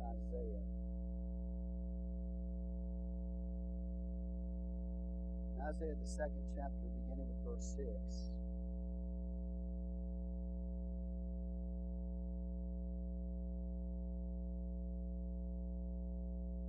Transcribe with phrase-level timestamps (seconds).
[0.00, 0.64] Isaiah.
[5.60, 7.86] Isaiah, the second chapter, beginning with verse 6.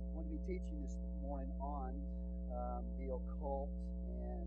[0.08, 1.90] I'm going to be teaching this morning on
[2.52, 3.70] um, the occult
[4.06, 4.46] and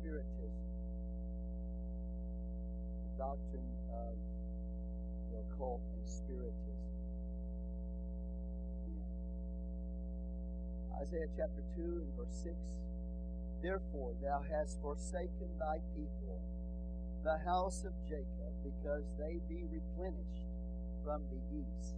[0.00, 0.52] spiritism,
[3.02, 4.12] the doctrine of
[5.34, 6.94] the occult and spiritism.
[11.02, 12.54] Isaiah chapter 2 and verse 6
[13.62, 16.38] Therefore thou hast forsaken thy people,
[17.24, 20.52] the house of Jacob, because they be replenished
[21.02, 21.96] from the east,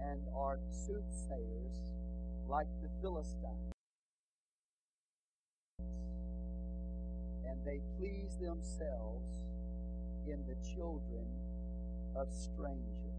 [0.00, 1.92] and are soothsayers
[2.48, 3.74] like the Philistines.
[7.44, 9.42] And they please themselves
[10.26, 11.26] in the children
[12.16, 13.18] of strangers.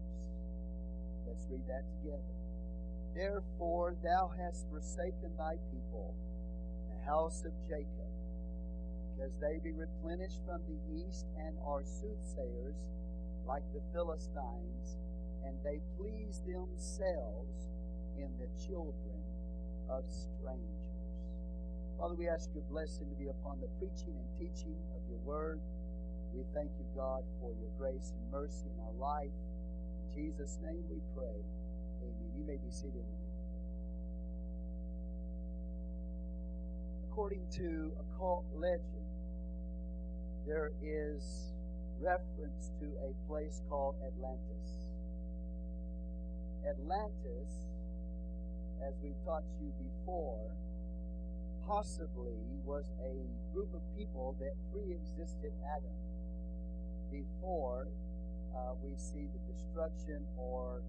[1.26, 2.34] Let's read that together.
[3.14, 6.14] Therefore thou hast forsaken thy people,
[6.90, 8.10] the house of Jacob,
[9.14, 12.74] because they be replenished from the east and are soothsayers
[13.46, 14.98] like the Philistines,
[15.44, 17.68] and they please themselves
[18.18, 19.20] in the children
[19.90, 20.84] of strangers.
[21.98, 25.60] Father, we ask your blessing to be upon the preaching and teaching of your word.
[26.34, 29.30] We thank you, God, for your grace and mercy in our life.
[30.16, 31.38] In Jesus' name we pray.
[32.02, 32.30] Amen.
[32.36, 33.06] You may be seated.
[37.06, 39.06] According to occult legend,
[40.44, 41.52] there is
[42.00, 44.90] reference to a place called Atlantis.
[46.68, 47.70] Atlantis,
[48.84, 50.50] as we've taught you before,
[51.64, 53.14] possibly was a
[53.54, 55.94] group of people that pre existed Adam
[57.14, 57.86] before
[58.50, 60.82] uh, we see the destruction or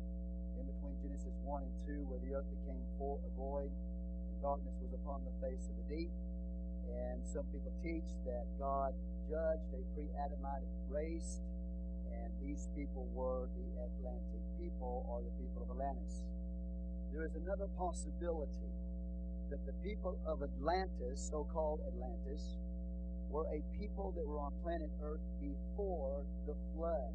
[0.58, 4.94] in between Genesis 1 and 2, where the earth became full, void and darkness was
[4.98, 6.14] upon the face of the deep.
[6.90, 8.94] And some people teach that God
[9.30, 11.42] judged a pre Adamitic race,
[12.14, 16.26] and these people were the Atlantic people or the people of Atlantis.
[17.12, 18.70] There is another possibility
[19.50, 22.58] that the people of Atlantis, so called Atlantis,
[23.30, 27.14] were a people that were on planet Earth before the flood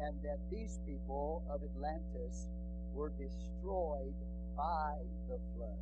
[0.00, 2.48] and that these people of Atlantis
[2.94, 4.14] were destroyed
[4.56, 4.96] by
[5.28, 5.78] the flood.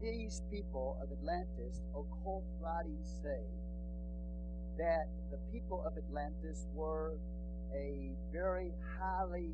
[0.00, 3.42] These people of Atlantis, occult writings say
[4.78, 7.14] that the people of Atlantis were
[7.74, 9.50] a very highly,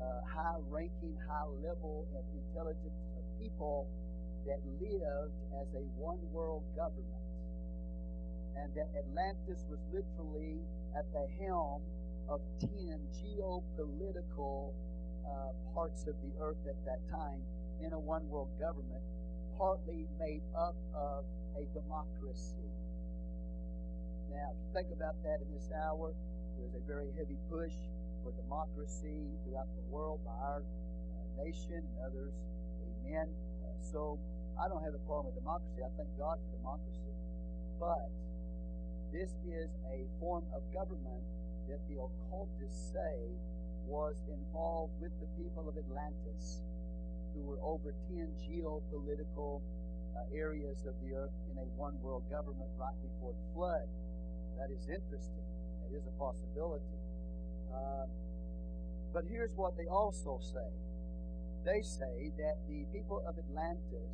[0.00, 3.88] uh, high ranking, high level of intelligence of people
[4.46, 7.24] that lived as a one world government.
[8.56, 10.60] And that Atlantis was literally
[10.96, 11.82] at the helm
[12.28, 12.68] of 10
[13.16, 14.72] geopolitical
[15.26, 17.40] uh, parts of the earth at that time
[17.84, 19.02] in a one world government,
[19.58, 21.24] partly made up of
[21.56, 22.68] a democracy.
[24.30, 26.12] Now, if you think about that in this hour,
[26.58, 27.74] there's a very heavy push
[28.22, 32.32] for democracy throughout the world by our uh, nation and others.
[33.06, 33.28] Amen.
[33.80, 34.18] So,
[34.60, 35.80] I don't have a problem with democracy.
[35.80, 37.12] I thank God for democracy.
[37.80, 38.12] But
[39.08, 41.24] this is a form of government
[41.72, 43.16] that the occultists say
[43.88, 46.60] was involved with the people of Atlantis,
[47.32, 49.64] who were over 10 geopolitical
[50.12, 53.88] uh, areas of the earth in a one world government right before the flood.
[54.60, 55.48] That is interesting.
[55.88, 56.84] That is a possibility.
[57.72, 58.04] Uh,
[59.14, 60.68] but here's what they also say
[61.64, 64.10] they say that the people of Atlantis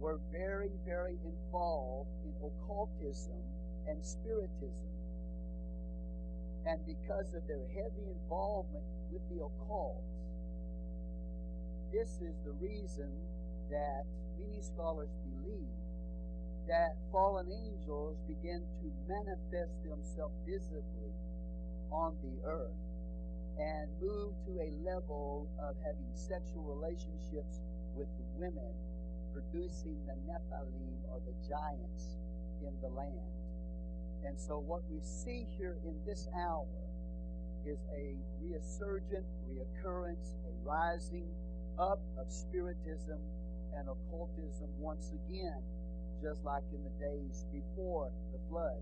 [0.00, 3.40] were very, very involved in occultism
[3.88, 4.92] and spiritism.
[6.66, 10.02] And because of their heavy involvement with the occult,
[11.92, 13.12] this is the reason
[13.70, 14.04] that
[14.38, 15.76] many scholars believe
[16.68, 21.14] that fallen angels begin to manifest themselves visibly
[21.92, 22.85] on the earth
[23.58, 27.60] and move to a level of having sexual relationships
[27.96, 28.72] with women,
[29.32, 32.16] producing the Nephilim or the giants
[32.62, 33.32] in the land.
[34.26, 36.66] And so, what we see here in this hour
[37.66, 41.26] is a resurgent, reoccurrence, a rising
[41.78, 43.18] up of spiritism
[43.76, 45.60] and occultism once again,
[46.22, 48.80] just like in the days before the flood.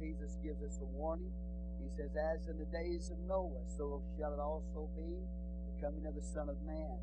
[0.00, 1.32] Jesus gives us a warning.
[1.82, 6.06] He says, As in the days of Noah, so shall it also be the coming
[6.06, 6.96] of the Son of Man.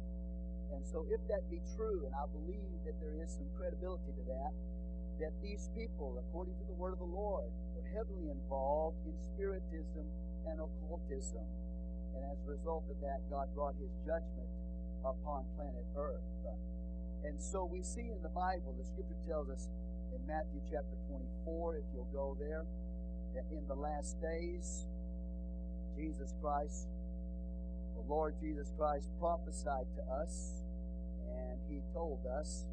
[0.71, 4.25] And so, if that be true, and I believe that there is some credibility to
[4.29, 4.53] that,
[5.19, 10.05] that these people, according to the word of the Lord, were heavily involved in spiritism
[10.45, 11.43] and occultism.
[12.15, 14.49] And as a result of that, God brought his judgment
[15.03, 16.23] upon planet Earth.
[17.25, 19.67] And so we see in the Bible, the scripture tells us
[20.15, 20.95] in Matthew chapter
[21.45, 22.63] 24, if you'll go there,
[23.35, 24.85] in the last days,
[25.97, 26.87] Jesus Christ,
[27.95, 30.63] the Lord Jesus Christ prophesied to us,
[31.35, 32.65] and he told us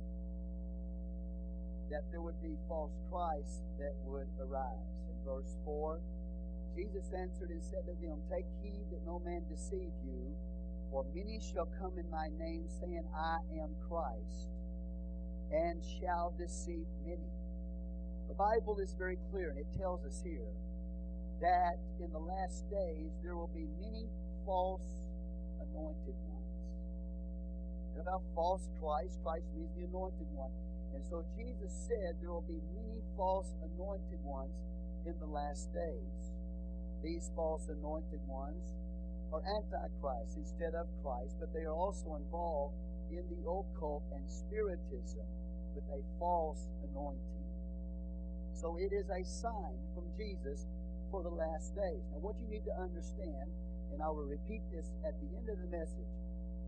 [1.90, 4.94] that there would be false Christs that would arise.
[5.10, 6.00] In verse 4,
[6.76, 10.34] Jesus answered and said to them, Take heed that no man deceive you,
[10.90, 14.50] for many shall come in my name, saying, I am Christ,
[15.52, 17.30] and shall deceive many.
[18.28, 20.50] The Bible is very clear, and it tells us here
[21.40, 24.08] that in the last days there will be many
[24.44, 25.04] false
[25.60, 26.36] anointed ones.
[28.00, 30.52] About false Christ, Christ means the anointed one.
[30.94, 34.52] And so Jesus said there will be many false anointed ones
[35.06, 36.32] in the last days.
[37.02, 38.74] These false anointed ones
[39.32, 42.76] are antichrist instead of Christ, but they are also involved
[43.10, 45.26] in the occult and spiritism
[45.74, 47.35] with a false anointing.
[48.56, 50.64] So it is a sign from Jesus
[51.10, 52.00] for the last days.
[52.08, 53.52] Now, what you need to understand,
[53.92, 56.08] and I will repeat this at the end of the message,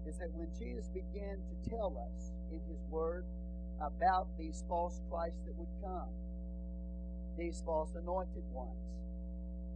[0.05, 3.25] is that when Jesus began to tell us in His Word
[3.81, 6.13] about these false Christs that would come,
[7.39, 8.85] these false anointed ones,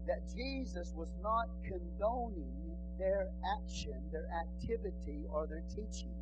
[0.06, 6.12] that Jesus was not condoning their action, their activity, or their teaching.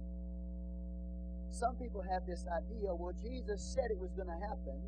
[1.50, 4.78] Some people have this idea well, Jesus said it was going to happen,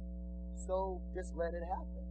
[0.57, 2.05] so just let it happen.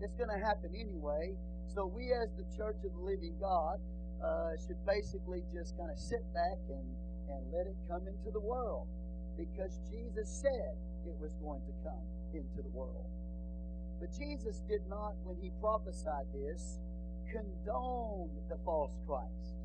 [0.00, 1.34] It's going to happen anyway.
[1.74, 3.78] So we, as the Church of the Living God,
[4.24, 6.84] uh, should basically just kind of sit back and,
[7.28, 8.86] and let it come into the world
[9.36, 10.76] because Jesus said
[11.06, 13.08] it was going to come into the world.
[14.00, 16.78] But Jesus did not, when he prophesied this,
[17.30, 19.56] condone the false Christ.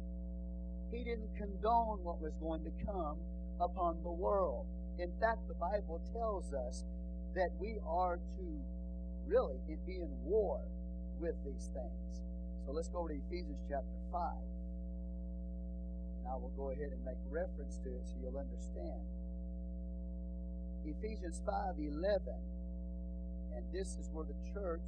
[0.91, 3.17] He didn't condone what was going to come
[3.59, 4.65] upon the world.
[4.99, 6.83] In fact, the Bible tells us
[7.35, 8.47] that we are to
[9.27, 10.59] really be in war
[11.19, 12.23] with these things.
[12.65, 14.21] So let's go to Ephesians chapter 5.
[16.19, 19.03] And I will go ahead and make reference to it so you'll understand.
[20.87, 21.93] Ephesians 5 11.
[23.55, 24.83] And this is where the church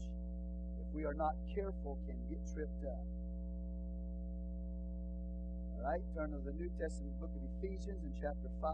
[0.87, 3.03] if we are not careful, can get tripped up.
[5.75, 8.71] All right, turn to the New Testament book of Ephesians in chapter 5.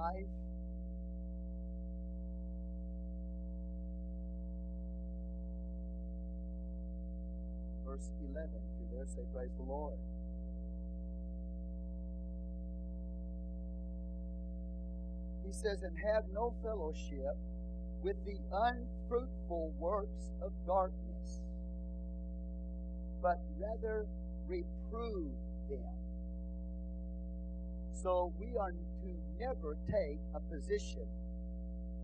[7.94, 8.50] Verse 11.
[8.50, 9.94] If you're there, say, Praise the Lord.
[15.46, 17.38] He says, And have no fellowship
[18.02, 21.42] with the unfruitful works of darkness
[23.22, 24.06] but rather
[24.48, 25.32] reprove
[25.70, 25.96] them.
[27.94, 29.10] So we are to
[29.40, 31.08] never take a position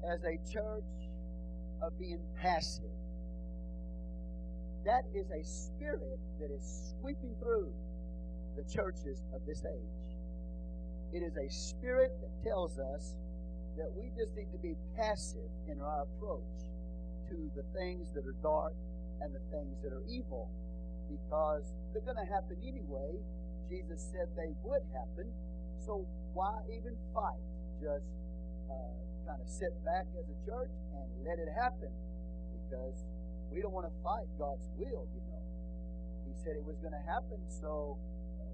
[0.10, 0.84] as a church
[1.82, 2.86] of being passive.
[4.90, 6.66] That is a spirit that is
[6.98, 7.70] sweeping through
[8.58, 10.10] the churches of this age.
[11.14, 13.14] It is a spirit that tells us
[13.78, 16.74] that we just need to be passive in our approach
[17.30, 18.74] to the things that are dark
[19.22, 20.50] and the things that are evil
[21.06, 23.14] because they're going to happen anyway.
[23.70, 25.30] Jesus said they would happen.
[25.86, 26.02] So
[26.34, 27.38] why even fight?
[27.78, 28.10] Just
[28.74, 28.98] uh,
[29.30, 31.94] kind of sit back as a church and let it happen
[32.58, 33.06] because
[33.52, 35.44] we don't want to fight God's will, you know.
[36.30, 37.98] He said it was going to happen, so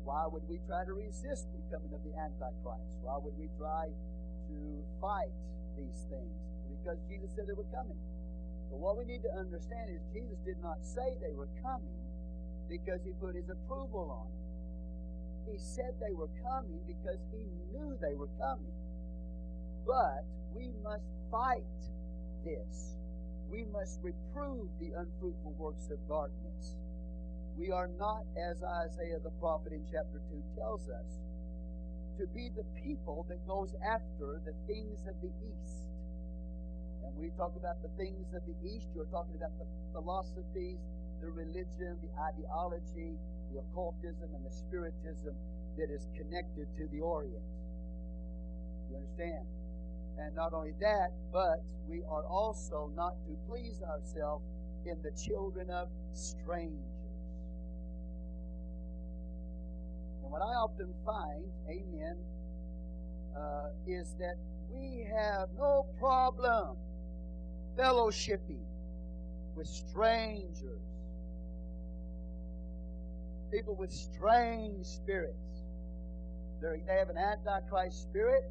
[0.05, 2.87] why would we try to resist the coming of the Antichrist?
[3.01, 4.57] Why would we try to
[5.01, 5.33] fight
[5.75, 6.37] these things?
[6.69, 7.97] Because Jesus said they were coming.
[8.69, 11.99] But what we need to understand is Jesus did not say they were coming
[12.69, 14.45] because he put his approval on them.
[15.53, 18.73] He said they were coming because he knew they were coming.
[19.85, 20.25] But
[20.55, 21.77] we must fight
[22.43, 22.97] this.
[23.51, 26.75] We must reprove the unfruitful works of darkness.
[27.57, 31.19] We are not, as Isaiah the prophet in chapter 2 tells us,
[32.19, 35.87] to be the people that goes after the things of the East.
[37.03, 40.79] And we talk about the things of the East, you're talking about the philosophies,
[41.21, 43.15] the religion, the ideology,
[43.53, 45.35] the occultism, and the spiritism
[45.77, 47.45] that is connected to the Orient.
[48.89, 49.47] You understand?
[50.17, 54.43] And not only that, but we are also not to please ourselves
[54.85, 56.79] in the children of strangers.
[60.23, 62.17] And what I often find, amen,
[63.37, 64.35] uh, is that
[64.71, 66.77] we have no problem
[67.77, 68.63] fellowshipping
[69.55, 70.81] with strangers
[73.55, 75.63] people with strange spirits.
[76.61, 78.43] They're, they have an antichrist spirit.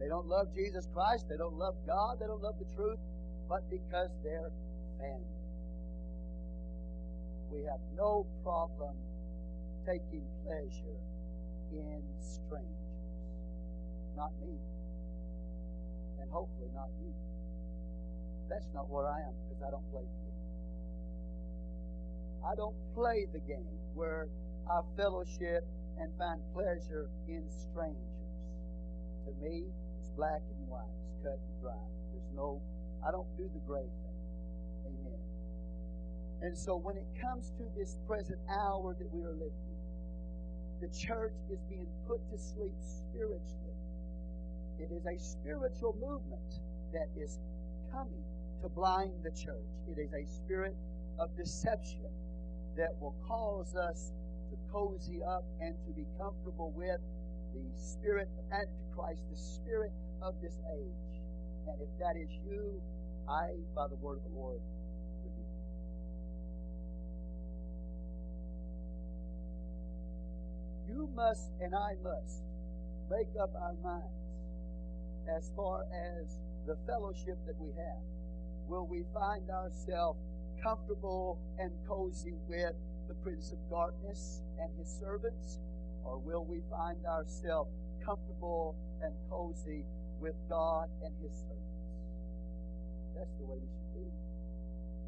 [0.00, 1.28] They don't love Jesus Christ.
[1.28, 2.18] They don't love God.
[2.18, 2.98] They don't love the truth.
[3.48, 4.50] But because they're
[4.98, 5.36] family.
[7.52, 8.96] We have no problem
[9.84, 11.00] taking pleasure
[11.72, 12.96] in strangers.
[14.16, 14.56] Not me.
[16.20, 17.12] And hopefully not you.
[18.48, 20.40] That's not where I am because I don't play the game.
[22.40, 24.28] I don't play the game where
[24.70, 25.64] I fellowship
[25.98, 28.16] and find pleasure in strangers.
[29.26, 29.64] To me,
[30.20, 30.92] black and white.
[31.00, 31.84] It's cut and dry.
[32.12, 32.60] There's no,
[33.00, 34.20] I don't do the gray thing.
[34.84, 35.20] Amen.
[36.44, 39.80] And so when it comes to this present hour that we are living in,
[40.84, 43.80] the church is being put to sleep spiritually.
[44.76, 46.60] It is a spiritual movement
[46.92, 47.40] that is
[47.90, 48.24] coming
[48.60, 49.72] to blind the church.
[49.88, 50.76] It is a spirit
[51.18, 52.12] of deception
[52.76, 54.12] that will cause us
[54.52, 57.00] to cozy up and to be comfortable with
[57.54, 61.10] the spirit of Antichrist, the spirit of this age.
[61.68, 62.80] And if that is you,
[63.28, 64.60] I, by the word of the Lord.
[70.88, 72.42] You must and I must
[73.08, 74.10] make up our minds
[75.36, 76.36] as far as
[76.66, 78.02] the fellowship that we have.
[78.68, 80.18] Will we find ourselves
[80.62, 82.74] comfortable and cozy with
[83.08, 85.58] the Prince of Darkness and his servants?
[86.04, 87.70] Or will we find ourselves
[88.04, 89.84] comfortable and cozy
[90.20, 91.80] with God and his servants?
[93.16, 94.08] That's the way we should be.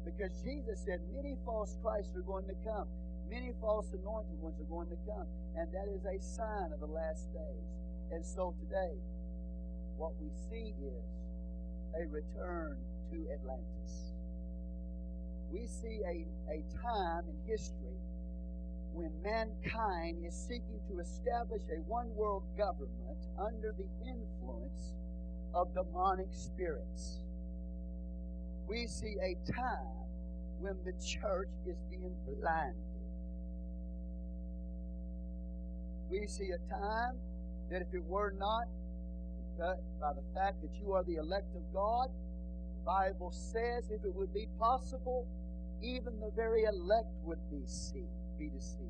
[0.05, 2.87] Because Jesus said many false Christs are going to come.
[3.29, 5.25] Many false anointed ones are going to come.
[5.55, 7.69] And that is a sign of the last days.
[8.11, 8.97] And so today,
[9.97, 11.05] what we see is
[11.95, 12.77] a return
[13.13, 14.13] to Atlantis
[15.53, 18.01] we see a, a time in history
[18.93, 24.97] when mankind is seeking to establish a one world government under the influence
[25.53, 27.19] of demonic spirits.
[28.67, 30.03] We see a time
[30.59, 32.75] when the church is being blinded.
[36.09, 37.17] We see a time
[37.69, 38.67] that if it were not
[39.57, 42.09] by the fact that you are the elect of God,
[42.79, 45.27] the Bible says if it would be possible,
[45.81, 47.61] even the very elect would be
[48.39, 48.81] be deceived.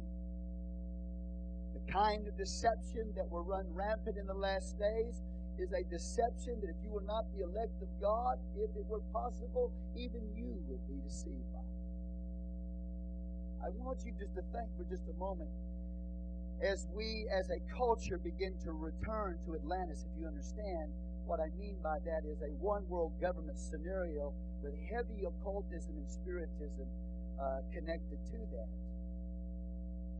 [1.74, 5.22] The kind of deception that will run rampant in the last days
[5.60, 9.04] is a deception that if you were not the elect of God, if it were
[9.14, 11.62] possible, even you would be deceived by.
[13.66, 15.50] I want you just to think for just a moment
[16.64, 20.92] as we as a culture begin to return to Atlantis, if you understand
[21.26, 26.08] what I mean by that is a one world government scenario with heavy occultism and
[26.08, 26.88] spiritism
[27.40, 28.72] uh, connected to that.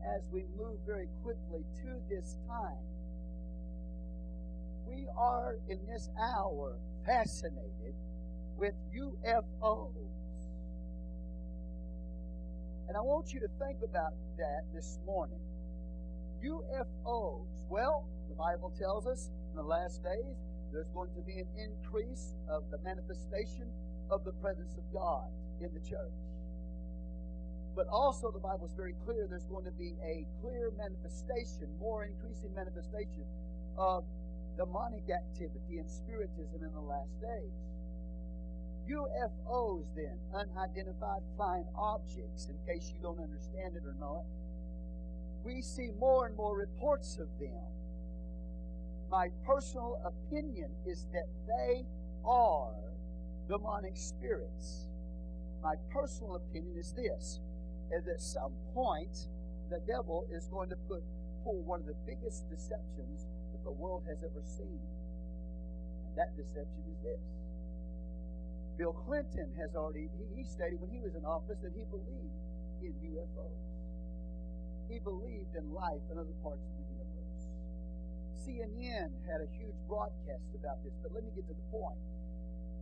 [0.04, 2.80] As we move very quickly to this time,
[4.86, 6.76] we are in this hour
[7.06, 7.94] fascinated
[8.56, 10.14] with UFOs.
[12.88, 15.40] And I want you to think about that this morning.
[16.44, 17.46] UFOs.
[17.70, 20.36] Well, the Bible tells us in the last days
[20.72, 23.66] there's going to be an increase of the manifestation
[24.10, 25.28] of the presence of God
[25.60, 26.12] in the church.
[27.74, 32.04] But also, the Bible is very clear there's going to be a clear manifestation, more
[32.04, 33.24] increasing manifestation
[33.76, 34.04] of
[34.56, 37.54] demonic activity and spiritism in the last days.
[38.90, 44.24] UFOs, then, unidentified flying objects, in case you don't understand it or not,
[45.44, 47.64] we see more and more reports of them.
[49.10, 51.84] My personal opinion is that they
[52.26, 52.74] are
[53.48, 54.88] demonic spirits.
[55.62, 57.40] My personal opinion is this
[57.92, 59.28] is at some point
[59.70, 61.02] the devil is going to put
[61.44, 63.26] pull one of the biggest deceptions
[63.64, 64.84] the world has ever seen.
[66.06, 67.24] And that deception is this.
[68.76, 72.38] Bill Clinton has already he, he stated when he was in office that he believed
[72.82, 73.64] in UFOs.
[74.90, 77.44] He believed in life in other parts of the universe.
[78.44, 82.02] CNN had a huge broadcast about this, but let me get to the point.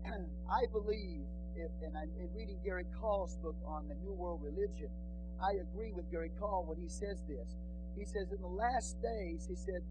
[0.51, 1.23] I believe,
[1.55, 4.91] if, and I'm in reading Gary Kah's book on the New World Religion,
[5.39, 7.55] I agree with Gary Call when he says this.
[7.95, 9.85] He says, in the last days, he said,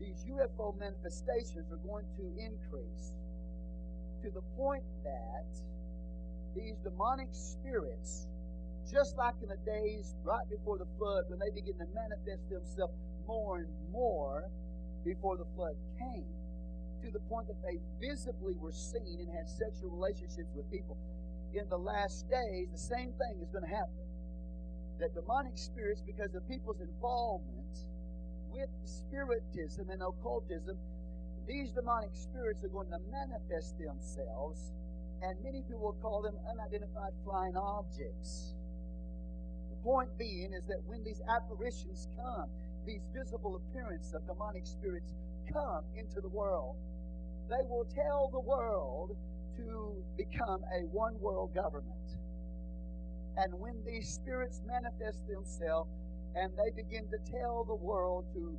[0.00, 3.12] these UFO manifestations are going to increase
[4.22, 5.46] to the point that
[6.54, 8.26] these demonic spirits,
[8.90, 12.94] just like in the days right before the flood, when they begin to manifest themselves
[13.26, 14.50] more and more
[15.04, 16.26] before the flood came,
[17.02, 20.96] to the point that they visibly were seen and had sexual relationships with people.
[21.54, 24.02] In the last days, the same thing is going to happen.
[24.98, 27.86] that demonic spirits, because of people's involvement
[28.52, 30.76] with spiritism and occultism,
[31.46, 34.72] these demonic spirits are going to manifest themselves,
[35.22, 38.54] and many people call them unidentified flying objects.
[39.70, 42.50] The point being is that when these apparitions come,
[42.86, 45.12] these visible appearances of demonic spirits
[45.52, 46.76] come into the world,
[47.48, 49.16] they will tell the world
[49.56, 51.96] to become a one world government.
[53.36, 55.90] And when these spirits manifest themselves
[56.40, 58.56] and they begin to tell the world to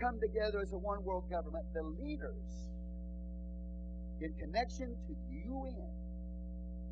[0.00, 2.68] come together as a one world government, the leaders
[4.20, 5.88] in connection to the UN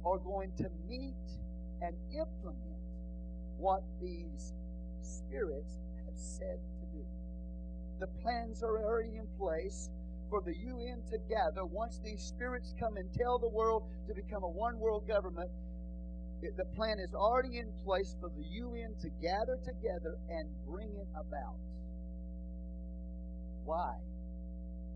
[0.05, 1.15] are going to meet
[1.83, 2.81] and implement
[3.59, 4.55] what these
[5.03, 7.05] spirits have said to do.
[8.01, 9.91] The plans are already in place
[10.31, 14.43] for the UN to gather once these spirits come and tell the world to become
[14.43, 15.51] a one world government.
[16.43, 20.91] It, the plan is already in place for the UN to gather together and bring
[20.91, 21.55] it about.
[23.65, 23.95] Why?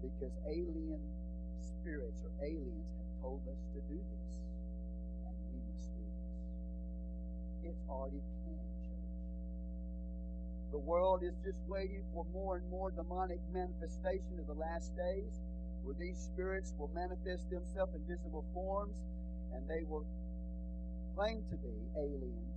[0.03, 0.99] Because alien
[1.63, 4.31] spirits or aliens have told us to do this,
[5.23, 7.71] and we must do this.
[7.71, 9.15] It's already planned, church.
[10.73, 15.39] The world is just waiting for more and more demonic manifestation of the last days,
[15.87, 18.99] where these spirits will manifest themselves in visible forms,
[19.55, 20.03] and they will
[21.17, 22.53] claim to be aliens,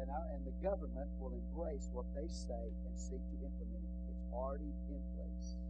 [0.00, 3.96] and, our, and the government will embrace what they say and seek to implement it.
[4.08, 5.60] It's already in place.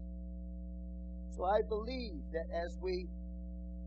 [1.35, 3.11] So I believe that as we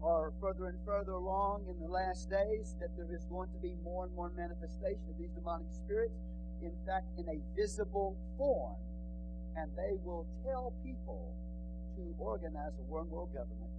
[0.03, 3.75] are further and further along in the last days, that there is going to be
[3.83, 6.19] more and more manifestation of these demonic spirits,
[6.62, 8.75] in fact, in a visible form,
[9.55, 11.31] and they will tell people
[11.95, 13.71] to organize a one world government,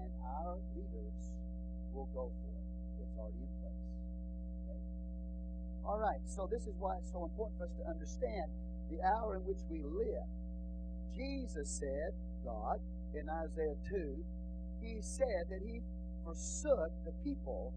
[0.00, 1.32] and our leaders
[1.92, 2.28] will go
[3.18, 3.84] already in place.
[4.64, 4.80] Okay?
[5.84, 8.48] All right, so this is why it's so important for us to understand
[8.90, 10.28] the hour in which we live.
[11.14, 12.78] Jesus said, God,
[13.14, 14.24] in Isaiah 2,
[14.80, 15.80] he said that he
[16.24, 17.72] forsook the people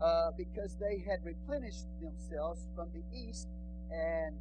[0.00, 3.48] uh, because they had replenished themselves from the east
[3.90, 4.36] and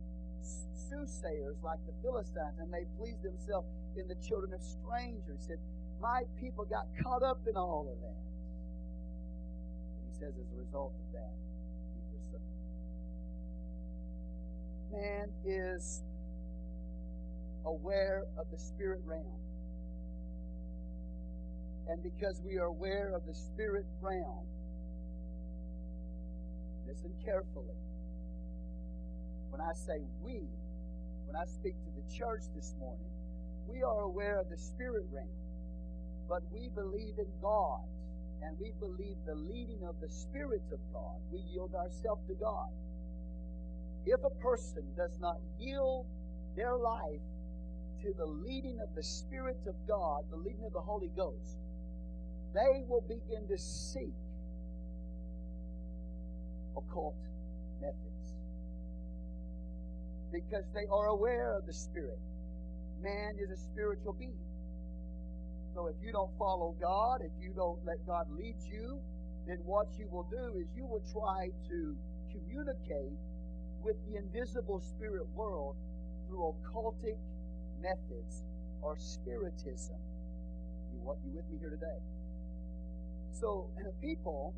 [0.89, 5.41] soothsayers like the Philistines, and they pleased themselves in the children of strangers.
[5.41, 5.59] He said,
[6.01, 8.26] My people got caught up in all of that.
[10.19, 11.37] Says, as a result of that,
[11.93, 12.57] he forsook them.
[14.91, 16.01] Man is
[17.65, 19.39] aware of the spirit realm.
[21.87, 24.47] And because we are aware of the spirit realm,
[26.87, 27.77] listen carefully.
[29.51, 30.49] When I say we,
[31.25, 33.11] when I speak to the church this morning,
[33.67, 35.29] we are aware of the spirit realm,
[36.27, 37.85] but we believe in God
[38.43, 41.17] and we believe the leading of the spirits of God.
[41.31, 42.69] We yield ourselves to God.
[44.05, 46.05] If a person does not yield
[46.55, 47.21] their life
[48.03, 51.57] to the leading of the spirits of God, the leading of the Holy Ghost,
[52.53, 54.13] they will begin to seek
[56.77, 57.15] occult
[57.81, 58.33] methods
[60.31, 62.19] because they are aware of the Spirit.
[63.01, 64.46] Man is a spiritual being.
[65.77, 68.97] So if you don't follow God, if you don't let God lead you,
[69.45, 71.95] then what you will do is you will try to
[72.33, 73.13] communicate
[73.83, 75.75] with the invisible spirit world
[76.25, 77.21] through occultic
[77.79, 78.41] methods
[78.81, 80.01] or spiritism.
[80.91, 82.01] You what you with me here today?
[83.39, 83.69] So
[84.01, 84.55] people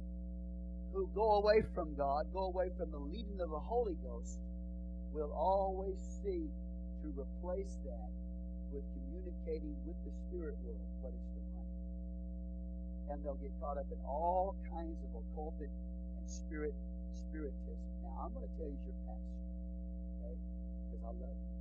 [0.93, 4.39] who go away from God, go away from the leading of the Holy Ghost,
[5.11, 6.47] will always seek
[7.03, 8.07] to replace that
[9.29, 11.77] communicating with the spirit world, what is demonic.
[13.09, 15.69] And they'll get caught up in all kinds of occulted
[16.17, 16.73] and spirit
[17.13, 17.77] spiritism.
[18.01, 19.37] Now I'm going to tell you your pastor,
[20.17, 20.33] okay?
[20.33, 21.51] Because I love you.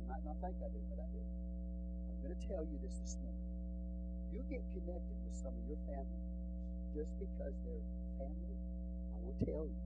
[0.00, 1.20] You might not think I do, but I do.
[1.24, 3.48] I'm going to tell you this this morning.
[4.32, 6.52] You get connected with some of your family members
[6.92, 7.86] just because they're
[8.20, 8.56] family.
[9.14, 9.80] I will tell you,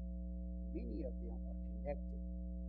[0.75, 2.23] many of them are connected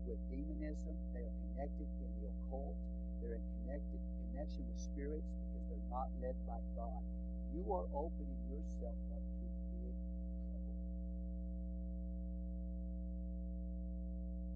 [0.06, 0.94] with demonism.
[1.14, 2.78] They are connected in the occult.
[3.22, 4.02] They're connected
[4.40, 7.04] connection with spirits because they're not led by God.
[7.52, 9.46] You are opening yourself up to
[9.84, 10.00] big
[10.48, 10.80] trouble.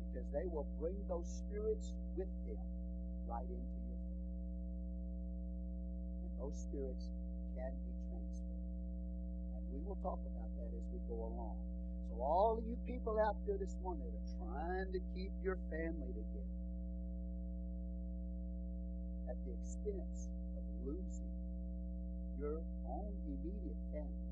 [0.07, 2.63] Because they will bring those spirits with them
[3.27, 4.39] right into your family.
[6.23, 7.11] And those spirits
[7.59, 8.63] can be transferred.
[9.51, 11.59] And we will talk about that as we go along.
[12.07, 15.59] So all of you people out there this morning that are trying to keep your
[15.67, 16.62] family together,
[19.29, 21.33] at the expense of losing
[22.39, 22.59] your
[22.89, 24.27] own immediate family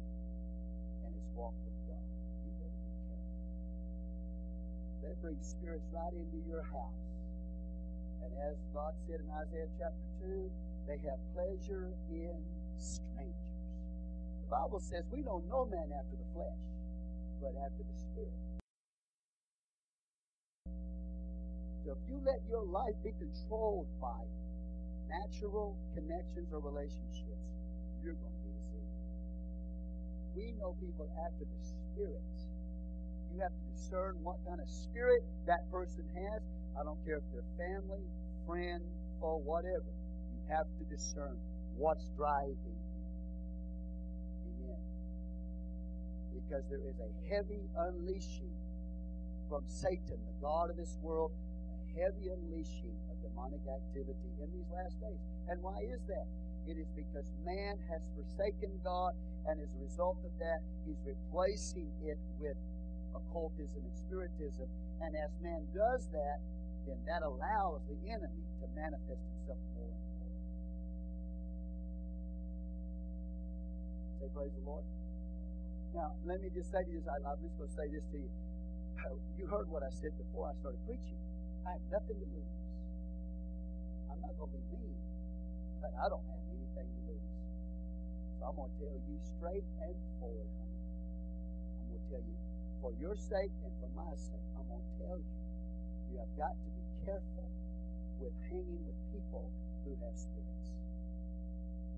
[1.05, 2.07] and his walk with God.
[2.43, 3.39] You better be careful.
[5.01, 7.01] They bring spirits right into your house.
[8.23, 10.51] And as God said in Isaiah chapter 2,
[10.87, 12.37] they have pleasure in
[12.77, 13.57] strangers.
[14.43, 16.61] The Bible says we don't know man after the flesh,
[17.39, 18.35] but after the spirit.
[21.85, 24.21] So if you let your life be controlled by
[25.11, 27.43] natural connections or relationships,
[27.99, 28.95] you're going to be deceived.
[30.35, 32.23] We know people after the spirit.
[33.35, 36.41] You have to discern what kind of spirit that person has.
[36.79, 38.03] I don't care if they're family,
[38.47, 38.83] friend,
[39.19, 39.91] or whatever.
[40.31, 41.35] You have to discern
[41.75, 43.11] what's driving them.
[44.47, 44.83] Amen.
[46.31, 48.55] Because there is a heavy unleashing
[49.47, 51.31] from Satan, the God of this world,
[51.71, 55.21] a heavy unleashing demonic activity in these last days.
[55.49, 56.27] And why is that?
[56.69, 59.17] It is because man has forsaken God,
[59.49, 62.57] and as a result of that, he's replacing it with
[63.17, 64.69] occultism and spiritism.
[65.01, 66.37] And as man does that,
[66.85, 70.37] then that allows the enemy to manifest himself more and more.
[74.21, 74.85] Say, praise the Lord.
[75.97, 77.09] Now, let me just say to you this.
[77.25, 78.31] I'm just going to say this to you.
[79.37, 81.17] You heard what I said before I started preaching.
[81.65, 82.60] I have nothing to lose.
[84.21, 85.01] I'm not going to be mean,
[85.81, 87.33] but I don't have anything to lose.
[88.37, 90.77] So I'm going to tell you straight and forward, honey.
[91.81, 92.37] I'm going to tell you,
[92.85, 95.33] for your sake and for my sake, I'm going to tell you,
[96.13, 97.49] you have got to be careful
[98.21, 99.49] with hanging with people
[99.81, 100.69] who have spirits.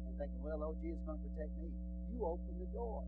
[0.07, 1.67] And thinking, well, Jesus is going to protect me.
[2.07, 3.03] You open the door.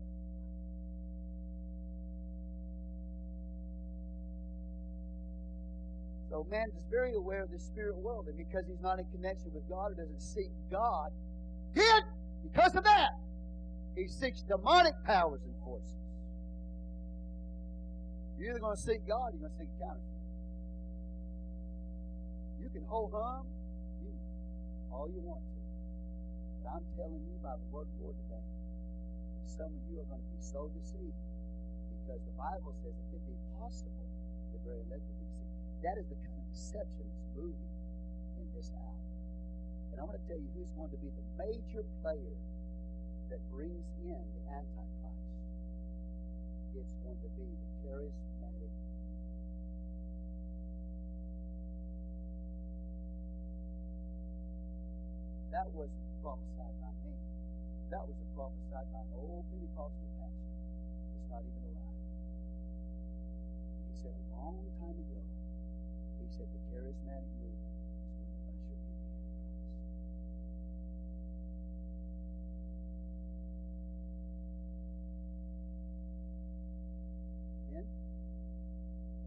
[6.28, 9.54] So man is very aware of the spirit world, and because he's not in connection
[9.54, 11.10] with God or doesn't seek God,
[11.74, 12.02] hid
[12.42, 13.14] because of that,
[13.94, 15.94] he seeks demonic powers and forces.
[18.38, 20.20] You're either going to seek God or you're going to seek counterfeit.
[22.60, 23.46] You can hold hum
[24.02, 24.12] you,
[24.92, 25.56] all you want to.
[26.60, 28.46] But I'm telling you by the word of the Lord today,
[29.46, 31.16] some of you are going to be so deceived
[32.02, 34.04] because the Bible says it be possible,
[34.52, 35.25] the very elect.
[35.84, 37.72] That is the kind of deception that's moving
[38.40, 39.00] in this hour.
[39.92, 42.36] And I'm going to tell you who's going to be the major player
[43.30, 45.26] that brings in the Antichrist.
[46.76, 48.72] It's going to be the charismatic.
[55.52, 57.16] That wasn't prophesied by me.
[57.88, 60.52] That was prophesied by an old Pentecostal pastor.
[61.16, 62.00] It's not even alive.
[63.72, 65.35] And he said a long time ago,
[66.76, 69.40] charismatic movement is going to usher in the Antichrist.
[77.72, 77.86] Amen?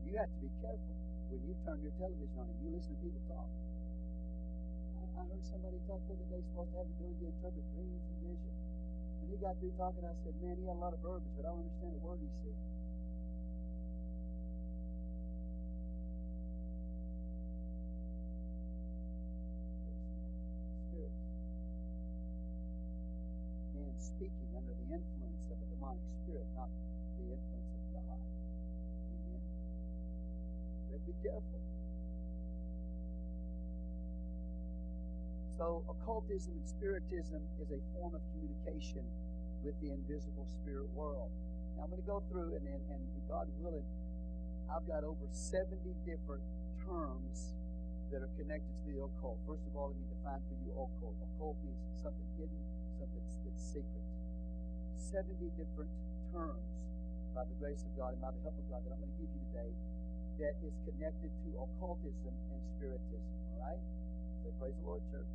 [0.06, 0.94] You have to be careful
[1.34, 3.50] when you turn your television on and you listen to people talk.
[3.50, 7.66] I, I heard somebody talk the other day, supposed to have the ability to interpret
[7.74, 8.60] dreams and visions.
[9.26, 11.50] When he got through talking, I said, Man, he had a lot of verbiage, but
[11.50, 12.58] I don't understand a word he said.
[24.16, 26.70] Speaking under the influence of a demonic spirit, not
[27.20, 28.20] the influence of God.
[28.20, 29.42] Amen.
[30.90, 31.62] But be careful.
[35.60, 39.04] So, occultism and spiritism is a form of communication
[39.60, 41.32] with the invisible spirit world.
[41.76, 43.84] Now, I'm going to go through, and, and, and God willing,
[44.72, 45.76] I've got over 70
[46.08, 46.44] different
[46.88, 47.52] terms
[48.12, 49.38] that are connected to the occult.
[49.46, 51.16] First of all, let me define for you occult.
[51.36, 52.62] Occult means something hidden,
[53.50, 54.06] that's secret.
[54.94, 55.90] 70 different
[56.30, 56.70] terms
[57.34, 59.18] by the grace of God and by the help of God that I'm going to
[59.18, 59.72] give you today
[60.38, 63.34] that is connected to occultism and spiritism.
[63.58, 63.82] All right?
[64.46, 65.34] Say, Praise the Lord, church.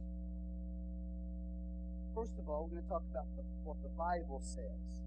[2.15, 5.03] First of all, we're going to talk about the, what the Bible says,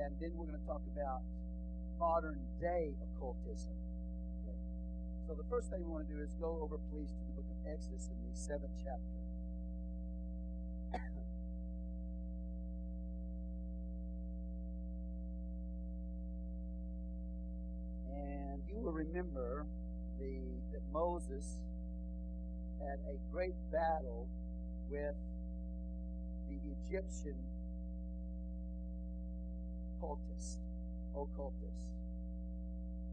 [0.00, 1.20] and then we're going to talk about
[2.00, 3.76] modern day occultism.
[4.40, 4.56] Okay?
[5.28, 7.48] So the first thing we want to do is go over, please, to the book
[7.52, 9.19] of Exodus in the seventh chapter.
[18.68, 19.66] You will remember
[20.18, 20.40] the,
[20.72, 21.60] that Moses
[22.80, 24.28] had a great battle
[24.90, 25.14] with
[26.48, 27.36] the Egyptian
[30.00, 30.58] cultists,
[31.14, 31.92] occultists,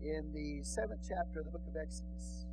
[0.01, 2.45] in the seventh chapter of the book of Exodus.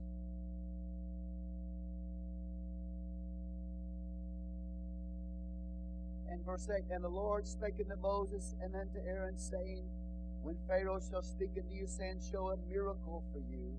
[6.28, 9.84] And verse 8 And the Lord spake unto Moses and unto Aaron, saying,
[10.44, 13.72] When Pharaoh shall speak unto you, saying, Show a miracle for you,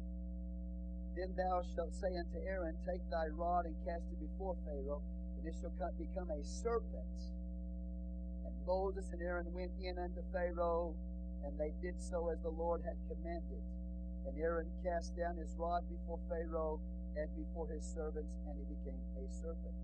[1.14, 5.06] then thou shalt say unto Aaron, Take thy rod and cast it before Pharaoh,
[5.38, 7.22] and it shall become a serpent.
[8.50, 10.98] And Moses and Aaron went in unto Pharaoh,
[11.46, 13.62] and they did so as the Lord had commanded.
[14.26, 16.82] And Aaron cast down his rod before Pharaoh
[17.14, 19.78] and before his servants, and he became a serpent.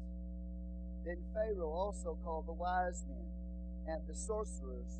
[1.05, 3.29] Then Pharaoh also called the wise men
[3.85, 4.97] and the sorcerers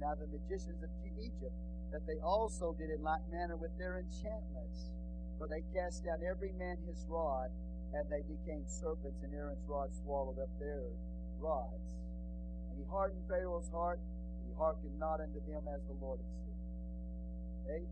[0.00, 1.54] now the magicians of Egypt,
[1.92, 4.92] that they also did in like manner with their enchantments.
[5.38, 7.52] For they cast down every man his rod,
[7.92, 10.88] and they became serpents, and Aaron's rod swallowed up their
[11.40, 11.88] rods.
[12.72, 16.32] And he hardened Pharaoh's heart, and he hearkened not unto them as the Lord had
[16.44, 16.58] said.
[17.64, 17.82] Okay?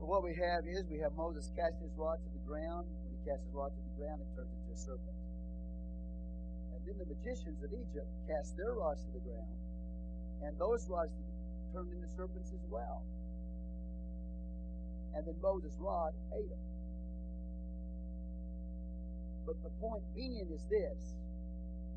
[0.00, 2.88] So what we have is we have Moses cast his rod to the ground.
[3.04, 5.18] When he casts his rod to the ground, it turns into a serpent.
[6.72, 9.52] And then the magicians of Egypt cast their rods to the ground,
[10.42, 11.12] and those rods
[11.72, 13.02] turned into serpents as well.
[15.14, 16.58] And then Moses' rod ate them.
[19.46, 21.14] But the point being is this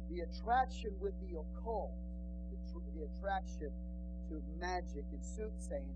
[0.09, 1.93] the attraction with the occult,
[2.51, 3.71] the, tr- the attraction
[4.29, 5.95] to magic and soothsaying,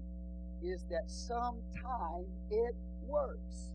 [0.63, 3.73] is that sometimes it works.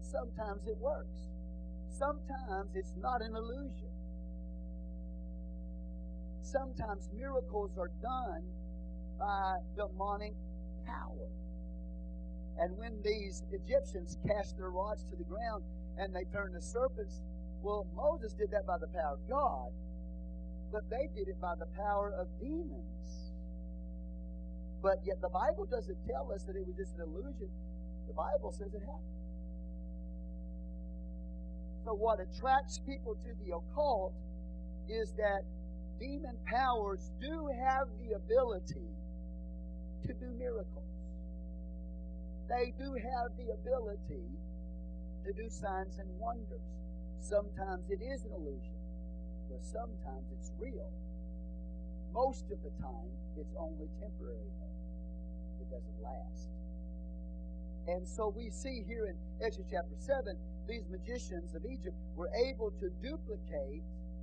[0.00, 1.28] Sometimes it works.
[1.90, 3.93] Sometimes it's not an illusion
[6.44, 8.44] sometimes miracles are done
[9.18, 10.34] by demonic
[10.86, 11.28] power.
[12.58, 15.64] And when these Egyptians cast their rods to the ground
[15.98, 17.20] and they turned to serpents,
[17.62, 19.72] well, Moses did that by the power of God,
[20.70, 23.32] but they did it by the power of demons.
[24.82, 27.48] But yet the Bible doesn't tell us that it was just an illusion.
[28.06, 29.16] The Bible says it happened.
[31.84, 34.12] So, what attracts people to the occult
[34.88, 35.44] is that
[35.98, 38.88] demon powers do have the ability
[40.06, 40.84] to do miracles.
[42.48, 44.28] They do have the ability
[45.24, 46.60] to do signs and wonders.
[47.20, 48.76] Sometimes it is an illusion,
[49.48, 50.92] but sometimes it's real.
[52.12, 55.64] Most of the time, it's only temporary, though.
[55.64, 56.48] It doesn't last.
[57.88, 60.36] And so we see here in Exodus chapter 7,
[60.68, 63.82] these magicians of Egypt were able to duplicate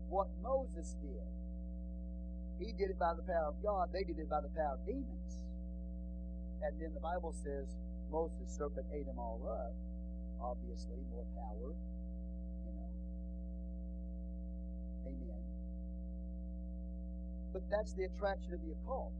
[0.09, 1.40] what Moses did.
[2.61, 3.89] He did it by the power of God.
[3.89, 5.33] They did it by the power of demons.
[6.61, 7.65] And then the Bible says
[8.13, 9.73] Moses' serpent ate them all up.
[10.37, 11.73] Obviously, more power.
[11.73, 12.91] You know.
[15.09, 15.41] Amen.
[17.49, 19.17] But that's the attraction of the occult,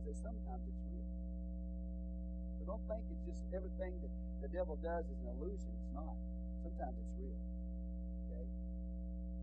[0.00, 1.12] is that sometimes it's real.
[2.56, 5.76] So don't think it's just everything that the devil does is an illusion.
[5.76, 6.16] It's not.
[6.64, 7.36] Sometimes it's real.
[8.32, 8.48] Okay?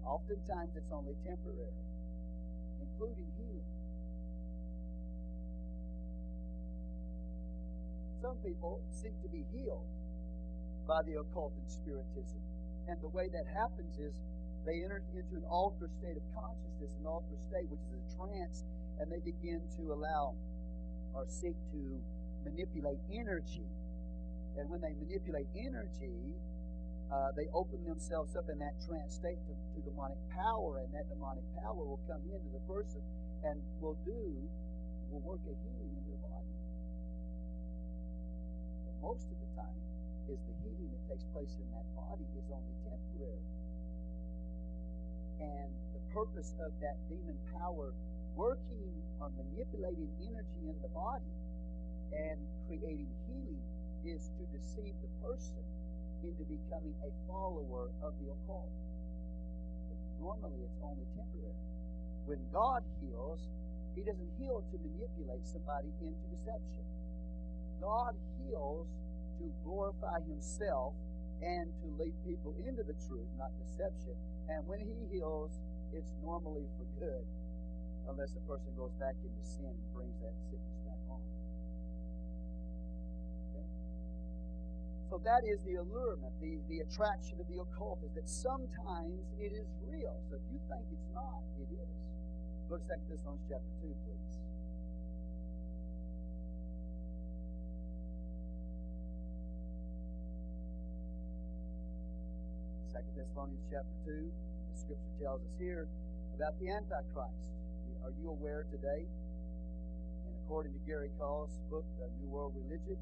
[0.02, 1.93] Oftentimes it's only temporary
[2.94, 3.70] including healing.
[8.22, 9.90] Some people seek to be healed
[10.88, 12.40] by the occult and spiritism.
[12.88, 14.14] And the way that happens is
[14.66, 18.64] they enter into an altered state of consciousness, an altered state, which is a trance,
[19.00, 20.36] and they begin to allow
[21.14, 21.82] or seek to
[22.46, 23.68] manipulate energy.
[24.56, 26.16] And when they manipulate energy,
[27.14, 31.06] uh, they open themselves up in that trance state to, to demonic power, and that
[31.14, 33.06] demonic power will come into the person
[33.46, 34.34] and will do,
[35.14, 36.54] will work a healing in their body.
[38.90, 39.78] But most of the time,
[40.32, 43.46] is the healing that takes place in that body is only temporary.
[45.44, 47.92] And the purpose of that demon power
[48.34, 51.36] working or manipulating energy in the body
[52.16, 53.62] and creating healing
[54.08, 55.64] is to deceive the person
[56.24, 58.72] into becoming a follower of the occult.
[59.92, 61.60] But normally it's only temporary.
[62.26, 63.44] When God heals,
[63.96, 66.88] He doesn't heal to manipulate somebody into deception.
[67.84, 68.88] God heals
[69.40, 70.96] to glorify Himself
[71.44, 74.16] and to lead people into the truth, not deception.
[74.48, 75.52] And when He heals,
[75.92, 77.26] it's normally for good,
[78.10, 80.73] unless a person goes back into sin and brings that sickness
[85.14, 89.54] So that is the allurement, the, the attraction of the occult, is that sometimes it
[89.54, 90.18] is real.
[90.26, 91.94] So if you think it's not, it is.
[92.66, 94.34] Go to 2 Thessalonians chapter 2, please.
[102.90, 105.86] Second Thessalonians chapter 2, the scripture tells us here
[106.34, 107.54] about the Antichrist.
[108.02, 109.06] Are you aware today?
[109.06, 111.86] And according to Gary Kah's book,
[112.18, 112.98] New World Religion,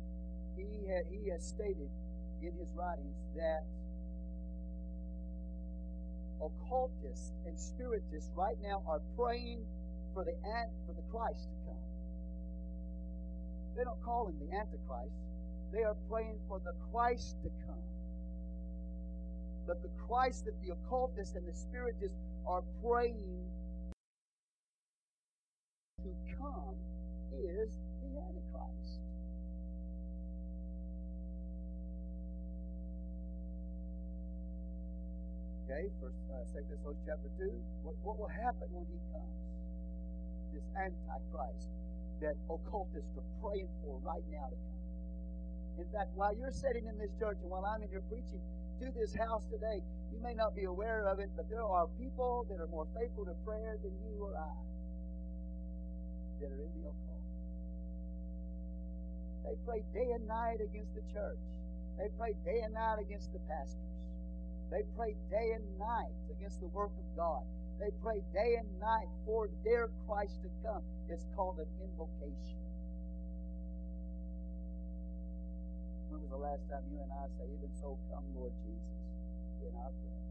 [0.70, 1.90] he, he has stated
[2.42, 3.64] in his writings that
[6.42, 9.64] occultists and spiritists right now are praying
[10.14, 11.92] for the ant for the Christ to come.
[13.78, 15.16] They don't call him the Antichrist.
[15.72, 17.84] They are praying for the Christ to come.
[19.66, 23.46] But the Christ that the occultists and the spiritists are praying
[26.04, 26.76] to come
[27.32, 29.01] is the Antichrist.
[35.72, 37.56] Okay, first uh, Second Thessalonians chapter two.
[37.88, 39.40] What, what will happen when he comes?
[40.52, 41.72] This Antichrist
[42.20, 44.80] that occultists are praying for right now to come.
[45.80, 48.44] In fact, while you're sitting in this church and while I'm in here preaching
[48.84, 49.80] to this house today,
[50.12, 53.24] you may not be aware of it, but there are people that are more faithful
[53.32, 54.52] to prayer than you or I
[56.44, 57.24] that are in the occult.
[59.48, 61.40] They pray day and night against the church.
[61.96, 64.01] They pray day and night against the pastors.
[64.72, 67.44] They pray day and night against the work of God.
[67.78, 70.82] They pray day and night for their Christ to come.
[71.10, 72.56] It's called an invocation.
[76.08, 78.96] When was the last time you and I say, Even so, come, Lord Jesus,
[79.68, 80.24] in our prayer?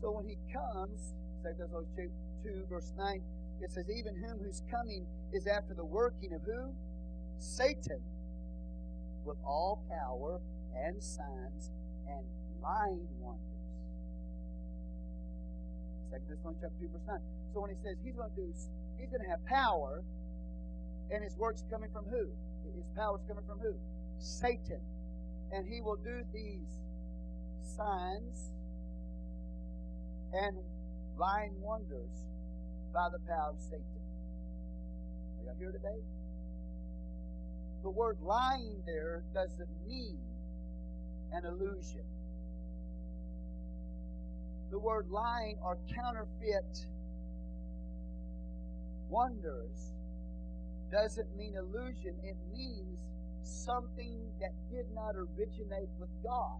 [0.00, 1.12] So when he comes,
[1.44, 3.20] 2 Thessalonians 2, verse 9,
[3.60, 6.72] it says, Even whom whose coming is after the working of who?
[7.38, 8.00] Satan,
[9.26, 10.40] with all power
[10.76, 11.70] and signs
[12.08, 12.24] and
[12.62, 13.50] lying wonders.
[16.10, 17.18] Second Thessalonians chapter 2, verse 9.
[17.54, 18.46] So when he says he's going to do
[18.98, 20.02] he's going to have power,
[21.10, 22.30] and his work's coming from who?
[22.76, 23.74] His power's coming from who?
[24.18, 24.80] Satan.
[25.52, 26.70] And he will do these
[27.76, 28.52] signs
[30.32, 30.56] and
[31.18, 32.26] lying wonders
[32.94, 34.02] by the power of Satan.
[35.38, 36.00] Are y'all here today?
[37.82, 40.18] The word lying there doesn't mean
[41.32, 42.04] an illusion.
[44.70, 46.86] The word lying or counterfeit
[49.08, 49.94] wonders
[50.90, 52.98] doesn't mean illusion, it means
[53.42, 56.58] something that did not originate with God.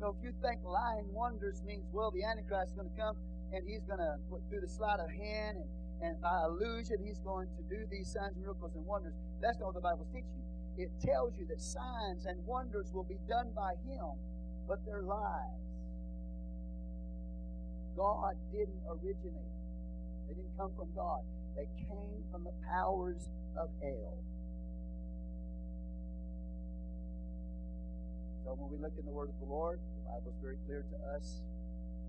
[0.00, 3.16] So if you think lying wonders means, well, the Antichrist is going to come
[3.52, 4.14] and he's going to,
[4.50, 5.68] through the sleight of hand and,
[6.02, 9.14] and by illusion, he's going to do these signs, miracles, and wonders.
[9.42, 10.47] That's not what the Bible's teaching you
[10.78, 14.14] it tells you that signs and wonders will be done by Him,
[14.68, 15.58] but they're lies.
[17.96, 19.66] God didn't originate them,
[20.30, 21.26] they didn't come from God,
[21.58, 23.26] they came from the powers
[23.58, 24.22] of hell.
[28.46, 30.86] So when we look in the Word of the Lord, the Bible is very clear
[30.86, 31.42] to us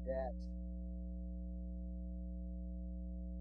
[0.06, 0.38] that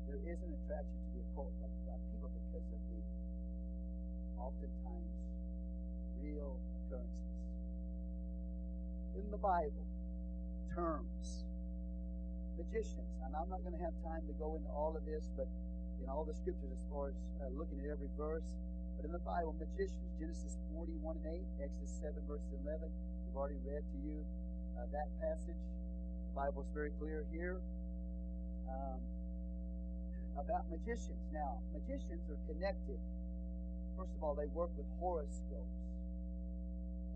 [0.09, 1.69] there is an attraction to the occult by
[2.17, 3.01] people because of the
[4.41, 5.18] oftentimes
[6.29, 7.33] real occurrences.
[9.17, 9.87] In the Bible,
[10.77, 11.49] terms,
[12.61, 15.49] magicians, and I'm not going to have time to go into all of this, but
[15.99, 18.47] in all the scriptures as far as uh, looking at every verse,
[18.97, 22.87] but in the Bible, magicians, Genesis 41 and 8, Exodus 7, verse 11,
[23.27, 24.23] we've already read to you
[24.77, 25.59] uh, that passage.
[25.59, 27.59] The Bible is very clear here.
[28.69, 29.01] Um,
[30.39, 31.19] about magicians.
[31.35, 33.01] Now, magicians are connected
[33.99, 35.88] First of all, they work with horoscopes.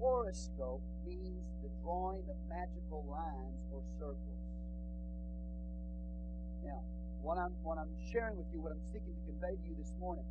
[0.02, 4.42] Horoscope means the drawing of magical lines or circles.
[6.66, 6.82] Now,
[7.22, 9.94] what I'm, what I'm sharing with you, what I'm seeking to convey to you this
[10.00, 10.26] morning,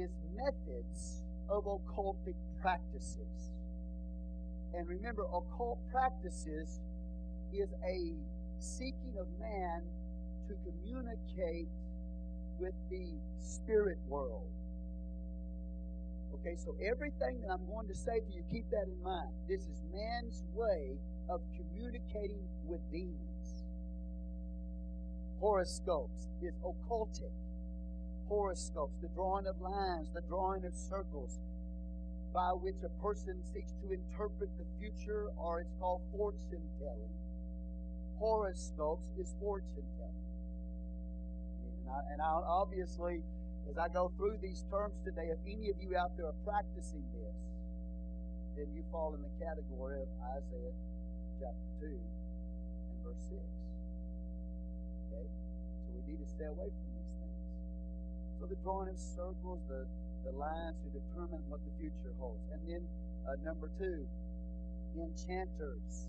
[0.00, 3.52] is methods of occultic practices.
[4.72, 6.80] And remember, occult practices
[7.52, 8.16] is a
[8.58, 9.84] seeking of man
[10.48, 11.68] to communicate
[12.58, 14.48] with the spirit world.
[16.40, 19.30] Okay, so everything that I'm going to say to you, keep that in mind.
[19.48, 20.98] This is man's way
[21.30, 23.64] of communicating with demons.
[25.40, 27.32] Horoscopes is occultic.
[28.28, 31.38] Horoscopes, the drawing of lines, the drawing of circles,
[32.32, 37.14] by which a person seeks to interpret the future, or it's called fortune telling.
[38.18, 40.24] Horoscopes is fortune telling.
[41.62, 43.22] And, I, and I obviously
[43.70, 47.04] as I go through these terms today, if any of you out there are practicing
[47.16, 47.36] this,
[48.56, 50.08] then you fall in the category of
[50.38, 50.76] Isaiah
[51.40, 53.40] chapter 2 and verse 6.
[55.10, 55.26] Okay?
[55.26, 57.38] So we need to stay away from these things.
[58.38, 59.88] So the drawing of circles, the,
[60.22, 62.46] the lines to determine what the future holds.
[62.54, 62.82] And then
[63.26, 64.06] uh, number two,
[64.94, 66.06] enchanters.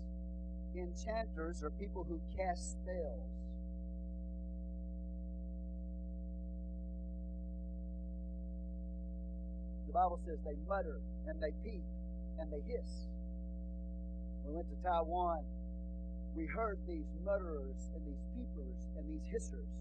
[0.76, 3.35] Enchanters are people who cast spells.
[9.96, 11.80] Bible says they mutter and they peep
[12.36, 13.08] and they hiss.
[14.44, 15.40] We went to Taiwan
[16.36, 19.72] we heard these mutterers and these peepers and these hissers.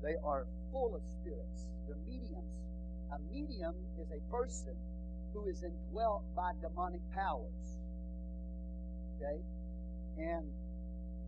[0.00, 1.68] They are full of spirits.
[1.84, 2.56] They're mediums.
[3.12, 4.72] A medium is a person
[5.36, 7.76] who is indwelt by demonic powers.
[9.20, 9.44] Okay?
[10.24, 10.48] And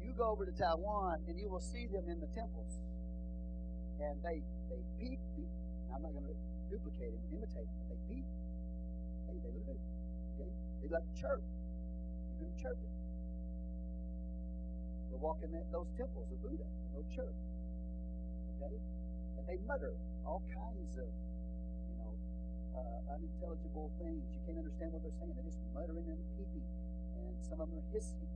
[0.01, 2.81] you go over to Taiwan and you will see them in the temples.
[4.01, 4.41] And they
[4.73, 5.53] they peep, peep.
[5.93, 6.37] I'm not going to
[6.73, 9.73] duplicate them, imitate them, but Hey, they do.
[9.73, 10.51] Okay?
[10.83, 11.41] They like chirp.
[11.41, 12.95] You hear them chirping.
[15.13, 17.33] They walk in that, those temples of Buddha they'll chirp.
[18.61, 18.77] Okay?
[19.39, 19.97] And they mutter
[20.29, 22.13] all kinds of, you know,
[22.77, 24.23] uh, unintelligible things.
[24.33, 25.33] You can't understand what they're saying.
[25.37, 26.67] They're just muttering and peeping.
[27.17, 28.29] And some of them are hissing.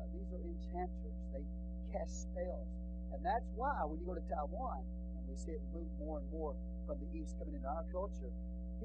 [0.00, 1.16] Uh, these are enchanters.
[1.32, 1.44] They
[1.92, 2.68] cast spells.
[3.12, 4.82] And that's why when you go to Taiwan,
[5.14, 6.52] and we see it move more and more
[6.86, 8.32] from the east coming into our culture,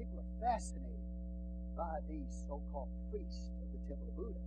[0.00, 1.04] people are fascinated
[1.76, 4.44] by these so-called priests of the Temple of Buddha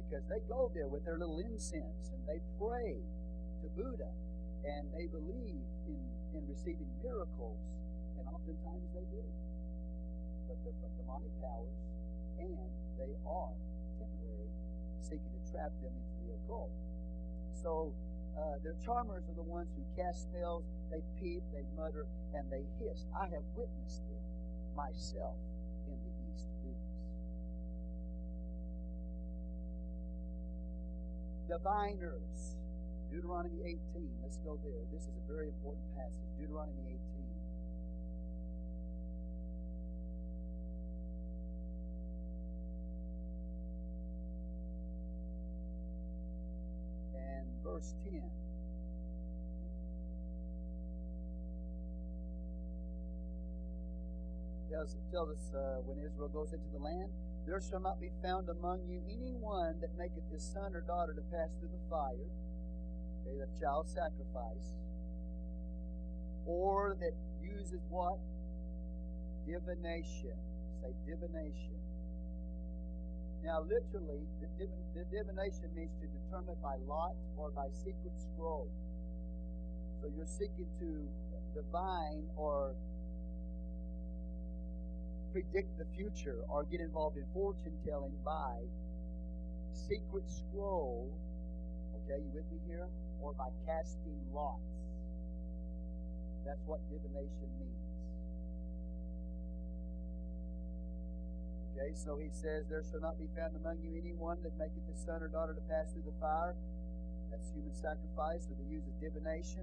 [0.00, 2.96] because they go there with their little incense and they pray
[3.60, 4.08] to Buddha
[4.64, 6.00] and they believe in,
[6.32, 7.60] in receiving miracles,
[8.16, 9.24] and oftentimes they do.
[10.48, 11.76] But they're from demonic powers
[12.40, 12.56] and
[12.96, 13.52] they are
[14.00, 14.52] temporary,
[15.04, 16.72] seeking to trap them into the occult.
[17.52, 17.92] So
[18.32, 22.64] uh, their charmers are the ones who cast spells, they peep, they mutter, and they
[22.80, 23.04] hiss.
[23.12, 24.29] I have witnessed them
[24.76, 25.36] myself
[25.86, 26.46] in the East.
[31.50, 32.56] Diviners.
[33.10, 33.80] Deuteronomy 18.
[34.22, 34.86] Let's go there.
[34.92, 36.30] This is a very important passage.
[36.38, 36.98] Deuteronomy 18.
[47.18, 48.22] And verse 10.
[54.70, 57.10] Tells, tells us uh, when Israel goes into the land,
[57.42, 61.24] there shall not be found among you anyone that maketh his son or daughter to
[61.26, 62.30] pass through the fire,
[63.26, 64.78] okay, the child sacrifice,
[66.46, 68.22] or that uses what?
[69.42, 70.38] Divination.
[70.78, 71.74] Say divination.
[73.42, 78.70] Now, literally, the, the divination means to determine by lot or by secret scroll.
[79.98, 81.10] So you're seeking to
[81.58, 82.76] divine or
[85.32, 88.58] predict the future or get involved in fortune telling by
[89.72, 91.10] secret scroll.
[92.04, 92.86] Okay, you with me here?
[93.22, 94.60] Or by casting lots.
[96.46, 97.90] That's what divination means.
[101.80, 105.00] Okay, so he says, There shall not be found among you anyone that maketh his
[105.04, 106.54] son or daughter to pass through the fire.
[107.30, 109.62] That's human sacrifice, or the use of divination,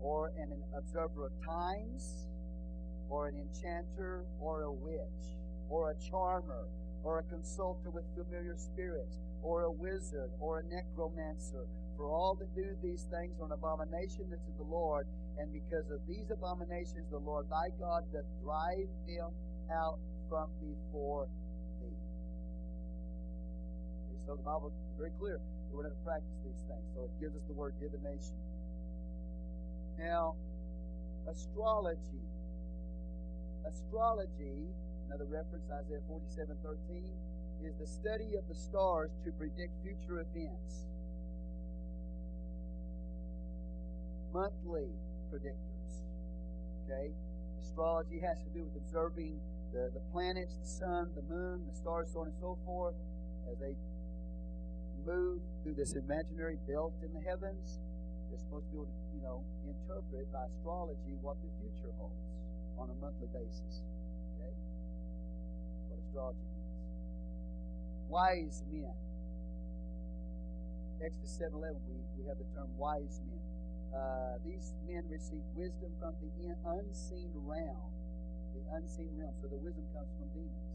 [0.00, 2.28] or an, an observer of times,
[3.08, 5.36] or an enchanter, or a witch,
[5.68, 6.66] or a charmer,
[7.02, 11.66] or a consulter with familiar spirits, or a wizard, or a necromancer.
[11.96, 15.06] For all that do these things are an abomination unto the Lord,
[15.38, 19.30] and because of these abominations the Lord thy God doth drive them
[19.70, 19.98] out
[20.28, 21.28] from before
[21.80, 21.94] thee.
[24.10, 26.86] Okay, so the Bible is very clear that we're to practice these things.
[26.96, 28.34] So it gives us the word divination.
[29.98, 30.34] Now,
[31.30, 32.23] astrology.
[33.64, 34.68] Astrology,
[35.08, 37.08] another reference, Isaiah 47 13,
[37.64, 40.84] is the study of the stars to predict future events.
[44.34, 44.92] Monthly
[45.32, 46.04] predictors.
[46.84, 47.14] Okay?
[47.62, 49.40] Astrology has to do with observing
[49.72, 52.94] the, the planets, the sun, the moon, the stars, so on and so forth,
[53.50, 53.74] as they
[55.06, 57.80] move through this imaginary belt in the heavens.
[58.28, 62.20] They're supposed to be able to, you know, interpret by astrology what the future holds
[62.78, 63.82] on a monthly basis.
[64.36, 64.52] Okay?
[65.88, 66.74] What astrology means.
[68.08, 68.94] Wise men.
[71.04, 73.42] Exodus 7 11, we, we have the term wise men.
[73.92, 76.30] Uh, these men receive wisdom from the
[76.80, 77.92] unseen realm.
[78.56, 79.34] The unseen realm.
[79.42, 80.70] So the wisdom comes from demons,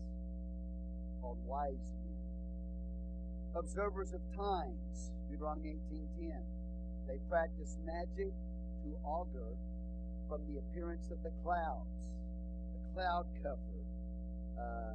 [1.19, 2.19] called wise men.
[3.55, 5.11] Observers of times.
[5.29, 6.41] Deuteronomy 18:10.
[7.07, 8.33] They practice magic
[8.83, 9.57] to augur
[10.29, 11.89] from the appearance of the clouds,
[12.77, 13.81] the cloud cover.
[14.53, 14.93] Uh,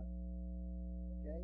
[1.19, 1.43] okay?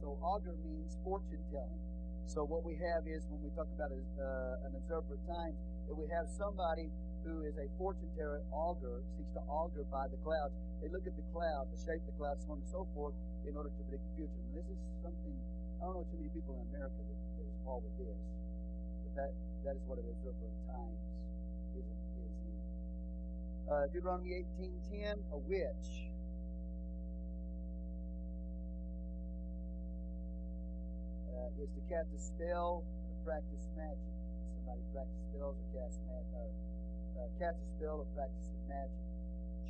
[0.00, 1.84] So augur means fortune telling.
[2.24, 5.60] So what we have is when we talk about a, uh, an observer of times,
[5.92, 6.88] that we have somebody
[7.20, 10.56] who is a fortune teller, augur, seeks to augur by the clouds.
[10.80, 13.12] They look at the cloud, the shape of the clouds, so on and so forth,
[13.44, 14.40] in order to predict the future.
[14.40, 15.36] And this is something
[15.80, 18.20] I don't know too many people in America that, is involved with this,
[19.04, 19.32] but that
[19.64, 21.09] that is what an observer of in.
[23.70, 26.10] Uh, Deuteronomy 18:10, a witch.
[31.30, 34.10] Uh, is to cast a spell or to practice magic.
[34.58, 36.50] Somebody practice spells or cast magic, or
[37.22, 39.06] uh, cast a spell or practice magic.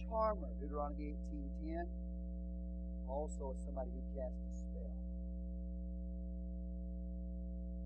[0.08, 1.12] Charmer, Deuteronomy
[1.60, 1.84] 18:10,
[3.04, 4.96] also is somebody who casts a spell.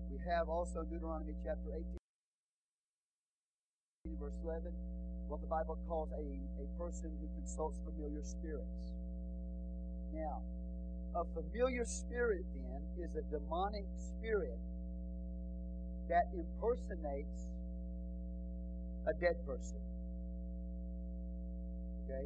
[0.07, 1.99] We have also Deuteronomy chapter 18,
[4.15, 4.71] verse 11,
[5.27, 6.25] what the Bible calls a,
[6.61, 8.93] a person who consults familiar spirits.
[10.13, 10.41] Now,
[11.15, 14.59] a familiar spirit then is a demonic spirit
[16.09, 17.49] that impersonates
[19.07, 19.81] a dead person.
[22.05, 22.25] Okay?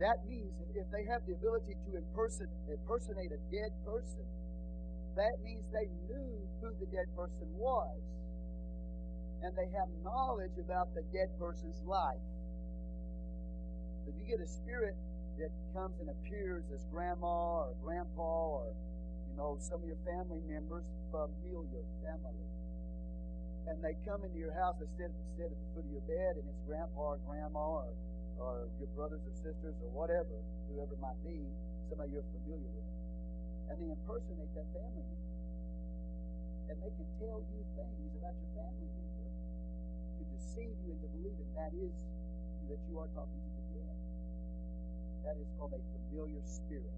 [0.00, 4.26] That means if they have the ability to impersonate a dead person,
[5.14, 8.02] that means they knew who the dead person was.
[9.44, 12.24] And they have knowledge about the dead person's life.
[14.08, 14.96] If you get a spirit
[15.36, 18.72] that comes and appears as grandma or grandpa or,
[19.28, 22.48] you know, some of your family members, familiar family.
[23.68, 26.44] And they come into your house instead, instead at the foot of your bed and
[26.48, 27.92] it's grandpa or grandma or,
[28.40, 30.36] or your brothers or sisters or whatever,
[30.72, 31.36] whoever it might be,
[31.92, 32.88] somebody you're familiar with
[33.70, 35.32] and they impersonate that family member.
[36.68, 39.03] And they can tell you things about your family member
[40.44, 41.94] to deceive you into believing that is
[42.68, 43.96] that you are talking to the dead.
[45.24, 46.92] That is called a familiar spirit.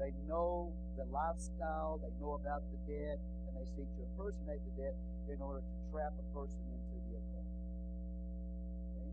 [0.00, 4.82] They know the lifestyle, they know about the dead, and they seek to impersonate the
[4.82, 4.94] dead
[5.28, 7.48] in order to trap a person into the occult.
[8.96, 9.12] Okay?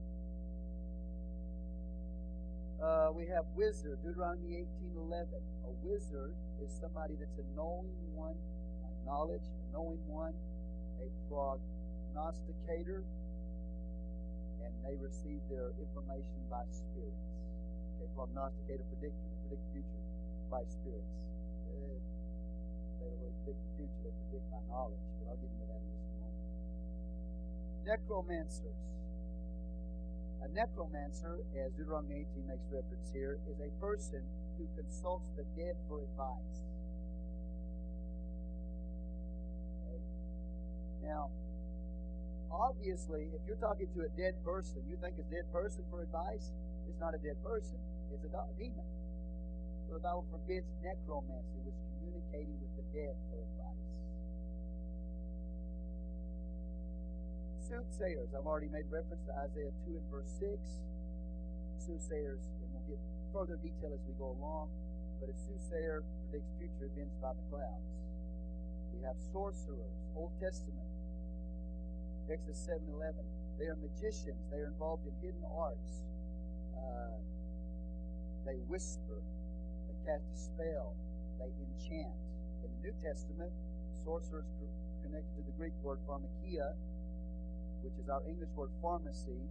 [2.80, 5.44] Uh, we have wizard, Deuteronomy 18:11.
[5.68, 8.40] A wizard is somebody that's a knowing one,
[8.84, 10.34] like knowledge, a knowing one,
[11.00, 11.08] a
[12.10, 13.04] prognosticator,
[14.66, 17.26] and they receive their information by spirits.
[17.98, 20.06] Okay, prognosticator, predictor, they predict the future
[20.50, 21.14] by spirits.
[21.70, 22.02] Uh,
[22.98, 25.82] they don't really predict the future, they predict by knowledge, but I'll get into that
[25.82, 26.46] in just a moment.
[27.86, 28.82] Necromancers.
[30.40, 34.24] A necromancer, as Deuteronomy 18 makes reference here, is a person
[34.58, 36.64] who consults the dead for advice.
[39.84, 40.00] Okay?
[41.04, 41.28] Now,
[42.52, 46.52] obviously, if you're talking to a dead person, you think a dead person for advice?
[46.90, 47.78] It's not a dead person,
[48.14, 48.86] it's a demon.
[49.88, 53.90] So the Bible forbids necromancy, which communicating with the dead for advice.
[57.70, 60.58] Soothsayers, I've already made reference to Isaiah 2 and verse 6.
[61.78, 64.74] Soothsayers, and we'll get further detail as we go along,
[65.22, 67.86] but a soothsayer predicts future events by the clouds.
[68.90, 70.89] We have sorcerers, Old Testament,
[72.32, 73.26] Exodus 7:11.
[73.58, 74.38] They are magicians.
[74.52, 76.04] They are involved in hidden arts.
[76.78, 77.18] Uh,
[78.46, 79.22] they whisper.
[79.90, 80.94] They cast a spell.
[81.40, 82.14] They enchant.
[82.64, 83.52] In the New Testament,
[84.04, 84.46] sorcerers
[85.02, 86.76] connected to the Greek word pharmakia,
[87.82, 89.42] which is our English word pharmacy.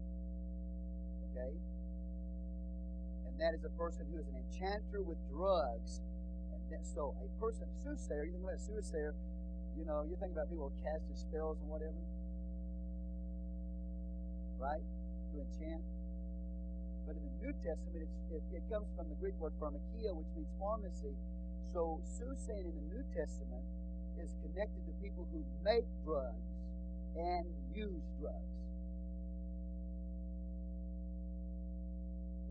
[1.31, 1.53] Okay,
[3.27, 6.01] And that is a person who is an enchanter with drugs.
[6.55, 9.15] And that, so a person, soothsayer, you think about a soothsayer,
[9.77, 11.99] you know, you think about people casting spells and whatever.
[14.59, 14.83] Right?
[14.83, 15.83] To enchant.
[17.07, 20.51] But in the New Testament, it, it, comes from the Greek word pharmakia, which means
[20.61, 21.17] pharmacy.
[21.73, 23.65] So soothsaying in the New Testament
[24.21, 26.53] is connected to people who make drugs
[27.17, 28.59] and use drugs.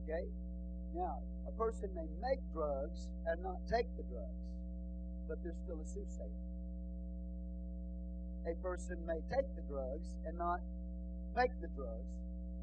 [0.01, 0.26] Okay?
[0.95, 4.41] Now, a person may make drugs and not take the drugs,
[5.28, 6.41] but they're still a soothsayer.
[8.47, 10.64] A person may take the drugs and not
[11.38, 12.09] make the drugs,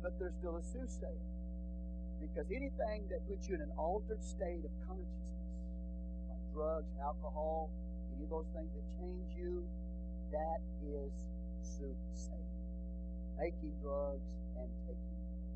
[0.02, 1.22] but they're still a soothsayer.
[2.18, 5.46] Because anything that puts you in an altered state of consciousness,
[6.26, 7.70] like drugs, alcohol,
[8.16, 9.62] any of those things that change you,
[10.34, 11.14] that is
[11.62, 12.50] soothsaying.
[13.38, 14.26] Taking drugs
[14.58, 15.46] and taking drugs.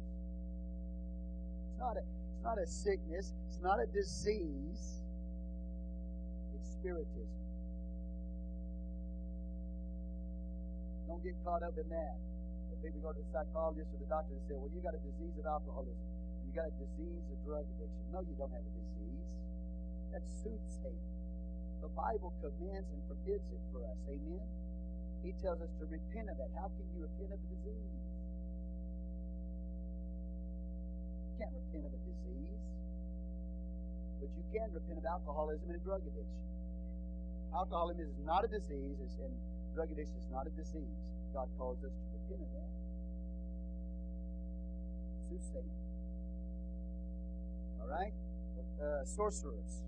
[1.66, 3.32] It's not a it's not a sickness.
[3.48, 5.02] It's not a disease.
[6.54, 7.34] It's spiritism.
[11.08, 12.27] Don't get caught up in that.
[12.72, 15.02] If people go to the psychologist or the doctor and say, well, you got a
[15.02, 16.08] disease of alcoholism.
[16.44, 18.04] You got a disease of drug addiction.
[18.12, 19.28] No, you don't have a disease.
[20.12, 21.04] That's soothsaying.
[21.84, 23.98] The Bible commands and forbids it for us.
[24.08, 24.42] Amen?
[25.22, 26.50] He tells us to repent of that.
[26.56, 27.92] How can you repent of a disease?
[31.22, 32.62] You can't repent of a disease,
[34.18, 36.42] but you can repent of alcoholism and drug addiction.
[37.54, 39.32] Alcoholism is not a disease, and
[39.74, 40.98] drug addiction is not a disease.
[41.30, 42.70] God calls us to repent of that.
[45.30, 45.72] Soothsaying.
[47.80, 48.12] All right?
[48.78, 49.82] Uh, sorcerers.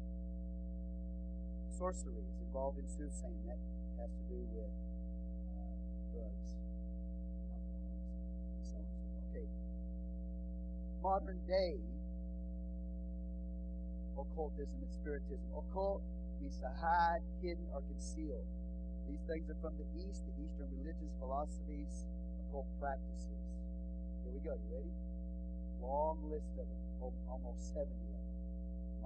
[1.78, 3.38] sorcery is involved in soothsaying.
[3.46, 3.58] That
[4.00, 4.72] has to do with
[5.54, 5.74] uh,
[6.12, 6.50] drugs,
[7.54, 8.02] and so on
[8.56, 9.30] and so forth.
[9.30, 9.46] Okay.
[11.02, 11.78] Modern day
[14.20, 15.48] occultism and spiritism.
[15.56, 16.02] Occult
[16.40, 18.44] means to hide, hidden, or conceal.
[19.08, 22.04] These things are from the East, the Eastern religions, philosophies,
[22.50, 23.46] occult practices.
[24.26, 24.58] Here we go.
[24.58, 24.90] You ready?
[25.78, 28.34] Long list of them, almost 70 of them.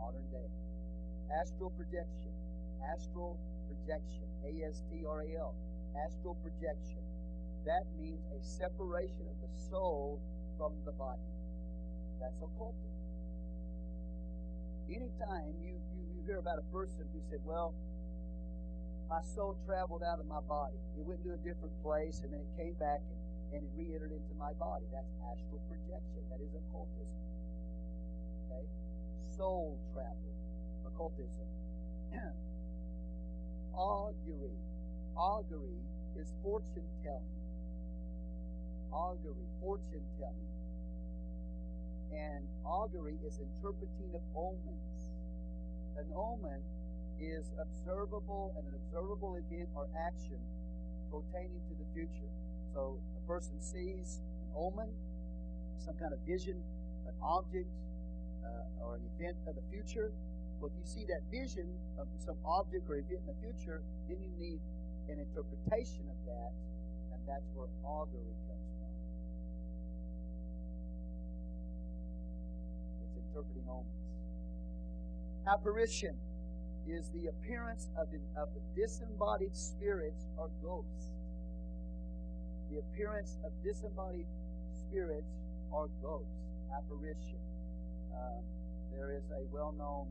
[0.01, 0.49] Modern day.
[1.29, 2.33] Astral projection.
[2.89, 3.37] Astral
[3.69, 4.25] projection.
[4.49, 5.55] A S T R A L.
[6.09, 7.05] Astral projection.
[7.69, 10.21] That means a separation of the soul
[10.57, 11.29] from the body.
[12.21, 12.93] That's occultic.
[14.89, 17.73] Anytime you, you, you hear about a person who said, Well,
[19.09, 20.77] my soul traveled out of my body.
[20.99, 23.24] It went to a different place and then it came back and,
[23.55, 24.85] and it re entered into my body.
[24.91, 26.27] That's astral projection.
[26.27, 27.23] That is occultism.
[28.51, 28.67] Okay?
[29.37, 30.35] Soul travel.
[30.91, 31.47] Occultism.
[33.75, 34.59] Augury.
[35.17, 35.79] Augury
[36.19, 37.39] is fortune telling.
[38.91, 40.51] Augury, fortune telling.
[42.11, 44.99] And augury is interpreting of omens.
[45.99, 46.63] An omen
[47.21, 50.39] is observable and an observable event or action
[51.11, 52.31] pertaining to the future.
[52.75, 54.89] So person sees an omen,
[55.79, 56.63] some kind of vision,
[57.07, 57.69] an object,
[58.45, 60.13] uh, or an event of the future.
[60.61, 61.69] Well, if you see that vision
[61.99, 64.61] of some object or event in the future, then you need
[65.09, 66.53] an interpretation of that,
[67.13, 68.93] and that's where augury comes from.
[73.05, 73.89] It's interpreting omens.
[75.47, 76.17] Apparition
[76.89, 81.14] is the appearance of, of the disembodied spirits or ghosts.
[82.75, 84.27] The appearance of disembodied
[84.75, 85.31] spirits
[85.71, 86.43] or ghosts.
[86.75, 87.39] Apparition.
[88.11, 88.43] Um,
[88.91, 90.11] there is a well known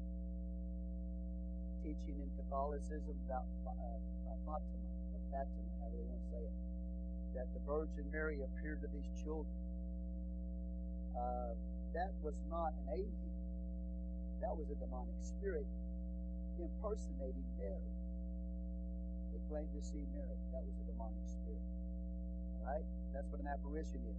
[1.83, 3.99] teaching in Catholicism about uh,
[4.47, 4.79] Fatima,
[5.11, 6.55] or Fatima, however they want to say it,
[7.35, 9.59] that the Virgin Mary appeared to these children.
[11.19, 11.59] Uh,
[11.91, 13.35] that was not an alien.
[14.39, 15.67] That was a demonic spirit
[16.55, 17.91] impersonating Mary.
[19.35, 20.39] They claimed to see Mary.
[20.55, 21.72] That was a demonic spirit.
[22.63, 22.87] Right?
[23.13, 24.17] That's what an apparition is.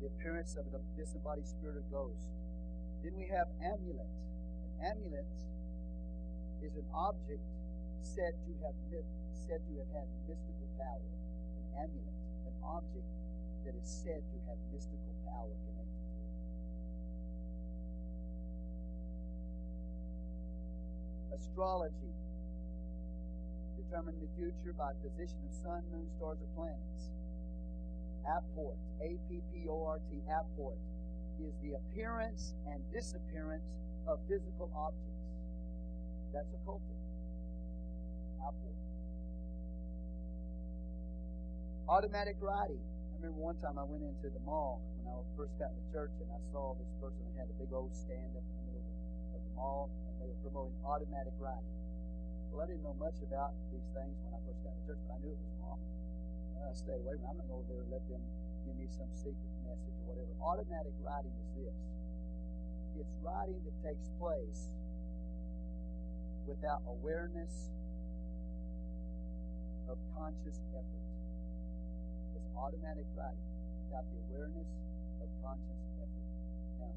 [0.00, 2.28] The appearance of a disembodied spirit or ghost.
[3.04, 4.08] Then we have amulet.
[4.80, 5.28] An amulet
[6.64, 7.44] is an object
[8.02, 8.74] said to have
[9.32, 11.04] said to have had mystical power.
[11.76, 12.16] An amulet,
[12.48, 13.08] an object
[13.64, 16.20] that is said to have mystical power connected to
[21.32, 21.40] it.
[21.40, 22.25] Astrology.
[23.86, 27.14] Determine the future by position of sun, moon, stars, or planets.
[28.26, 30.74] Apport, A P P O R T, apport,
[31.38, 33.62] is the appearance and disappearance
[34.10, 35.22] of physical objects.
[36.34, 36.98] That's occultic.
[38.42, 38.74] Apport.
[41.88, 42.82] Automatic writing.
[42.82, 45.88] I remember one time I went into the mall when I first got in the
[45.94, 48.82] church and I saw this person that had a big old stand up in the
[48.82, 48.90] middle
[49.30, 51.85] of the mall and they were promoting automatic writing.
[52.56, 55.12] Well, I didn't know much about these things when I first got to church, but
[55.12, 55.76] I knew it was wrong.
[56.56, 57.36] I stayed away from.
[57.36, 58.24] I'm not going to go over there and let them
[58.64, 60.32] give me some secret message or whatever.
[60.40, 61.76] Automatic writing is this
[62.96, 64.72] it's writing that takes place
[66.48, 67.76] without awareness
[69.92, 71.06] of conscious effort.
[72.40, 73.52] It's automatic writing
[73.84, 74.70] without the awareness
[75.20, 76.26] of conscious effort.
[76.80, 76.96] Now,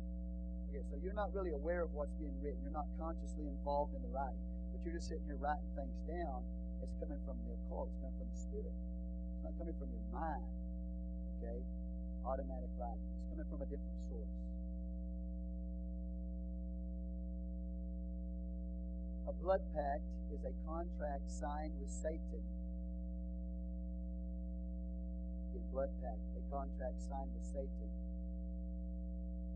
[0.72, 2.64] Okay, so you're not really aware of what's being written.
[2.64, 4.39] You're not consciously involved in the writing,
[4.80, 6.40] but you're just sitting here writing things down.
[6.80, 7.92] It's coming from the occult.
[7.92, 8.72] It's coming from the spirit.
[8.72, 10.48] It's not coming from your mind.
[11.36, 11.60] Okay,
[12.24, 13.04] automatic writing.
[13.04, 14.36] It's coming from a different source.
[19.28, 22.44] A blood pact is a contract signed with Satan.
[25.60, 27.92] In blood pact, a contract signed with Satan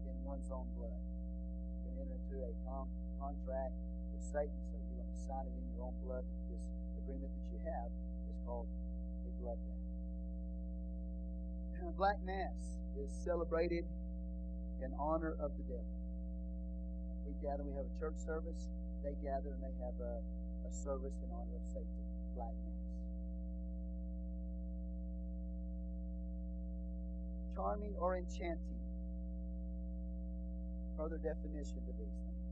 [0.03, 0.99] in one's own blood.
[1.87, 2.91] You can enter into a con-
[3.23, 3.71] contract
[4.11, 4.72] with Satan,
[5.03, 6.23] going to sign it in your own blood.
[6.47, 6.63] This
[7.03, 7.91] agreement that you have
[8.31, 8.67] is called
[9.27, 9.83] a blood pact.
[11.99, 13.83] Black Mass is celebrated
[14.83, 15.93] in honor of the devil.
[17.27, 18.71] We gather, we have a church service.
[19.03, 20.23] They gather and they have a,
[20.67, 22.03] a service in honor of Satan.
[22.35, 22.83] Black Mass.
[27.55, 28.73] Charming or enchanting
[30.97, 32.47] further definition to these things.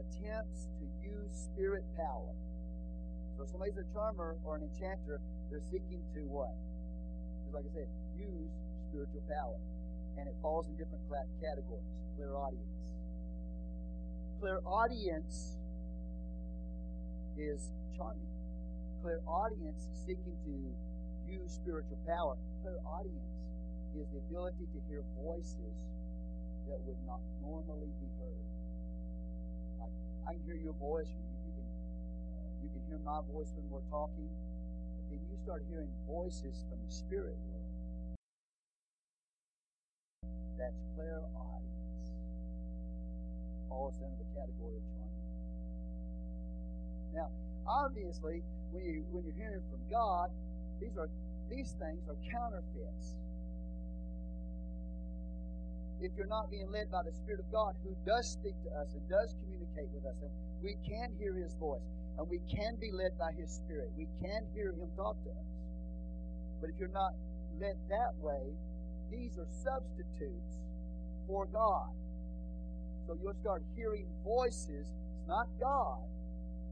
[0.00, 2.34] Attempts to use spirit power.
[3.36, 6.54] So if somebody's a charmer or an enchanter, they're seeking to what?
[7.44, 7.88] Just like I said,
[8.18, 8.50] use
[8.90, 9.56] spiritual power.
[10.18, 11.04] And it falls in different
[11.38, 11.84] categories.
[12.16, 12.76] Clairaudience.
[14.40, 15.56] Clear audience
[17.36, 18.32] is charming.
[19.02, 20.54] Clairaudience seeking to
[21.28, 22.36] use spiritual power.
[22.64, 23.36] Clairaudience
[23.96, 25.76] is the ability to hear voices
[26.68, 28.55] that would not normally be heard.
[30.26, 31.66] I can hear your voice, you, you can
[32.34, 36.66] uh, you can hear my voice when we're talking, but then you start hearing voices
[36.66, 37.70] from the spirit world.
[40.58, 42.10] That's clairaudience.
[43.68, 45.30] Falls under the category of charming.
[47.14, 47.30] Now,
[47.68, 50.34] obviously, when you when you're hearing from God,
[50.80, 51.08] these are
[51.48, 53.14] these things are counterfeits.
[56.00, 58.92] If you're not being led by the Spirit of God, who does speak to us
[58.92, 60.30] and does communicate with us, and
[60.60, 61.84] we can hear His voice,
[62.18, 65.48] and we can be led by His Spirit, we can hear Him talk to us.
[66.60, 67.16] But if you're not
[67.60, 68.52] led that way,
[69.10, 70.60] these are substitutes
[71.26, 71.88] for God.
[73.06, 74.84] So you'll start hearing voices.
[74.84, 76.04] It's not God.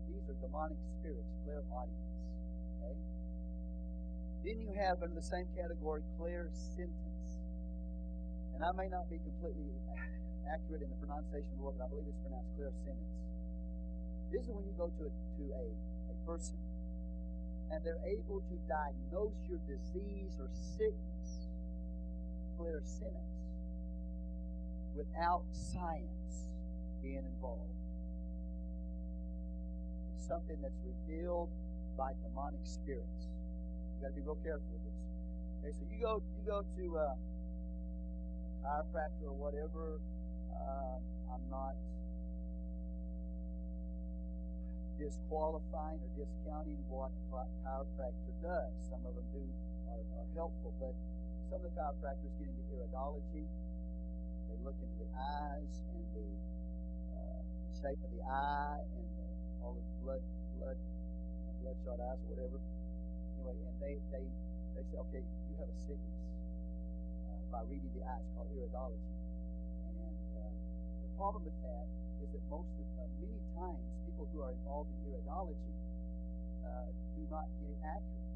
[0.08, 2.10] These are demonic spirits, clairaudience.
[2.82, 2.98] Okay?
[4.44, 7.13] Then you have under the same category clairsentience.
[8.54, 9.66] And I may not be completely
[10.46, 13.18] accurate in the pronunciation of the word, but I believe it's pronounced clairsentience.
[14.30, 16.58] This is when you go to a, to a, a person
[17.74, 20.46] and they're able to diagnose your disease or
[20.78, 21.50] sickness,
[22.54, 23.34] clairsentience,
[24.94, 26.46] without science
[27.02, 27.74] being involved.
[30.14, 31.50] It's something that's revealed
[31.98, 33.26] by demonic spirits.
[33.98, 34.98] You got to be real careful with this.
[35.58, 37.14] Okay, so you go you go to uh,
[38.64, 40.00] chiropractor or whatever.
[40.48, 40.96] Uh,
[41.28, 41.76] I'm not
[44.96, 47.12] disqualifying or discounting what
[47.60, 48.72] chiropractor does.
[48.88, 49.42] Some of them do
[49.90, 50.94] are, are helpful, but
[51.50, 53.44] some of the chiropractors get into iridology.
[54.48, 56.26] They look into the eyes and the,
[57.12, 59.26] uh, the shape of the eye and the,
[59.60, 60.22] all the blood,
[60.56, 62.58] blood, you know, bloodshot eyes or whatever.
[63.44, 64.24] Anyway, and they they
[64.78, 66.33] they say, okay, you have a sickness
[67.54, 69.14] by reading the eyes called iridology.
[69.86, 69.94] And
[70.34, 70.50] uh,
[71.06, 71.86] the problem with that
[72.18, 75.74] is that most of uh, many times people who are involved in iridology
[76.66, 78.26] uh, do not get it accurate.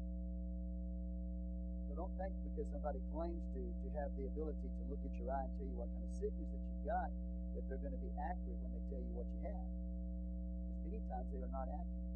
[1.91, 5.35] So don't think because somebody claims to to have the ability to look at your
[5.35, 7.11] eye and tell you what kind of sickness that you've got
[7.59, 9.67] that they're going to be accurate when they tell you what you have.
[10.63, 12.07] Because many times they are not accurate.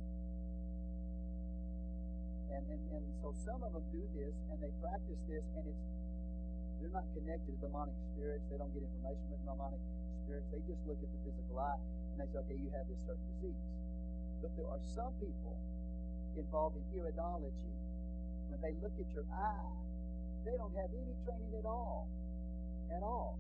[2.54, 5.84] And, and, and so some of them do this and they practice this and it's
[6.84, 8.44] they're not connected to demonic spirits.
[8.52, 9.80] They don't get information from demonic
[10.28, 10.48] spirits.
[10.52, 11.80] They just look at the physical eye
[12.12, 13.64] and they say, okay, you have this certain disease.
[14.44, 15.56] But there are some people
[16.36, 17.72] involved in iridology.
[18.52, 19.72] When they look at your eye,
[20.44, 22.12] they don't have any training at all,
[22.92, 23.40] at all,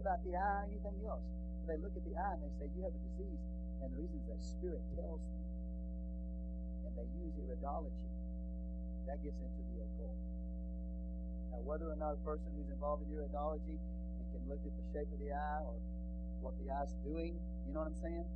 [0.00, 1.28] about the eye or anything else.
[1.60, 3.44] But they look at the eye and they say, you have a disease.
[3.84, 5.44] And the reason is that spirit tells them.
[6.88, 8.08] And they use iridology.
[9.04, 10.29] That gets into the occult.
[11.50, 14.84] Now, whether or not a person who's involved in iridology and can look at the
[14.94, 15.76] shape of the eye or
[16.40, 17.36] what the eye's doing,
[17.66, 18.26] you know what I'm saying?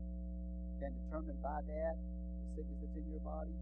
[0.82, 3.54] Can determine by that the sickness that's in your body.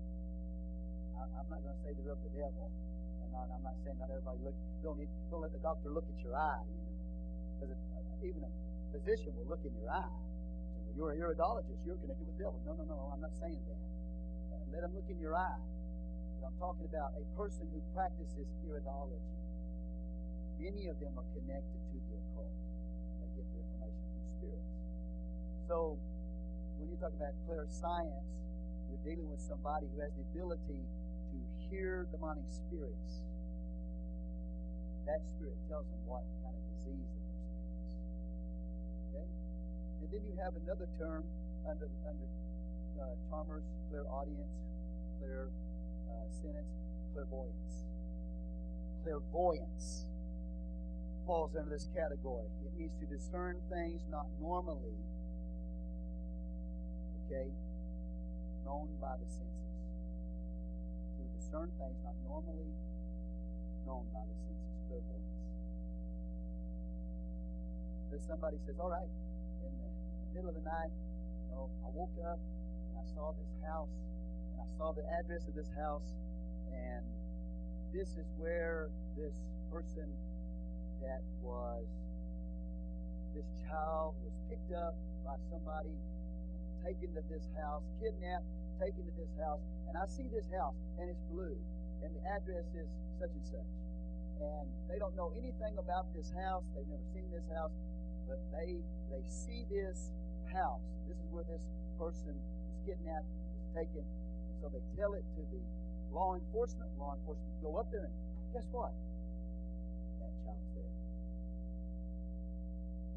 [1.16, 2.72] I, am not going to say they're of the devil.
[3.22, 4.56] And not, I'm not saying not everybody look.
[4.82, 4.98] Don't
[5.30, 6.92] don't let the doctor look at your eye, you know,
[7.60, 8.50] because uh, even a
[8.90, 10.10] physician will look in your eye.
[10.96, 11.78] Well, you're a iridologist.
[11.86, 12.58] You're connected with the devil.
[12.66, 12.96] No, no, no.
[13.12, 13.80] I'm not saying that.
[14.52, 15.60] Uh, let them look in your eye.
[16.42, 19.38] I'm talking about a person who practices iridology.
[20.58, 22.50] Many of them are connected to the occult.
[23.22, 24.74] They get their information from spirits.
[25.70, 25.78] So,
[26.82, 28.30] when you talk about clairscience,
[28.90, 31.36] you're dealing with somebody who has the ability to
[31.70, 33.22] hear demonic spirits.
[35.06, 37.90] That spirit tells them what kind of disease the person has.
[39.14, 39.26] Okay?
[40.02, 41.22] And then you have another term
[41.70, 42.28] under under
[42.98, 44.54] uh, charmers, clairaudience,
[45.22, 45.50] clear
[46.12, 46.68] uh, sentence,
[47.14, 47.88] clairvoyance.
[49.02, 50.06] Clairvoyance
[51.26, 52.46] falls under this category.
[52.66, 55.00] It means to discern things not normally,
[57.24, 57.48] okay,
[58.64, 59.72] known by the senses.
[61.16, 62.70] To discern things not normally
[63.86, 65.32] known by the senses, clairvoyance.
[68.10, 69.08] There's somebody says, all right,
[69.64, 73.06] in the, in the middle of the night, you know, I woke up and I
[73.16, 73.88] saw this house
[74.62, 76.06] I saw the address of this house,
[76.70, 77.02] and
[77.90, 79.34] this is where this
[79.74, 80.06] person
[81.02, 81.82] that was
[83.34, 84.94] this child was picked up
[85.26, 85.98] by somebody,
[86.86, 88.46] taken to this house, kidnapped,
[88.78, 89.58] taken to this house,
[89.90, 91.58] and I see this house, and it's blue,
[92.06, 92.86] and the address is
[93.18, 93.72] such and such.
[94.46, 96.62] And they don't know anything about this house.
[96.74, 97.74] They've never seen this house,
[98.30, 98.78] but they
[99.10, 100.14] they see this
[100.54, 100.86] house.
[101.10, 101.66] This is where this
[101.98, 104.06] person was kidnapped, was taken.
[104.62, 105.58] So they tell it to the
[106.14, 106.86] law enforcement.
[106.94, 108.14] Law enforcement go up there and
[108.54, 108.94] guess what?
[110.22, 110.94] That child's there.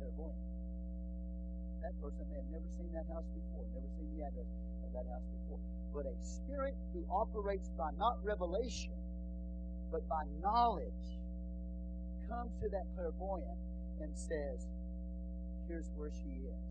[0.01, 0.41] Clairvoyant.
[1.85, 4.49] That person may have never seen that house before, never seen the address
[4.81, 5.61] of that house before.
[5.93, 8.97] But a spirit who operates by not revelation,
[9.93, 11.21] but by knowledge,
[12.25, 13.61] comes to that clairvoyant
[14.01, 14.65] and says,
[15.69, 16.65] Here's where she is.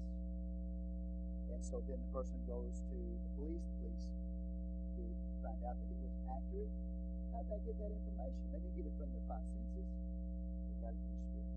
[1.54, 3.62] And so then the person goes to the police.
[3.62, 4.13] The police
[5.45, 6.72] find out that it was accurate.
[7.36, 8.40] How did they get that information?
[8.49, 9.84] They didn't get it from their five senses.
[9.84, 11.53] They got it from the Spirit.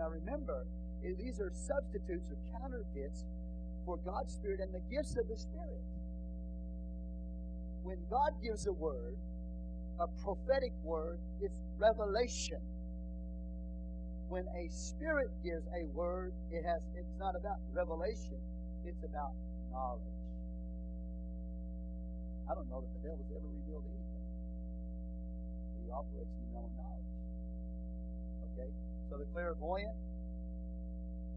[0.00, 0.64] Now remember,
[1.04, 3.28] these are substitutes or counterfeits
[3.84, 5.84] for God's Spirit and the gifts of the Spirit.
[7.82, 9.18] When God gives a word,
[10.00, 12.60] a prophetic word, it's revelation.
[14.28, 18.38] When a spirit gives a word, it has it's not about revelation,
[18.86, 19.32] it's about
[19.70, 20.18] knowledge.
[22.50, 24.26] I don't know that the devil's ever revealed anything.
[25.78, 27.12] He operates in the realm of knowledge.
[28.52, 28.70] Okay?
[29.08, 29.94] So the clairvoyant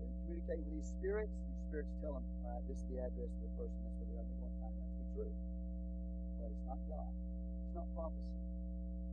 [0.02, 1.34] they communicate with these spirits.
[1.34, 3.78] These spirits tell them, all right, this is the address of the person.
[3.86, 4.26] That's where they are.
[4.26, 5.34] They're going to find out to be true.
[6.42, 7.12] But it's not God.
[7.14, 8.38] It's not prophecy.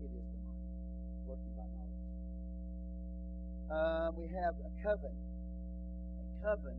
[0.03, 0.69] It is the mind
[1.29, 2.05] working by knowledge.
[3.73, 5.17] Um, we have a coven.
[5.17, 6.77] A coven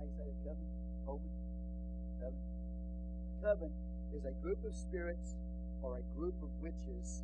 [0.00, 0.32] how you say?
[0.48, 0.64] Coven?
[1.04, 1.30] Coven?
[2.24, 2.40] Coven.
[3.20, 3.72] A coven
[4.16, 5.36] is a group of spirits
[5.82, 7.22] or a group of witches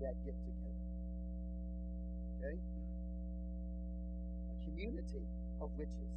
[0.00, 0.80] that get together.
[2.40, 2.56] Okay?
[4.48, 5.24] A community
[5.60, 6.12] of witches.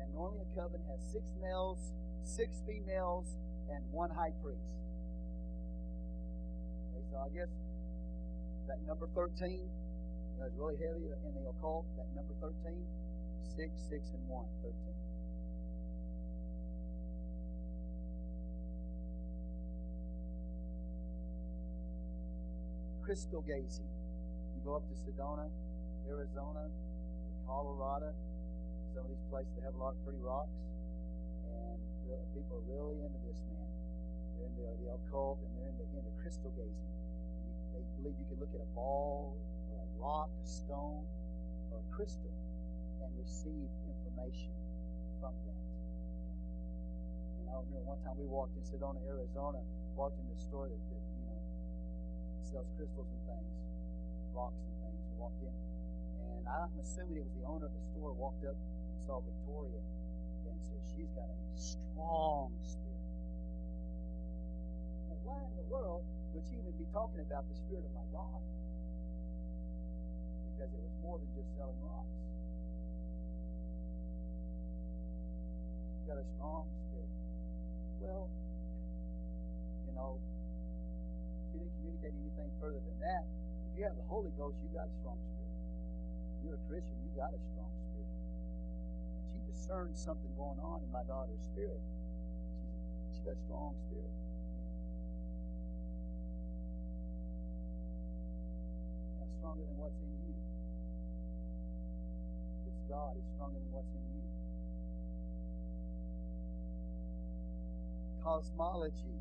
[0.00, 1.92] And normally a coven has six males,
[2.24, 3.36] six females,
[3.68, 4.72] and one high priest.
[6.92, 7.52] Okay, so I guess
[8.68, 9.60] that number 13 you
[10.40, 11.84] know, is really heavy in the occult.
[11.96, 12.80] That number 13,
[13.56, 14.93] 6, 6, and 1, 13.
[23.04, 23.84] Crystal gazing.
[24.56, 25.44] You go up to Sedona,
[26.08, 26.72] Arizona,
[27.44, 28.16] Colorado,
[28.96, 30.56] some of these places they have a lot of pretty rocks,
[31.44, 31.76] and
[32.32, 33.68] people are really into this man.
[34.40, 36.92] They're into the occult and they're into, into crystal gazing.
[37.44, 39.36] And you, they believe you can look at a ball
[39.68, 41.04] or a rock, a stone,
[41.70, 42.32] or a crystal
[43.04, 44.56] and receive information
[45.20, 45.60] from that.
[47.36, 49.60] And I remember one time we walked in Sedona, Arizona,
[49.92, 51.03] walked in the store that, that
[52.54, 53.50] sells crystals and things,
[54.30, 55.02] rocks and things.
[55.10, 58.54] We walked in, and I'm assuming it was the owner of the store walked up
[58.54, 59.82] and saw Victoria
[60.46, 63.10] and said, She's got a strong spirit.
[65.10, 68.06] Well, why in the world would she even be talking about the spirit of my
[68.14, 68.46] daughter?
[70.54, 72.14] Because it was more than just selling rocks.
[75.90, 77.10] She's got a strong spirit.
[77.98, 78.30] Well,
[79.90, 80.22] you know,
[82.12, 83.24] anything further than that.
[83.72, 85.56] If you have the Holy Ghost, you got a strong spirit.
[86.44, 88.12] You're a Christian, you got a strong spirit.
[89.16, 91.80] And she discerned something going on in my daughter's spirit.
[92.60, 94.14] She's, she got a strong spirit.
[99.18, 100.36] Now, stronger than what's in you.
[102.68, 103.16] It's God.
[103.16, 104.24] It's stronger than what's in you.
[108.20, 109.16] Cosmology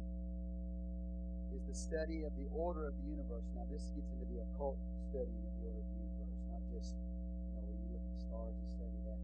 [1.53, 3.45] is the study of the order of the universe.
[3.53, 4.77] Now, this gets into the occult
[5.09, 8.13] study of the order of the universe, not just, you know, where you look at
[8.17, 9.21] the stars and study that.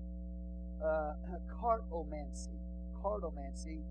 [0.79, 1.11] Uh,
[1.57, 2.57] cartomancy.
[3.01, 3.81] Cartomancy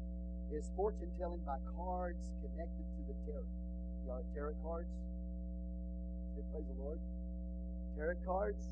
[0.55, 3.45] is fortune telling by cards connected to the tarot.
[4.07, 4.89] Y'all have tarot cards?
[6.53, 6.99] Praise the Lord.
[7.97, 8.65] Tarot cards?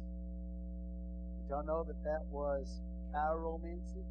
[1.43, 2.81] Did y'all know that that was
[3.13, 4.07] chiromancy?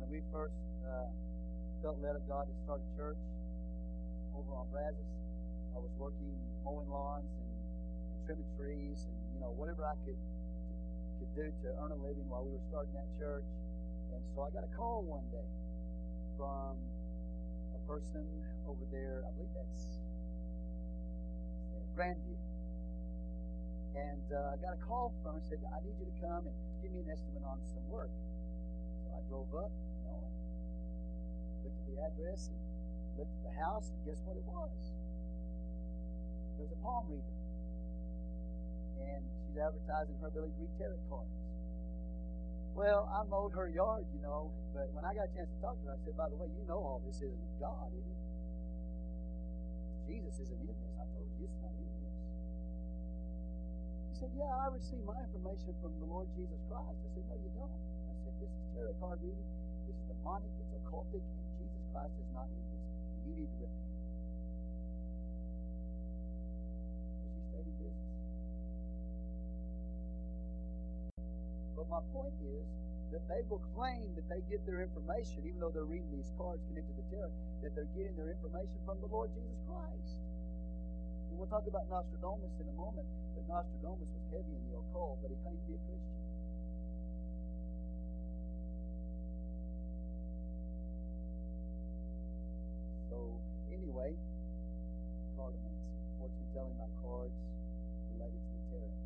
[0.00, 0.56] When we first
[0.88, 1.08] uh,
[1.84, 3.20] felt led of God to start a church
[4.34, 5.12] over on Brazos,
[5.76, 6.34] I was working
[6.64, 7.52] mowing lawns and,
[8.10, 10.18] and trimming trees and you know whatever I could
[11.20, 13.44] could do to earn a living while we were starting that church.
[14.16, 15.48] And so I got a call one day
[16.40, 16.80] from
[17.76, 18.24] a person
[18.64, 19.22] over there.
[19.28, 20.00] I believe that's
[22.00, 22.38] Grandview.
[23.92, 26.48] And uh, I got a call from her and said, I need you to come
[26.48, 28.08] and give me an estimate on some work.
[29.04, 29.68] So I drove up,
[31.62, 32.60] looked at the address and
[33.18, 34.74] looked at the house, and guess what it was?
[36.58, 37.36] It was a palm reader.
[39.00, 41.36] And she's advertising her ability to read tarot cards.
[42.74, 45.74] Well, I mowed her yard, you know, but when I got a chance to talk
[45.80, 48.06] to her, I said, by the way, you know all this isn't of God, is
[48.06, 48.20] it?
[50.10, 50.78] Jesus isn't in this.
[50.98, 52.14] I told her, Jesus not in this.
[54.10, 56.98] She said, Yeah, I received my information from the Lord Jesus Christ.
[56.98, 57.70] I said, No, you don't.
[58.10, 59.46] I said, This is tarot card reading.
[59.90, 60.54] This is demonic.
[60.54, 62.86] It's occultic, and Jesus Christ is not in this.
[63.10, 63.90] And you need to repent.
[67.18, 68.14] Well, she stayed in business.
[71.74, 72.62] But my point is
[73.10, 76.62] that they will claim that they get their information, even though they're reading these cards
[76.70, 77.34] connected to the tarot,
[77.66, 80.14] that they're getting their information from the Lord Jesus Christ.
[81.26, 85.18] And we'll talk about Nostradamus in a moment, but Nostradamus was heavy in the occult,
[85.18, 86.19] but he claimed to be a Christian.
[93.20, 93.28] So,
[93.68, 94.16] anyway,
[95.36, 97.36] cartomancy, fortune telling by cards
[98.16, 98.96] related to the tarot.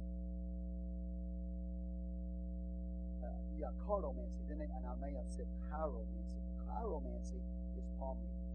[3.27, 4.39] Uh, yeah, cartomancy.
[4.47, 6.39] Then they, and I may have said chiromancy.
[6.63, 7.43] Chiromancy
[7.75, 8.55] is palm reading.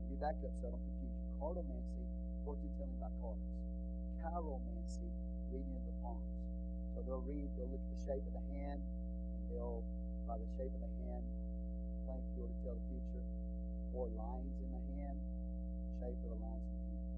[0.00, 1.28] Let me back up so I don't confuse you.
[1.36, 2.04] Cartomancy,
[2.48, 3.44] fortune telling by cards.
[4.24, 5.12] Chiromancy,
[5.52, 6.24] reading of the palms.
[6.96, 9.84] So they'll read, they'll look at the shape of the hand, and they'll,
[10.24, 11.24] by the shape of the hand,
[12.06, 13.35] to be able to tell the future,
[14.04, 15.16] lines in the hand,
[15.96, 17.08] shape of the lines in the hand.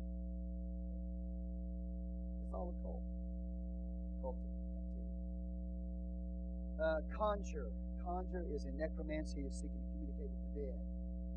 [2.46, 3.02] It's all occult.
[4.22, 5.18] Occultic activity.
[6.78, 7.74] Uh, conjure.
[8.06, 10.80] Conjure is in necromancy, is seeking to communicate with the dead.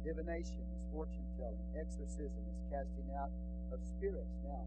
[0.06, 1.66] Divination is fortune telling.
[1.74, 3.34] Exorcism is casting out
[3.74, 4.38] of spirits.
[4.46, 4.64] Now,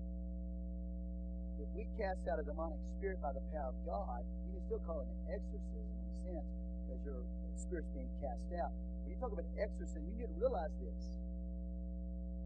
[1.63, 4.83] if we cast out a demonic spirit by the power of God, you can still
[4.83, 6.51] call it an exorcism in a sense,
[6.83, 7.23] because your
[7.55, 8.75] spirit's being cast out.
[9.05, 11.01] When you talk about exorcism, you need to realize this.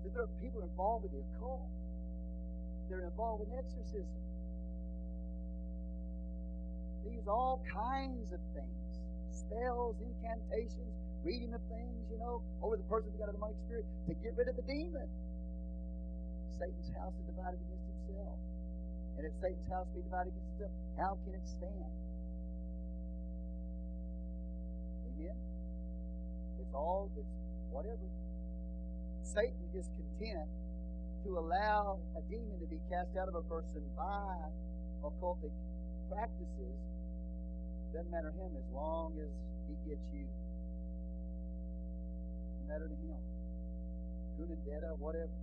[0.02, 1.70] That there are people involved with the occult.
[2.90, 4.18] They're involved in exorcism.
[7.06, 8.84] They use all kinds of things.
[9.30, 10.92] Spells, incantations,
[11.22, 14.34] reading of things, you know, over the person that got a demonic spirit to get
[14.34, 15.06] rid of the demon.
[16.58, 18.38] Satan's house is divided against himself.
[19.16, 22.07] And if Satan's house be divided against itself, how can it stand?
[26.68, 27.24] It's all, it's
[27.72, 28.04] whatever.
[29.24, 30.52] Satan is content
[31.24, 34.36] to allow a demon to be cast out of a person by
[35.00, 35.48] occultic
[36.12, 36.76] practices.
[37.96, 39.32] Doesn't matter him as long as
[39.64, 40.28] he gets you.
[42.52, 43.16] Doesn't matter to him.
[44.36, 45.40] Curandera, whatever.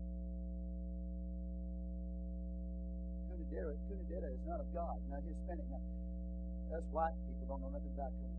[3.33, 5.65] Curandera, Curandera is not of God, not Hispanic.
[5.73, 5.81] Now,
[6.77, 8.34] us white people don't know nothing about Curanderas.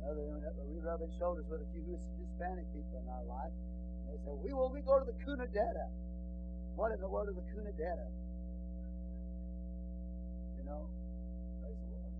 [0.00, 3.52] Other than we rubbing shoulders with a few Hispanic people in our life.
[3.52, 5.86] And they say, we will we go to the Curandera.
[6.76, 8.08] What in the world is the Curandera?
[10.56, 10.88] You know?
[11.60, 12.12] Praise the Lord.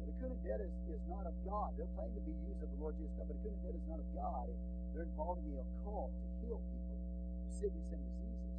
[0.00, 1.76] But the Curandera is, is not of God.
[1.76, 4.00] They're claiming to be used of the Lord Jesus Christ, but the Curandera is not
[4.00, 4.48] of God.
[4.96, 8.56] They're involved in the occult to heal people of sickness and diseases.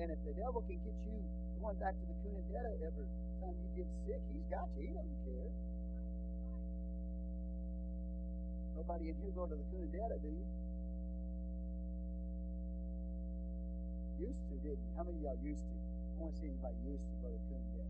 [0.00, 1.20] And if the devil can get you
[1.58, 3.06] going back to the Curandera every
[3.42, 4.86] time you get sick, he's got you.
[4.86, 5.50] He doesn't care.
[8.78, 10.46] Nobody in here go to the Curandera, do you?
[14.22, 14.90] Used to, didn't you?
[14.94, 15.74] How many y'all used to?
[15.74, 17.87] I want to see anybody used to go to the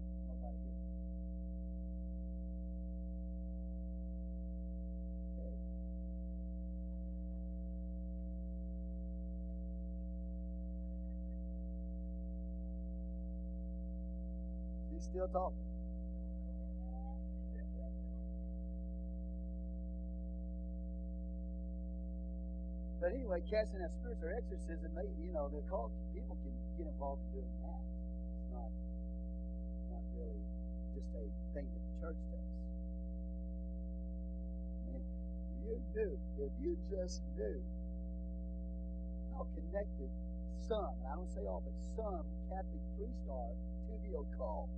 [23.00, 26.86] But anyway, casting out spirits or exorcism, they, you know, they're called people can get
[26.86, 27.82] involved in doing that.
[27.82, 28.70] It's not,
[29.90, 30.38] not really
[30.94, 32.46] just a thing that the church does.
[34.86, 35.02] I mean,
[35.66, 37.58] you knew, if you just knew
[39.34, 40.10] how connected
[40.62, 43.54] some, I don't say all, but some Catholic priests are
[43.88, 44.68] to the occult,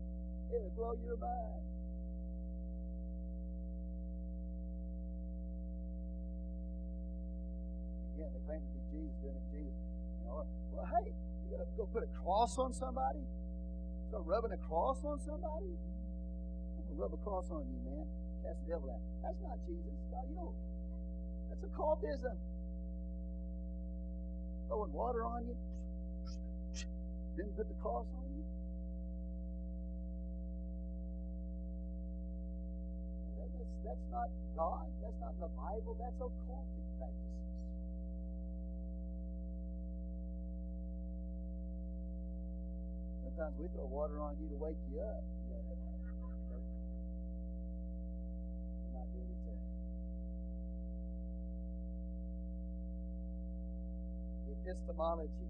[0.52, 1.60] it would blow your mind.
[8.20, 9.80] again, they claim to be Jesus, doing it Jesus.
[10.20, 10.44] You know,
[10.76, 13.24] well, hey, you gotta go put a cross on somebody?
[14.08, 15.72] Start rubbing a cross on somebody?
[15.72, 18.04] I'm gonna rub a cross on you, man.
[18.44, 19.00] Cast the devil out.
[19.24, 19.96] That's not Jesus.
[20.12, 20.52] God, you know,
[21.48, 22.36] that's a occultism.
[24.68, 25.56] Throwing water on you,
[27.36, 28.19] then put the cross on
[33.40, 34.86] That's, that's not God.
[35.00, 35.96] That's not the Bible.
[35.96, 37.40] That's occultic practices.
[43.24, 45.24] Sometimes we throw water on you to wake you up.
[48.92, 49.58] Not doing it.
[54.60, 55.48] Epistemology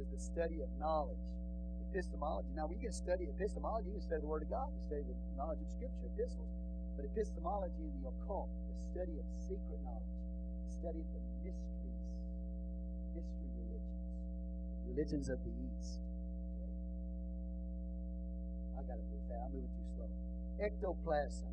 [0.00, 1.22] is the study of knowledge.
[1.92, 2.48] Epistemology.
[2.56, 3.88] Now we can study epistemology.
[3.88, 6.63] You can study the Word of God, you can study the knowledge of Scripture, epistles.
[7.04, 10.16] But epistemology in the occult, the study of secret knowledge,
[10.64, 12.00] the study of the mysteries,
[13.12, 14.00] mystery religions,
[14.88, 16.00] religions of the East.
[16.00, 16.72] Okay.
[18.72, 19.44] I got to move fast.
[19.44, 20.08] I'm moving too slow.
[20.64, 21.52] Ectoplasm.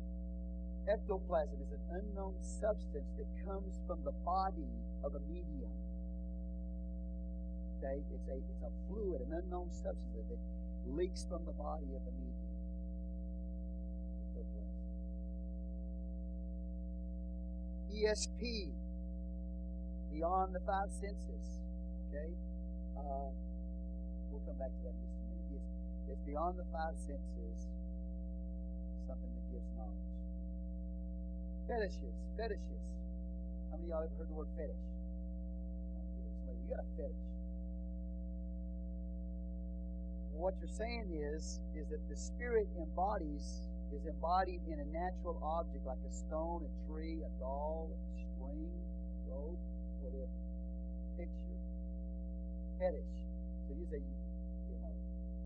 [0.88, 4.72] Ectoplasm is an unknown substance that comes from the body
[5.04, 5.76] of a medium.
[7.76, 10.40] Okay, it's a it's a fluid, an unknown substance that
[10.88, 12.41] leaks from the body of the medium.
[17.92, 18.72] ESP,
[20.12, 21.46] beyond the five senses.
[22.08, 22.32] Okay,
[22.96, 23.28] uh,
[24.32, 25.60] we'll come back to that in just a minute.
[25.60, 25.70] It's,
[26.12, 27.56] it's beyond the five senses.
[29.08, 30.08] Something that gives knowledge.
[31.68, 32.84] Fetishes, fetishes.
[33.70, 34.84] How many of y'all ever heard the word fetish?
[36.44, 37.32] Somebody, you got a fetish
[40.42, 45.84] what you're saying is is that the spirit embodies is embodied in a natural object
[45.84, 48.72] like a stone, a tree, a doll, a string,
[49.28, 49.60] rope,
[50.00, 50.32] whatever.
[51.20, 51.60] Picture.
[52.80, 53.14] Fetish.
[53.68, 54.96] So you say, you know,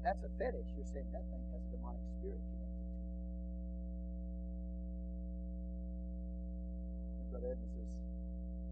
[0.06, 0.70] that's a fetish.
[0.78, 3.10] You're saying that thing has a demonic spirit connected to it.
[7.34, 7.90] Brother Evans was,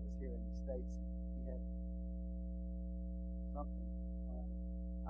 [0.07, 1.63] was here in the States and he had
[3.59, 3.89] something
[4.31, 4.47] uh,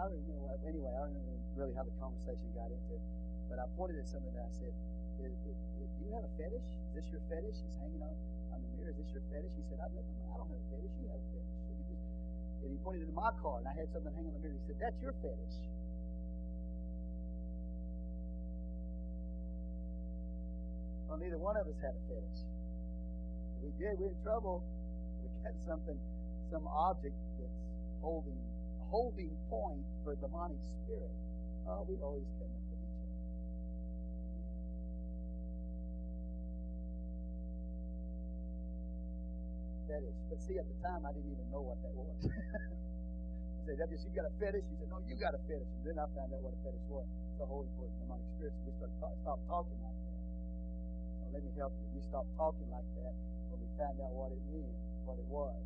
[0.01, 3.24] I don't remember anyway, I don't remember really how the conversation got into it.
[3.55, 4.75] But I pointed at something that I said,
[5.15, 6.67] Do you have a fetish?
[6.91, 7.55] Is this your fetish?
[7.55, 8.11] Is hanging on,
[8.51, 8.91] on the mirror?
[8.91, 9.55] Is this your fetish?
[9.55, 10.91] He said, I, I don't have a fetish.
[10.99, 11.55] You have a fetish.
[11.71, 12.03] Look at this.
[12.67, 14.59] And he pointed to my car, and I had something hanging on the mirror.
[14.59, 15.55] He said, That's your fetish.
[21.07, 22.41] Well, neither one of us had a fetish.
[22.43, 24.67] If we did, we're in trouble.
[25.23, 25.95] We had something,
[26.51, 27.55] some object that's
[28.03, 28.35] holding
[28.91, 31.15] holding point for a demonic spirit.
[31.71, 32.64] Oh, we always connect
[39.95, 40.19] Fetish.
[40.27, 42.19] But see, at the time, I didn't even know what that was.
[42.27, 44.67] I said, that just, you got a fetish?
[44.67, 45.71] He said, no, you got a fetish.
[45.71, 47.07] And then I found out what a fetish was.
[47.39, 48.59] A holding point for demonic spirits.
[48.67, 50.19] we started talk, stopped talking like that.
[50.19, 51.87] So let me help you.
[51.95, 53.15] We stopped talking like that
[53.55, 54.75] when we found out what it meant,
[55.07, 55.63] what it was.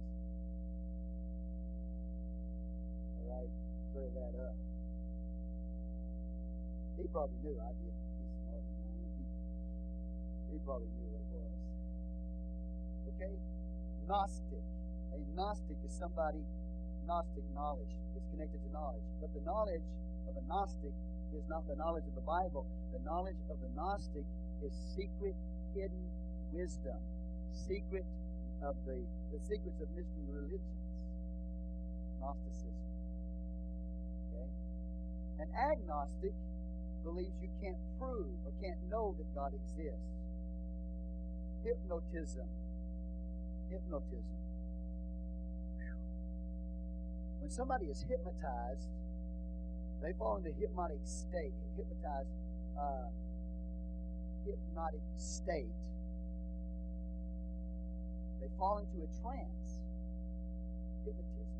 [3.17, 3.53] All right,
[3.97, 4.57] Clear that up.
[7.01, 7.97] He probably knew I did.
[7.97, 9.17] He's smarter than I am.
[9.17, 11.57] He, he probably knew what it was.
[13.17, 13.58] Okay?
[14.09, 14.65] Gnostic.
[15.13, 16.41] A Gnostic is somebody,
[17.07, 17.93] Gnostic knowledge.
[18.17, 19.05] is connected to knowledge.
[19.21, 19.85] But the knowledge
[20.27, 20.97] of a Gnostic
[21.37, 22.65] is not the knowledge of the Bible.
[22.97, 24.25] The knowledge of the Gnostic
[24.65, 25.37] is secret,
[25.77, 26.09] hidden
[26.53, 26.97] wisdom.
[27.53, 28.09] Secret
[28.65, 28.97] of the,
[29.29, 30.81] the secrets of mystery religions.
[32.21, 32.89] Gnosticism.
[34.33, 34.49] Okay?
[35.45, 36.33] An agnostic
[37.05, 40.17] believes you can't prove or can't know that God exists.
[41.63, 42.49] Hypnotism.
[43.71, 44.39] Hypnotism.
[47.41, 48.89] When somebody is hypnotized,
[50.03, 52.29] they fall into hypnotic state, hypnotized,
[52.79, 53.09] uh,
[54.47, 55.73] hypnotic state.
[58.41, 59.81] They fall into a trance.
[61.05, 61.59] Hypnotism.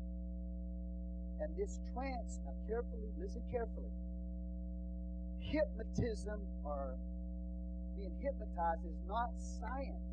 [1.41, 3.91] And this trance, now carefully, listen carefully.
[5.39, 6.95] Hypnotism or
[7.97, 10.08] being hypnotized is not science.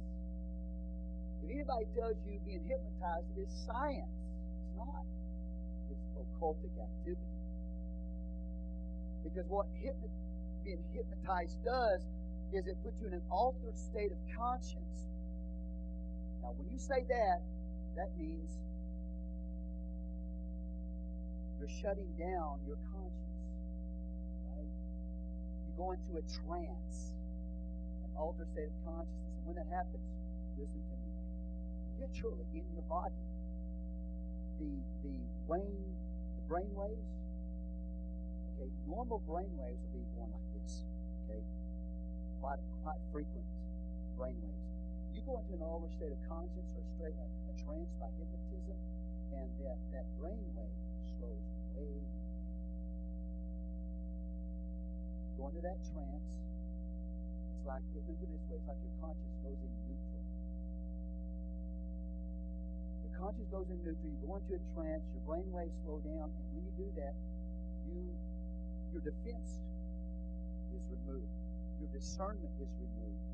[1.47, 5.07] If anybody tells you being hypnotized is science, it's not.
[5.87, 7.39] It's occultic activity.
[9.23, 10.11] Because what hypno-
[10.65, 12.03] being hypnotized does
[12.53, 15.07] is it puts you in an altered state of conscience.
[16.43, 17.39] Now, when you say that,
[17.95, 18.51] that means
[21.61, 23.39] you're shutting down your conscience.
[24.51, 24.67] Right?
[24.67, 27.15] You go into a trance,
[28.03, 29.31] an altered state of consciousness.
[29.39, 30.03] And when that happens,
[30.59, 30.96] listen to.
[31.99, 33.23] Literally in your body,
[34.59, 34.71] the
[35.03, 35.15] the
[35.49, 35.97] wane,
[36.37, 37.11] the brain waves,
[38.53, 40.85] okay, normal brain waves will be going like this.
[41.25, 41.43] Okay?
[42.41, 43.47] Quite quite frequent
[44.17, 44.67] brain waves.
[45.13, 48.09] You go into an altered state of conscience or a, straight, a, a trance by
[48.21, 48.77] hypnotism,
[49.33, 50.77] and that, that brain wave
[51.17, 51.97] slows way.
[55.37, 56.33] Go into that trance.
[57.57, 59.96] It's like, let me put it this way, it's like your conscience goes in neutral.
[63.17, 66.45] Conscience goes into neutral, you go into a trance, your brain waves slow down, and
[66.53, 67.17] when you do that,
[67.89, 67.97] you
[68.93, 69.61] your defense
[70.77, 71.33] is removed,
[71.81, 73.25] your discernment is removed,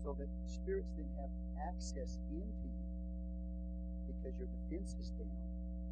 [0.00, 1.32] so that spirits then have
[1.68, 2.88] access into you
[4.08, 5.44] because your defense is down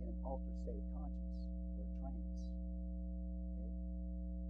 [0.03, 1.45] in an altered state of conscience
[1.77, 2.33] or a trance.
[3.57, 3.71] Okay?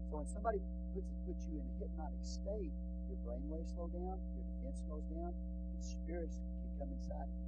[0.09, 0.61] So when somebody
[0.95, 2.75] puts, puts you in a hypnotic state,
[3.11, 7.39] your brain waves slow down, your defense goes down, and spirits can come inside of
[7.47, 7.48] you.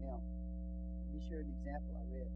[0.00, 2.30] Now, let me share an example I read.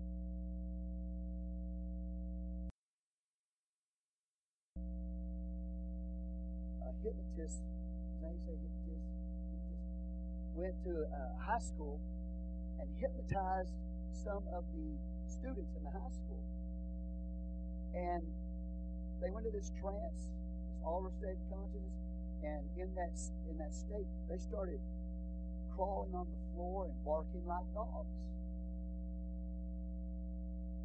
[6.85, 9.09] A hypnotist, is that how you say hypnotist?
[9.51, 9.85] hypnotist?
[10.55, 12.01] Went to a high school
[12.81, 13.73] and hypnotized
[14.13, 14.89] some of the
[15.29, 16.43] students in the high school.
[17.95, 18.23] And
[19.23, 20.33] they went into this trance,
[20.69, 21.97] this altered state of consciousness,
[22.45, 23.15] and in that
[23.49, 24.81] in that state, they started
[25.75, 28.15] crawling on the floor and barking like dogs.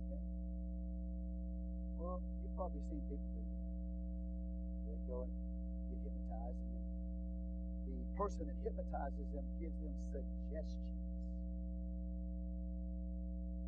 [0.10, 0.22] Okay.
[2.02, 3.70] Well, you've probably seen people do that.
[4.90, 5.34] They go and
[5.94, 10.98] get hypnotized, and then the person that hypnotizes them gives them suggestions.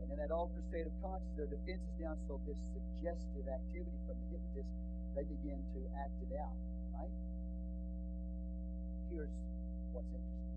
[0.01, 3.97] And in that altered state of consciousness, their defense is down, so this suggestive activity
[4.09, 4.73] from the hypnotist,
[5.13, 6.57] they begin to act it out,
[6.97, 7.13] right?
[9.13, 9.29] Here's
[9.93, 10.50] what's interesting.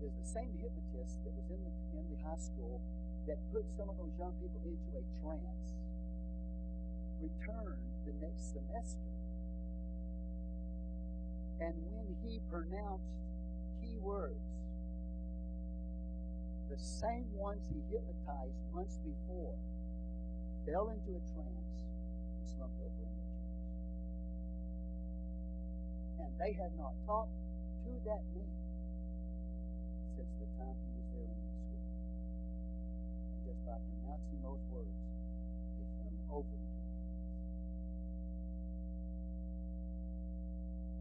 [0.00, 2.80] Is the same hypnotist that was in the in the high school
[3.28, 5.76] that put some of those young people into a trance
[7.20, 9.12] returned the next semester.
[11.60, 13.12] And when he pronounced
[13.84, 14.40] key words,
[16.72, 19.52] the same ones he hypnotized months before
[20.64, 21.76] fell into a trance
[22.40, 23.68] and slumped over in their chairs.
[26.24, 27.36] And they had not talked
[27.84, 28.59] to that man
[33.60, 34.96] Just by pronouncing those words,
[35.76, 37.28] they fell over into a trance.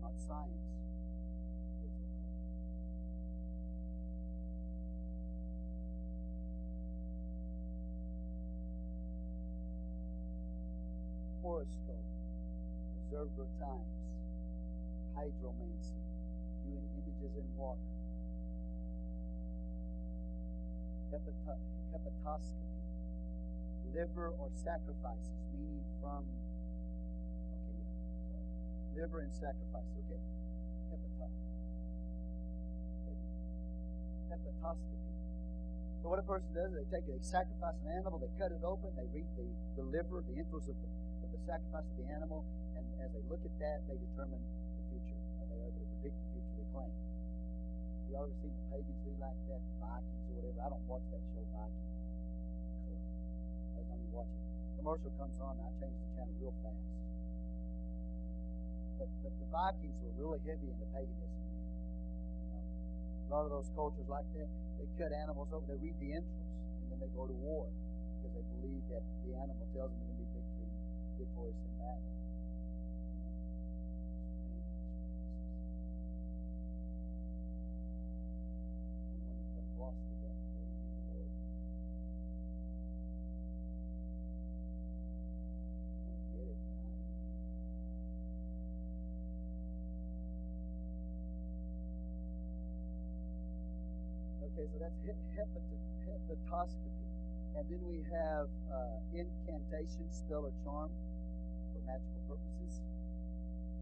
[0.02, 0.74] Not science,
[11.42, 12.06] horoscope,
[12.98, 13.98] observer times,
[15.16, 16.02] hydromancy,
[16.64, 17.80] viewing images in water,
[21.12, 22.70] hepata- hepatoscopy,
[23.94, 26.24] liver or sacrifices, meaning from,
[27.54, 27.90] okay, yeah,
[28.30, 28.50] sorry,
[28.94, 30.22] liver and sacrifice, okay,
[30.94, 31.34] hepatos,
[34.30, 34.98] hepatoscopy.
[36.00, 38.56] So what a person does, is they take it, they sacrifice an animal, they cut
[38.56, 39.46] it open, they read the,
[39.76, 40.90] the liver, the entrails of the,
[41.26, 42.48] of the sacrifice of the animal,
[42.78, 45.20] and as they look at that, they determine the future.
[45.44, 46.94] Are they able to predict the future they claim?
[48.10, 50.60] You ever seen the pagans do like that, Vikings or whatever?
[50.66, 51.94] I don't watch that show, Vikings.
[52.90, 54.42] I don't even watch it.
[54.82, 56.90] Commercial comes on, I change the channel real fast.
[58.98, 61.30] But but the Vikings were really heavy into paganism.
[61.30, 64.50] You know, a lot of those cultures like that,
[64.82, 66.50] they cut animals over, they read the entrails,
[66.82, 70.18] and then they go to war because they believe that the animal tells them they're
[70.18, 70.70] going to be victory
[71.22, 72.10] victorious in battle.
[79.80, 80.76] Strange practices.
[81.08, 86.08] I wonder if Brother Ross did that before he knew the Lord.
[86.08, 86.60] I admit it.
[94.42, 97.08] Okay, so that's he- hepat- hepatoscopy.
[97.56, 100.92] And then we have uh, incantation, spell or charm
[101.74, 102.82] for magical purposes.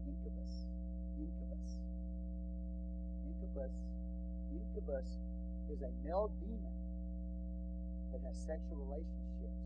[0.06, 0.66] Incubus.
[1.16, 1.80] Incubus.
[3.24, 3.74] Incubus.
[4.50, 5.08] Incubus
[5.70, 6.76] is a male demon
[8.12, 9.60] that has sexual relationships.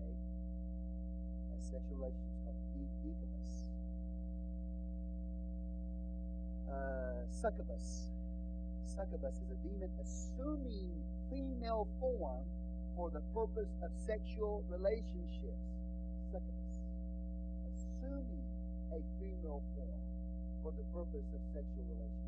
[0.00, 0.16] Okay?
[1.52, 3.50] Has sexual relationships called in- incubus.
[6.72, 8.08] Uh, succubus.
[8.88, 10.88] Succubus is a demon assuming
[11.28, 12.44] female form
[12.96, 15.68] for the purpose of sexual relationships.
[16.32, 16.80] Succubus.
[17.68, 18.44] Assuming
[18.88, 20.00] a female form
[20.64, 22.25] for the purpose of sexual relationships.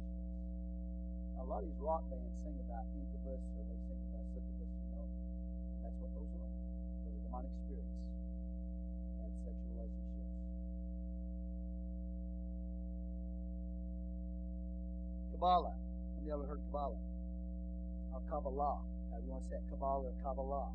[1.38, 4.88] A lot of these rock bands sing about incubus or they sing about succubus, you
[4.92, 5.06] know.
[5.06, 6.52] And that's what those are.
[7.06, 10.34] Those are demonic spirits that have sexual relationships.
[15.32, 15.74] Kabbalah.
[16.18, 17.00] Have you ever heard Kabbalah?
[18.12, 18.78] Or Kabbalah.
[19.10, 20.68] However you want to say it, Kabbalah or Kabbalah.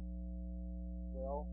[1.13, 1.45] Well,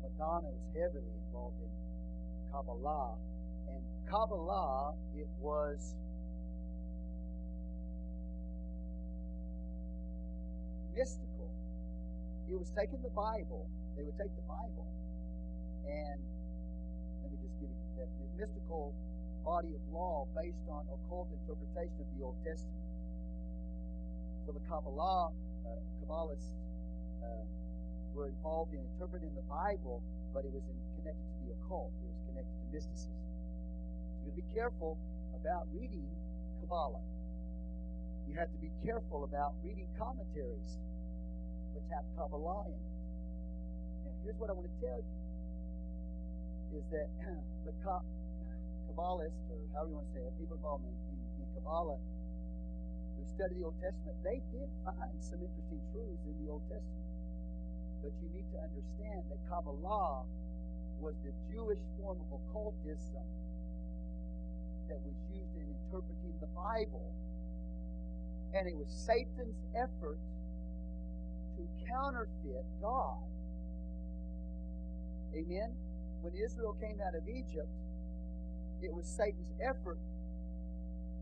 [0.00, 1.72] Madonna was heavily involved in
[2.54, 3.18] Kabbalah.
[3.68, 5.94] And Kabbalah, it was
[10.94, 11.48] mystical.
[12.48, 13.68] it was taking the Bible.
[13.96, 14.88] They would take the Bible,
[15.84, 16.18] and
[17.22, 18.92] let me just give you the definition: mystical
[19.44, 22.86] body of law based on occult interpretation of the Old Testament.
[24.46, 25.30] So the Kabbalah,
[25.66, 26.54] uh, Kabbalists
[27.22, 27.44] uh,
[28.14, 30.02] were involved in interpreting the Bible,
[30.34, 31.92] but it was in, connected to the occult.
[32.02, 33.22] It was connected to mysticism.
[34.22, 34.98] So you be careful
[35.34, 36.06] about reading
[36.60, 37.02] Kabbalah.
[38.28, 40.78] You have to be careful about reading commentaries
[41.74, 42.94] which have Kabbalah in it.
[44.04, 45.16] Now, here's what I want to tell you
[46.78, 47.08] is that
[47.68, 52.00] the Kabbalists, or however you want to say it, people involved in, in, in Kabbalah
[52.00, 57.08] who study the Old Testament, they did find some interesting truths in the Old Testament.
[58.00, 60.24] But you need to understand that Kabbalah
[60.98, 63.26] was the Jewish form of occultism
[64.88, 67.14] that was used in interpreting the Bible.
[68.54, 70.18] And it was Satan's effort
[71.56, 73.24] to counterfeit God.
[75.32, 75.72] Amen?
[76.20, 77.72] When Israel came out of Egypt,
[78.82, 79.98] it was Satan's effort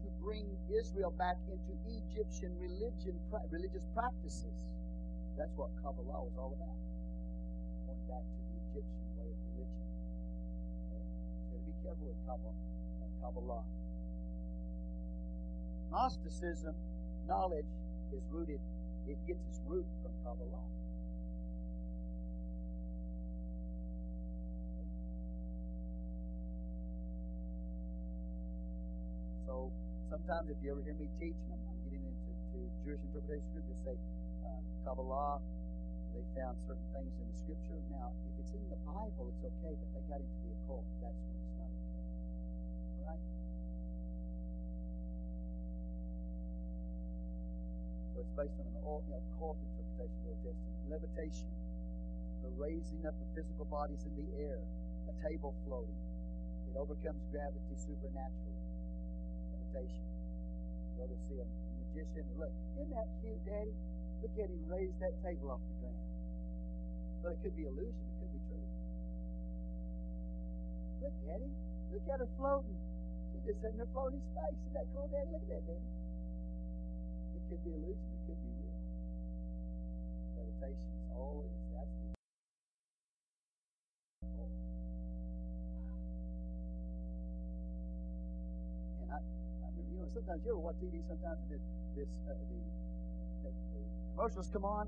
[0.02, 3.15] to bring Israel back into Egyptian religion,
[3.51, 4.59] religious practices.
[5.39, 6.77] That's what Kabbalah was all about.
[7.86, 9.86] Going back to the Egyptian way of religion.
[10.89, 11.05] Okay?
[11.48, 12.57] So be careful with Kabbalah.
[12.57, 13.65] Uh, Kabbalah.
[15.90, 16.74] Gnosticism,
[17.31, 17.70] knowledge,
[18.11, 18.59] is rooted,
[19.07, 20.66] it gets its root from Kabbalah.
[29.47, 29.70] So
[30.11, 33.47] sometimes if you ever hear me teach, and I'm, I'm getting into to Jewish interpretation
[33.47, 33.97] of Scripture, say
[34.43, 35.39] uh, Kabbalah,
[36.11, 37.78] they found certain things in the Scripture.
[37.94, 41.15] Now, if it's in the Bible, it's okay, but they got into the occult, that's
[41.15, 42.02] when it's not okay.
[42.98, 43.39] All right?
[48.20, 50.92] It's based on an occult interpretation of the Old Testament.
[50.92, 51.48] Levitation,
[52.44, 54.60] the raising up of physical bodies in the air,
[55.09, 55.97] a table floating.
[56.68, 58.60] It overcomes gravity supernaturally
[59.56, 60.05] meditation.
[61.01, 62.28] Go to see a magician.
[62.36, 63.72] Look, isn't that cute, Daddy?
[64.20, 66.05] Look at him raise that table off the ground.
[67.24, 68.05] But it could be illusion.
[68.05, 68.68] It could be true.
[71.09, 71.51] Look, Daddy.
[71.88, 72.76] Look at her floating.
[73.32, 74.60] She's just sitting there floating in space.
[74.60, 75.32] Isn't that cool, Daddy?
[75.32, 75.99] Look at that, Daddy.
[77.51, 78.06] It could be illusion.
[78.14, 78.78] It could be real.
[80.39, 81.66] Meditation is all it is.
[81.74, 82.14] that's the.
[89.02, 91.59] And I remember, you know, sometimes you ever watch TV sometimes this,
[91.98, 92.62] this uh, the,
[93.43, 93.82] the, the,
[94.14, 94.86] commercials come on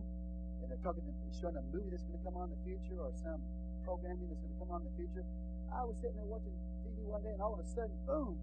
[0.62, 3.02] and they're talking, they're showing a movie that's going to come on in the future
[3.02, 3.43] or some
[3.82, 5.26] programming that's going to come on in the future.
[5.74, 6.55] I was sitting there watching
[6.86, 8.39] TV one day and all of a sudden, boom,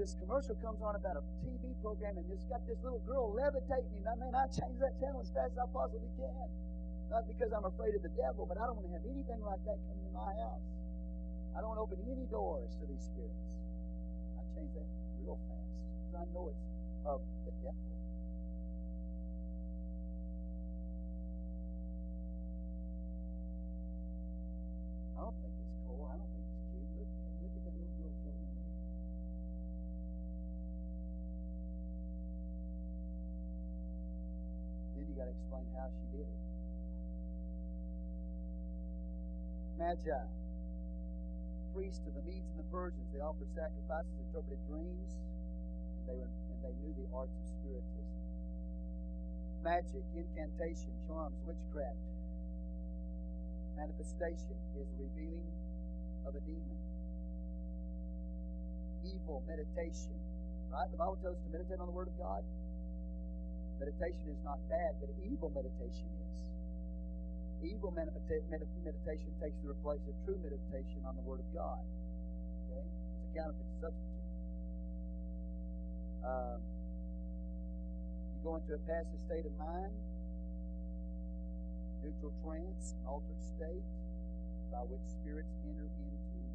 [0.00, 4.00] this commercial comes on about a TV program and it's got this little girl levitating.
[4.00, 6.48] And I mean, I change that channel as fast as I possibly can.
[7.12, 9.60] Not because I'm afraid of the devil, but I don't want to have anything like
[9.68, 10.64] that coming in my house.
[11.52, 13.60] I don't want to open any doors to these spirits.
[14.40, 14.88] I change that
[15.20, 16.64] real fast because I know it's
[17.04, 17.84] of the devil.
[25.12, 26.08] I don't think it's cool.
[26.08, 26.39] I don't think
[35.20, 36.40] got to explain how she did it.
[39.76, 40.24] Magi
[41.74, 43.06] priests of the Medes and the Persians.
[43.14, 48.06] They offered sacrifices, interpreted dreams, and they, were, and they knew the arts of spiritism.
[49.62, 52.00] Magic, incantation, charms, witchcraft.
[53.76, 55.46] Manifestation is the revealing
[56.26, 56.80] of a demon.
[59.06, 60.16] Evil, meditation.
[60.72, 60.90] Right?
[60.90, 62.42] The Bible tells us to meditate on the Word of God.
[63.80, 66.36] Meditation is not bad, but evil meditation is.
[67.64, 71.80] Evil meditation takes the place of true meditation on the Word of God.
[72.68, 72.84] Okay?
[72.84, 74.28] It's a counterfeit substitute.
[76.20, 76.60] Um,
[78.36, 79.96] you go into a passive state of mind,
[82.04, 83.88] neutral trance, altered state
[84.68, 86.52] by which spirits enter into you.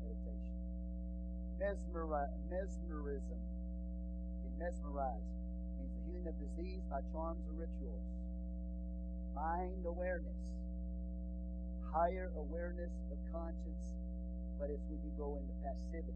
[0.00, 0.56] Meditation.
[1.60, 3.40] Mesmeri- mesmerism.
[4.40, 5.41] Being mesmerized
[5.88, 8.06] the healing of disease by charms or rituals
[9.34, 10.36] mind awareness,
[11.92, 13.84] higher awareness of conscience,
[14.60, 16.12] but it's when you go into passivity.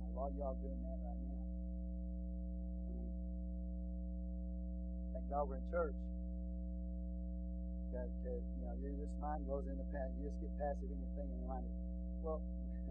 [0.00, 1.42] Now, a lot of y'all doing that right now.
[2.86, 3.10] I mean,
[5.12, 5.98] thank God we're in church.
[7.94, 10.10] You know, your this mind goes into pass.
[10.18, 11.70] You just get passive in your and reminded.
[12.26, 12.42] Well,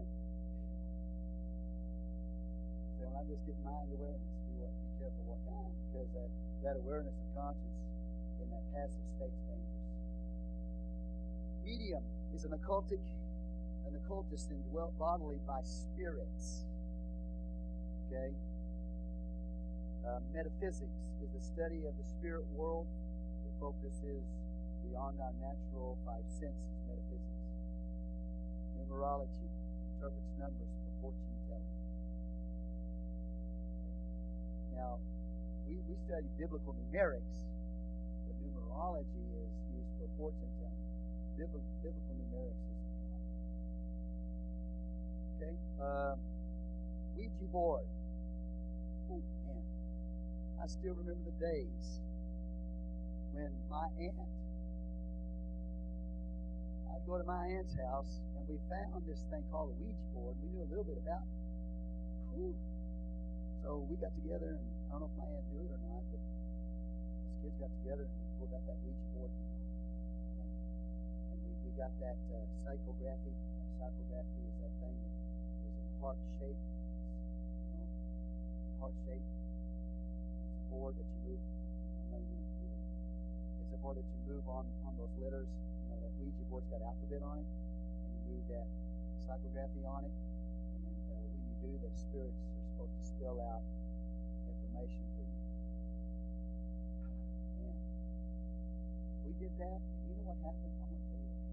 [2.96, 4.33] so I'm just getting mind awareness.
[5.00, 6.30] Careful what kind, because that,
[6.62, 7.80] that awareness of conscience
[8.42, 9.84] in that passive state is dangerous.
[11.64, 12.04] Medium
[12.34, 13.02] is an occultic,
[13.88, 16.68] an occultist indwelt bodily by spirits.
[18.06, 18.30] Okay?
[20.04, 22.86] Uh, metaphysics is the study of the spirit world.
[23.48, 24.22] It focuses
[24.84, 27.40] beyond our natural five senses, metaphysics.
[28.76, 29.48] Numerology
[29.96, 30.68] interprets numbers
[31.00, 31.33] for fortune
[34.76, 34.98] Now,
[35.66, 37.46] we, we study biblical numerics,
[38.26, 40.84] but numerology is used for fortune telling.
[41.38, 42.84] Biblical, numerics is.
[45.38, 45.54] Okay?
[45.80, 46.14] Uh,
[47.16, 47.86] Ouija board.
[49.10, 49.62] Oh, man.
[50.62, 52.00] I still remember the days
[53.32, 54.30] when my aunt,
[56.90, 60.34] I'd go to my aunt's house and we found this thing called a Ouija board.
[60.42, 61.34] We knew a little bit about it.
[62.34, 62.54] Whew.
[63.64, 66.04] So we got together, and I don't know if my aunt knew it or not,
[66.12, 70.52] but us kids got together and we pulled out that Ouija board, you know, and,
[71.32, 73.32] and we, we got that uh, psychography.
[73.32, 75.16] That psychography is that thing that
[75.64, 77.88] is in heart shape, you know,
[78.84, 79.24] heart shape.
[79.24, 81.40] It's a board that you move.
[81.40, 82.68] I'm not even going to do.
[83.64, 85.48] It's a board that you move on on those letters.
[85.48, 88.68] You know, that Ouija board's got alphabet on it, and you move that
[89.24, 90.12] psychography on it.
[90.84, 92.53] And uh, when you do, the spirits
[92.84, 93.64] are to spell out
[94.44, 95.40] information for you.
[97.64, 97.76] Man,
[99.24, 100.74] we did that, and you know what happened?
[100.84, 101.48] I'm going to tell you what.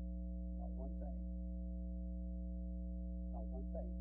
[0.60, 1.20] Not one thing.
[3.32, 3.92] Not one thing.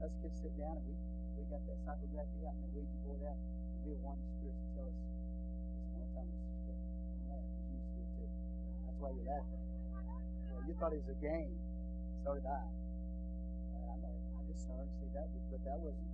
[0.00, 0.96] Us kids sit down and we,
[1.36, 4.64] we got that psychography out and that Ouija board out, and we were wanting spirits
[4.64, 6.80] to tell us, listen, one time was scared.
[6.80, 8.28] Don't laugh, because you used to do it too.
[8.88, 9.64] That's why you're laughing.
[10.48, 11.52] Yeah, you thought it was a game.
[12.24, 12.64] So did I.
[12.64, 14.16] I know.
[14.16, 14.88] I discerned.
[14.96, 16.13] See that, but that wasn't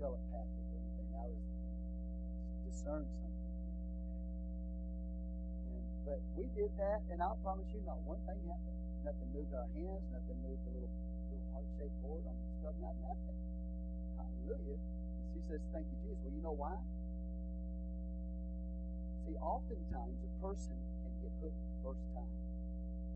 [0.00, 1.08] telepathic or anything.
[1.12, 1.44] That was
[2.64, 3.52] discern something.
[5.68, 8.80] And, but we did that, and I'll promise you, not one thing happened.
[9.04, 10.04] Nothing moved our hands.
[10.12, 10.92] Nothing moved the little
[11.28, 12.76] little heart-shaped board on the stuff.
[12.80, 13.38] Not nothing.
[14.16, 14.80] Hallelujah.
[14.80, 16.76] And she says, "Thank you, Jesus." Well, you know why?
[19.24, 22.32] See, oftentimes a person can get hooked the first time.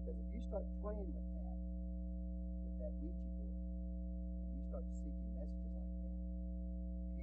[0.04, 1.58] Because if you start praying with that,
[2.64, 5.23] with that Ouija board, and you start seeking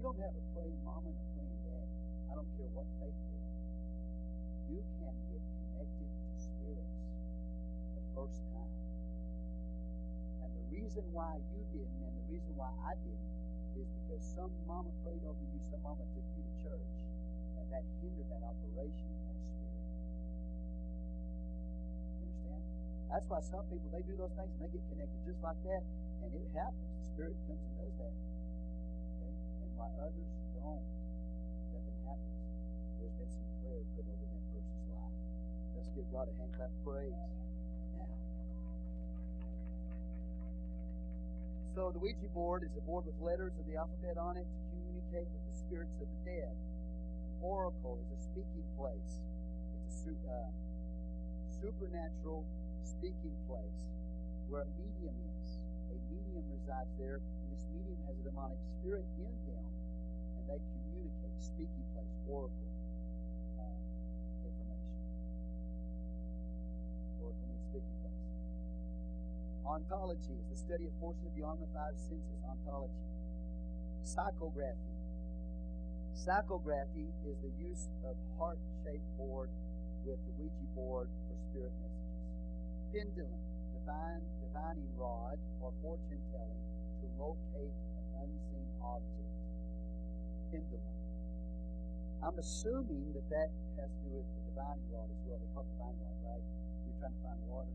[0.01, 1.93] you don't have a praying mama and a praying daddy,
[2.25, 3.61] I don't care what faith they are,
[4.73, 6.97] you can't get connected to spirits
[7.93, 8.73] the first time.
[10.41, 13.29] And the reason why you didn't, and the reason why I didn't,
[13.77, 16.93] is because some mama prayed over you, some mama took you to church,
[17.61, 19.85] and that hindered that operation of that spirit.
[22.17, 22.63] You understand?
[23.05, 25.85] That's why some people they do those things and they get connected just like that,
[26.25, 26.89] and it happens.
[26.89, 28.30] The spirit comes and does that.
[29.81, 30.85] Why others don't,
[31.73, 32.37] nothing happens.
[33.01, 35.17] There's been some prayer put over that person's life.
[35.73, 37.17] Let's give God a hand clap praise.
[37.97, 38.05] Now.
[41.73, 44.59] So the Ouija board is a board with letters of the alphabet on it to
[44.69, 46.53] communicate with the spirits of the dead.
[46.53, 49.17] An oracle is a speaking place.
[49.81, 50.53] It's a su- uh,
[51.57, 52.45] supernatural
[52.85, 53.81] speaking place
[54.45, 55.40] where a medium is.
[55.91, 59.65] A medium resides there, and this medium has a demonic spirit in them,
[60.39, 61.35] and they communicate.
[61.41, 62.71] Speaking place, oracle
[63.59, 63.75] uh,
[64.47, 64.93] information.
[67.19, 68.23] Oracle means speaking place.
[69.67, 72.39] Ontology is the study of forces beyond the five senses.
[72.45, 73.03] Ontology.
[74.05, 74.95] Psychography.
[76.13, 79.49] Psychography is the use of heart-shaped board
[80.05, 82.21] with the Ouija board for spirit messages.
[82.93, 83.41] Pendulum,
[83.73, 84.21] divine
[84.51, 86.59] divining rod or fortune telling
[86.99, 89.31] to locate an unseen object.
[90.51, 90.91] Pendulum.
[92.19, 93.49] I'm assuming that that
[93.79, 95.39] has to do with the divining rod as well.
[95.39, 96.43] They call it divining rod, right?
[96.83, 97.71] You're trying to find water.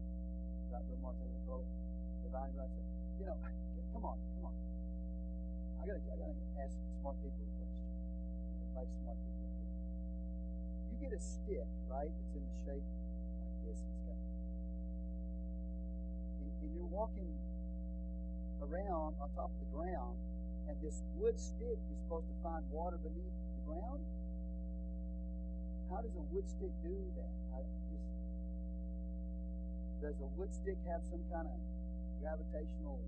[0.69, 1.71] Right, what they call it?
[2.29, 2.69] Divining rod.
[2.69, 2.81] So,
[3.17, 3.37] you know,
[3.97, 4.55] come on, come on.
[5.81, 7.89] I gotta, I gotta ask smart people a question.
[8.61, 9.49] Everybody's smart people.
[10.93, 12.13] You get a stick, right?
[12.13, 13.81] It's in the shape like this.
[13.81, 14.16] It's got,
[16.67, 17.31] and, you're walking
[18.59, 20.19] around on top of the ground,
[20.67, 24.03] and this wood stick is supposed to find water beneath the ground.
[25.87, 27.33] How does a wood stick do that?
[27.55, 27.87] I just
[30.03, 31.57] does a wood stick have some kind of
[32.21, 33.01] gravitational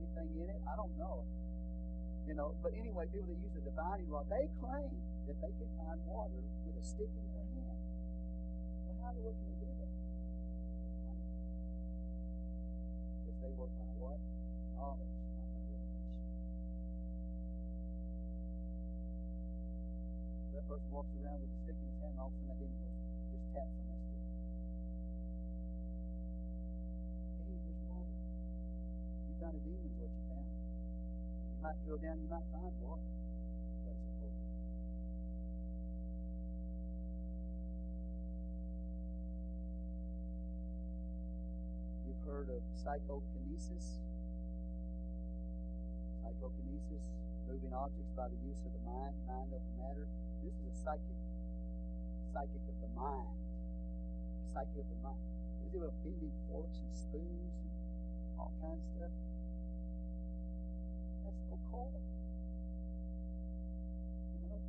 [0.00, 0.60] anything in it?
[0.64, 1.24] I don't know.
[2.28, 4.92] You know, but anyway, people that use the divining rod, they claim
[5.26, 7.80] that they can find water with a stick in their hand.
[8.86, 9.59] Well, how in the world can they
[13.40, 14.20] they work by what?
[14.76, 16.04] Knowledge, not by revelation.
[20.52, 22.52] that person walks around with a stick in his hand, and all of a sudden
[22.52, 22.96] that demon goes,
[23.32, 24.24] just taps on that stick.
[27.40, 28.12] Hey, there's water.
[29.24, 30.48] You found a demon, is what you found.
[30.52, 33.08] You might drill down, you might find water,
[42.30, 43.98] heard of psychokinesis.
[46.22, 47.04] Psychokinesis,
[47.50, 50.06] moving objects by the use of the mind, mind over matter.
[50.46, 51.18] This is a psychic,
[52.30, 53.34] psychic of the mind,
[54.54, 55.18] psychic of the mind.
[55.66, 57.70] Is it with bending forks and spoons and
[58.38, 59.14] all kinds of stuff?
[61.26, 61.98] That's occult.
[64.38, 64.62] You know?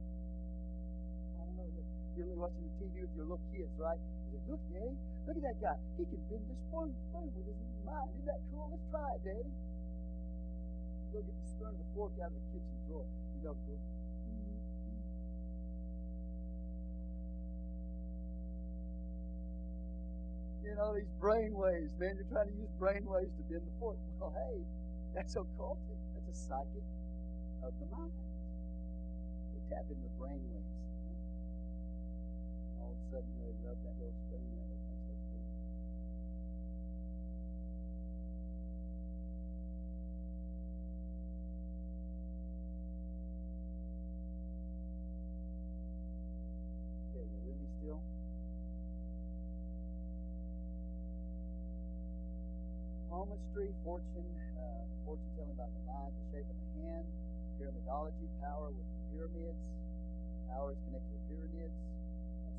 [1.37, 1.69] I don't know.
[2.17, 4.01] You're watching the TV with your little kids, right?
[4.49, 4.95] Look, Daddy,
[5.27, 5.77] look at that guy.
[5.97, 8.09] He can bend the spoon, spoon with his mind.
[8.15, 8.67] Isn't that cool?
[8.71, 9.51] Let's try it, Daddy
[11.13, 13.05] go get the spoon and the fork out of the kitchen drawer.
[13.35, 15.01] You know, go, mm, mm, mm.
[20.63, 22.15] You know, these brain waves, man.
[22.15, 23.97] You're trying to use brain waves to bend the fork.
[24.19, 24.61] Well, hey,
[25.15, 25.99] that's occultic.
[26.15, 26.85] That's a psychic
[27.63, 28.13] of the mind.
[29.53, 30.70] They tap into the brain waves.
[32.91, 35.23] All of a sudden, you know, they rub that little spoon and little thing starts
[35.31, 35.47] moving.
[47.15, 48.01] Okay, you with me still?
[53.09, 57.05] Palmistry, fortune, uh, fortune telling about the line, the shape of the hand,
[57.59, 59.59] pyramidology, power with pyramids,
[60.47, 61.75] power is connected to pyramids,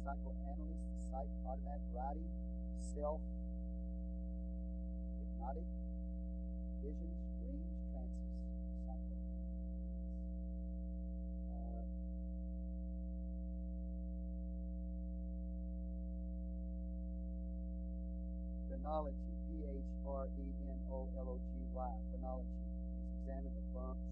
[0.05, 2.29] psychoanalyst, psych, automatic writing,
[2.95, 3.21] self,
[5.19, 5.65] hypnotic,
[6.83, 8.29] visions, dreams, trances,
[8.85, 9.23] psychoanalysis.
[11.51, 11.85] Uh,
[18.69, 22.59] phrenology, P H R E N O L O G Y, phrenology
[22.99, 24.12] is examine the bumps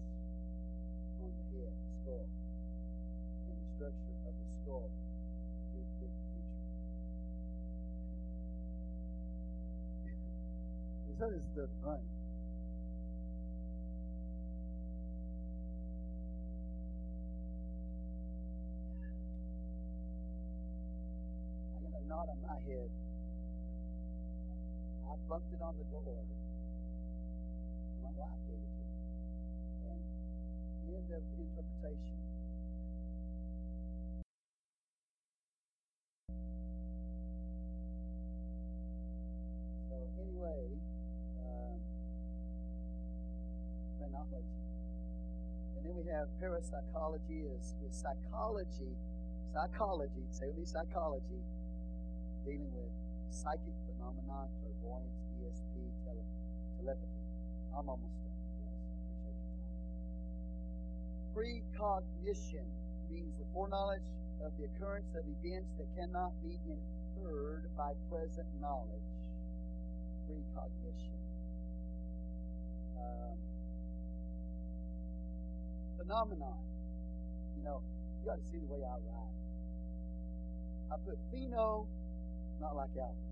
[11.21, 12.01] This other stuff funny.
[21.77, 22.89] I got a knot on my head.
[25.05, 26.25] I bumped it on the door.
[28.01, 28.97] My wife gave it to me.
[29.93, 30.01] And
[30.89, 32.17] end of interpretation.
[39.87, 40.90] So anyway,
[41.51, 41.79] um,
[43.97, 44.55] phrenology.
[45.77, 48.93] And then we have parapsychology is, is psychology,
[49.53, 51.41] psychology, say with me psychology,
[52.45, 52.91] dealing with
[53.29, 55.75] psychic phenomena, clairvoyance, ESP,
[56.05, 56.25] tele,
[56.77, 57.23] telepathy.
[57.77, 58.35] I'm almost done.
[58.61, 60.03] Yes, I appreciate your time.
[61.33, 62.67] Precognition
[63.09, 64.05] means the foreknowledge
[64.45, 69.09] of the occurrence of events that cannot be inferred by present knowledge.
[70.27, 71.30] Precognition.
[73.01, 73.37] Um,
[75.97, 76.59] phenomenon.
[77.57, 77.81] You know,
[78.21, 79.35] you got to see the way I write.
[80.91, 81.87] I put pheno,
[82.59, 83.31] not like Albert.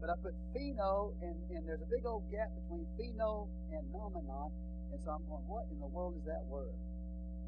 [0.00, 4.52] But I put pheno, and, and there's a big old gap between pheno and nomenon,
[4.92, 6.76] and so I'm going, what in the world is that word?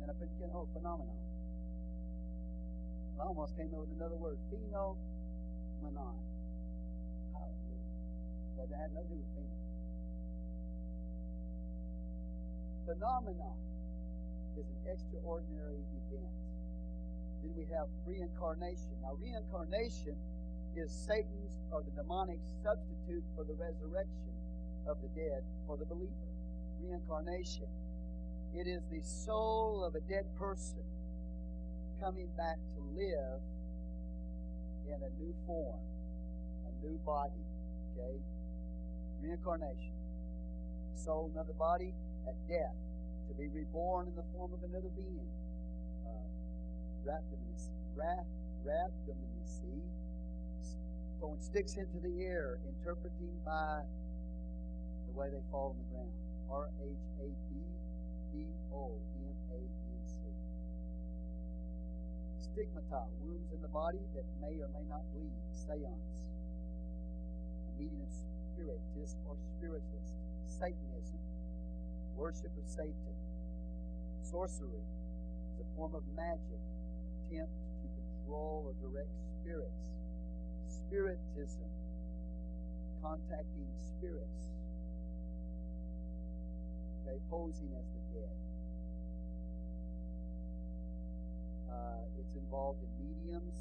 [0.00, 1.20] And I put, oh, phenomenon.
[3.20, 6.16] I almost came up with another word, phenomenon.
[7.34, 7.84] Hallelujah.
[8.56, 9.57] But that had nothing to do with pheno.
[12.88, 13.52] Phenomenon
[14.56, 16.32] is an extraordinary event.
[17.44, 18.96] Then we have reincarnation.
[19.04, 20.16] Now, reincarnation
[20.72, 24.32] is Satan's or the demonic substitute for the resurrection
[24.88, 26.32] of the dead for the believer.
[26.80, 27.68] Reincarnation.
[28.56, 30.80] It is the soul of a dead person
[32.00, 33.44] coming back to live
[34.88, 35.84] in a new form,
[36.64, 37.44] a new body.
[37.92, 38.16] Okay?
[39.20, 39.92] Reincarnation.
[40.96, 41.92] Soul, another body
[42.28, 42.76] at death,
[43.28, 45.28] to be reborn in the form of another being.
[46.04, 46.28] Uh,
[47.08, 49.80] rhabdomancy, rhabdomancy,
[51.18, 53.80] throwing sticks into the air, interpreting by
[55.08, 56.12] the way they fall on the ground.
[56.50, 57.60] R H A B
[58.32, 58.92] D O
[59.24, 60.20] M A N C.
[62.40, 65.32] Stigmata, wounds in the body that may or may not bleed.
[65.52, 66.28] Seance,
[67.68, 70.16] a meeting of spiritists or spiritualists.
[70.48, 71.20] Satanism,
[72.18, 73.14] worship of Satan.
[74.26, 74.82] Sorcery,
[75.54, 76.58] is a form of magic,
[77.30, 79.86] attempt to control or direct spirits.
[80.66, 81.70] Spiritism,
[83.00, 84.50] contacting spirits.
[87.06, 88.36] Okay, posing as the dead.
[91.70, 93.54] Uh, it's involved in mediums.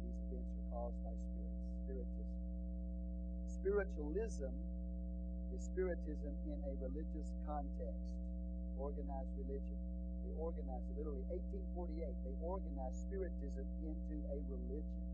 [0.00, 1.60] These events are caused by spirits.
[1.84, 2.28] Spiritism.
[3.46, 4.54] Spiritualism
[5.58, 8.14] is spiritism in a religious context,
[8.78, 9.78] organized religion.
[10.22, 15.07] They organized, it literally 1848, they organized spiritism into a religion.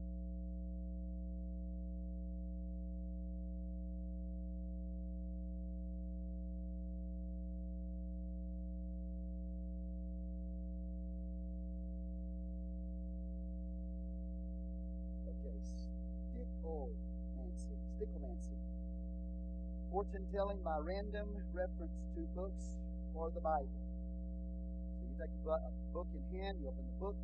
[20.04, 22.76] Fortune telling by random reference to books
[23.16, 23.72] or the Bible.
[23.72, 27.16] So you take a, book in hand, you open the book,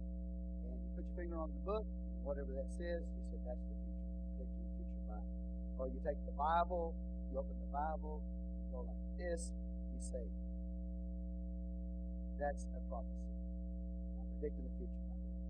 [0.64, 1.84] and you put your finger on the book,
[2.24, 4.16] whatever that says, you said that's the future.
[4.16, 5.20] You take to the future by.
[5.76, 6.96] Or you take the Bible,
[7.28, 9.52] you open the Bible, you go like this,
[9.92, 10.24] you say,
[12.40, 13.28] that's a prophecy.
[14.16, 15.40] I'm predicting the future by that.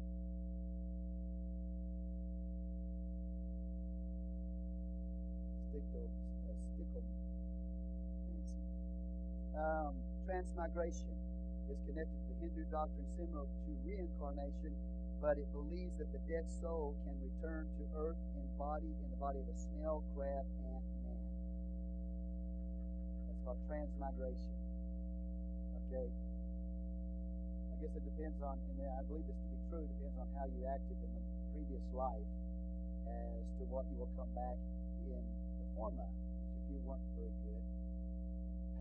[9.51, 9.99] Um,
[10.31, 11.11] transmigration
[11.67, 14.71] is connected to the Hindu doctrine similar to reincarnation,
[15.19, 19.19] but it believes that the dead soul can return to earth in body in the
[19.19, 21.23] body of a snail, crab, ant, man.
[23.27, 24.55] That's called transmigration.
[25.91, 26.07] Okay.
[26.07, 30.29] I guess it depends on, and I believe this to be true, it depends on
[30.39, 31.23] how you acted in the
[31.59, 32.31] previous life
[33.11, 34.55] as to what you will come back
[35.11, 36.11] in the form of.
[36.55, 37.70] If you weren't very good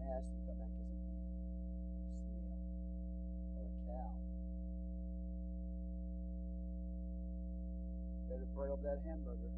[0.06, 2.56] past, you come back as an ant or a snail
[3.56, 4.10] or a cow.
[8.30, 9.54] Better pray over that hamburger.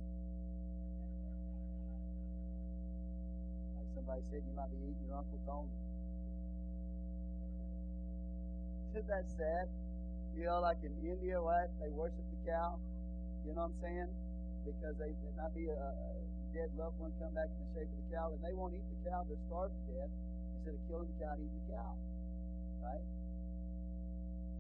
[3.76, 5.76] Like somebody said, you might be eating your Uncle Tony.
[8.92, 9.68] Isn't that sad?
[10.36, 11.72] You know, like in India, what?
[11.80, 12.80] They worship the cow.
[13.48, 14.12] You know what I'm saying?
[14.68, 16.12] Because they, there might be a, a
[16.52, 18.84] dead loved one come back in the shape of the cow, and they won't eat
[18.84, 19.24] the cow.
[19.28, 20.12] They're starved to death.
[20.62, 21.94] Instead of killing the cow, eating the cow.
[22.86, 23.06] Right?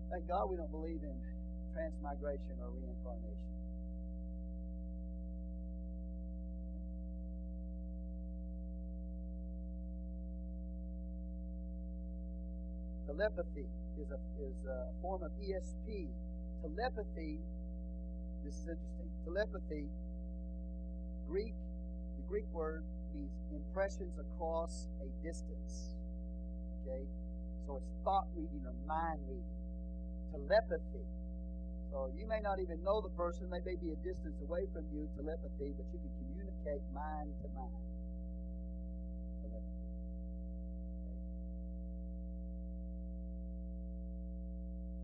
[0.10, 1.14] Thank God we don't believe in
[1.78, 3.53] transmigration or reincarnation.
[13.06, 13.69] Telepathy
[14.02, 16.10] is a, is a form of ESP.
[16.65, 17.38] Telepathy,
[18.44, 19.10] this is interesting.
[19.23, 19.86] Telepathy,
[21.30, 21.53] Greek,
[22.18, 22.84] the Greek word
[23.15, 25.95] means impressions across a distance.
[26.81, 27.03] Okay?
[27.67, 29.57] So it's thought reading or mind reading.
[30.31, 31.05] Telepathy.
[31.91, 34.88] So you may not even know the person, they may be a distance away from
[34.95, 37.75] you, telepathy, but you can communicate mind to mind.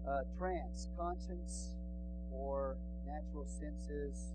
[0.08, 1.76] Uh, trance, conscience,
[2.32, 4.32] or natural senses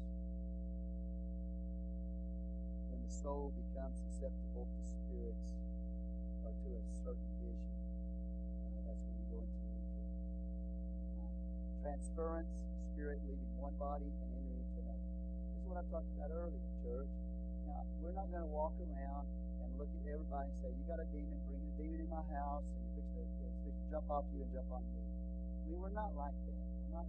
[3.13, 5.45] soul becomes susceptible to spirits
[6.49, 7.73] or to a certain vision.
[8.73, 10.09] Uh, that's when you go into neutral.
[11.21, 11.37] mind.
[11.85, 12.53] Transference,
[12.97, 15.05] spirit leaving one body and entering into another.
[15.05, 17.13] This is what I talked about earlier, church.
[17.69, 19.29] Now, we're not going to walk around
[19.61, 22.25] and look at everybody and say, You got a demon, bring a demon in my
[22.33, 25.05] house, and you're fixing to, it's to jump off you and jump on me.
[25.05, 26.65] I mean, we're not like that.
[26.89, 27.09] We're not.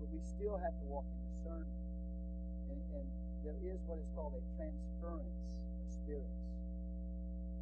[0.00, 1.76] But we still have to walk in discernment.
[2.72, 5.34] And, and there is what is called a transference
[5.82, 6.38] of spirits.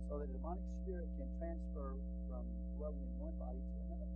[0.09, 1.97] So that a demonic spirit can transfer
[2.29, 2.45] from
[2.77, 4.11] dwelling in one body to another.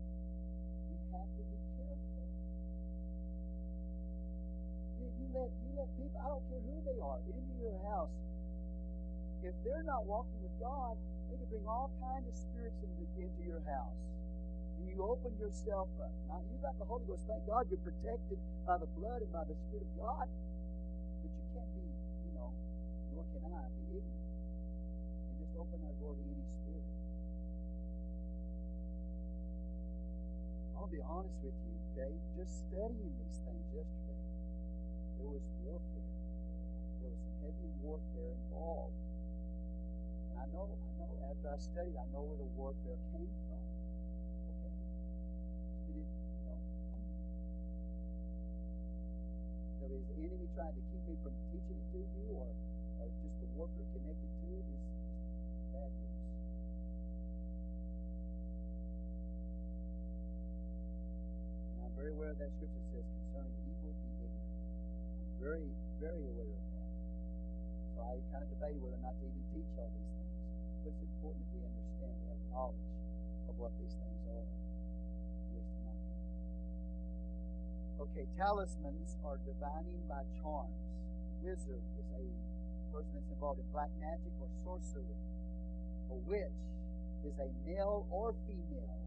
[0.93, 2.25] We have to be careful.
[5.01, 8.13] You let you let people, I don't care who they are, into your house.
[9.41, 11.01] If they're not walking with God,
[11.33, 13.97] they can bring all kinds of spirits into, into your house.
[14.81, 16.13] And you open yourself up.
[16.29, 17.25] Now you got the Holy Ghost.
[17.25, 18.37] Thank God you're protected
[18.69, 20.27] by the blood and by the Spirit of God.
[25.59, 26.87] Open our door to any spirit.
[30.75, 32.13] I'll be honest with you, okay?
[32.37, 34.25] Just studying these things yesterday,
[35.17, 36.11] there was warfare.
[37.01, 38.99] There was some heavy warfare involved.
[40.35, 43.63] And I know, I know, after I studied, I know where the warfare came from.
[44.51, 44.75] Okay?
[45.95, 46.59] It, you know,
[49.79, 52.51] so is the enemy trying to keep me from teaching it to you, or,
[52.99, 54.94] or just the warfare connected to it is
[55.75, 56.15] bad news.
[61.75, 64.47] And I'm very aware of that scripture says concerning evil be ignorant.
[65.19, 65.67] I'm very,
[65.99, 66.91] very aware of that.
[67.95, 70.35] So I kind of debate whether or not to even teach all these things.
[70.87, 72.87] But it's important that we understand, we have knowledge
[73.51, 74.47] of what these things are.
[78.05, 80.77] Okay, talismans are divining by charms.
[81.43, 82.25] Wizard is a
[82.93, 85.19] person that's involved in black magic or sorcery.
[86.15, 86.63] A witch
[87.27, 88.99] is a male or female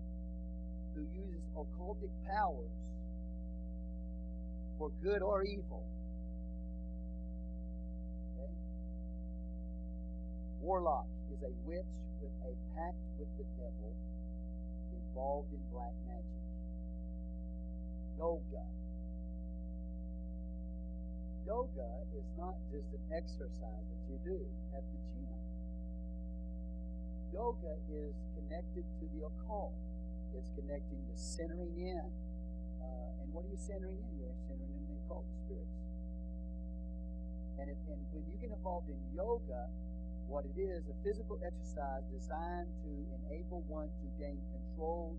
[0.94, 2.76] who uses occultic powers
[4.78, 5.88] for good or evil.
[8.36, 8.52] Okay?
[10.60, 13.96] Warlock is a witch with a pact with the devil
[14.92, 16.44] involved in black magic.
[18.20, 18.68] Yoga.
[21.48, 21.90] Yoga
[22.20, 24.40] is not just an exercise that you do
[24.76, 25.47] at the gym.
[27.38, 29.78] Yoga is connected to the occult.
[30.34, 32.02] It's connecting to centering in.
[32.82, 34.10] Uh, and what are you centering in?
[34.18, 35.78] You're centering in the occult, spirits.
[37.62, 39.70] And, it, and when you get involved in yoga,
[40.26, 42.92] what it is, a physical exercise designed to
[43.22, 45.14] enable one to gain control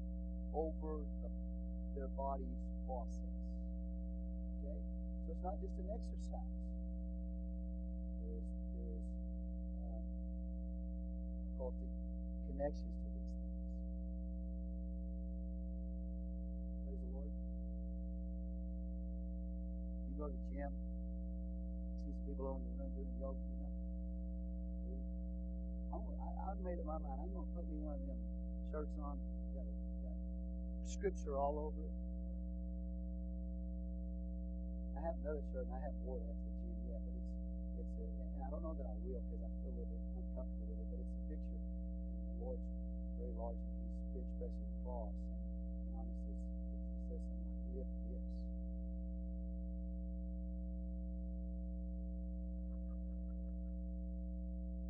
[0.51, 1.31] over the,
[1.95, 3.35] their body's process.
[4.59, 4.75] Okay?
[5.23, 6.59] So it's not just an exercise.
[8.27, 9.07] There is there is
[9.87, 10.03] um,
[11.57, 11.88] occultic
[12.59, 13.55] connections to these things.
[16.83, 17.31] Praise the Lord.
[20.11, 20.73] You go to the gym,
[22.03, 23.71] see some people over in the room doing yoga, you know.
[25.95, 27.19] I'm, I, I made up my mind.
[27.23, 28.21] I'm going to put me one of them
[28.73, 29.17] shirts on.
[29.55, 30.19] Got, a, got
[30.87, 31.95] scripture all over it.
[34.99, 37.31] I have another shirt, and I haven't worn that to the gym yet, but it's
[37.79, 40.03] it's a, and I don't know that I will because I feel a little bit
[40.19, 40.88] uncomfortable with it.
[42.47, 45.41] And very large, and He's bench pressing the cross, and,
[45.89, 48.25] and on it says it says something like "lift this."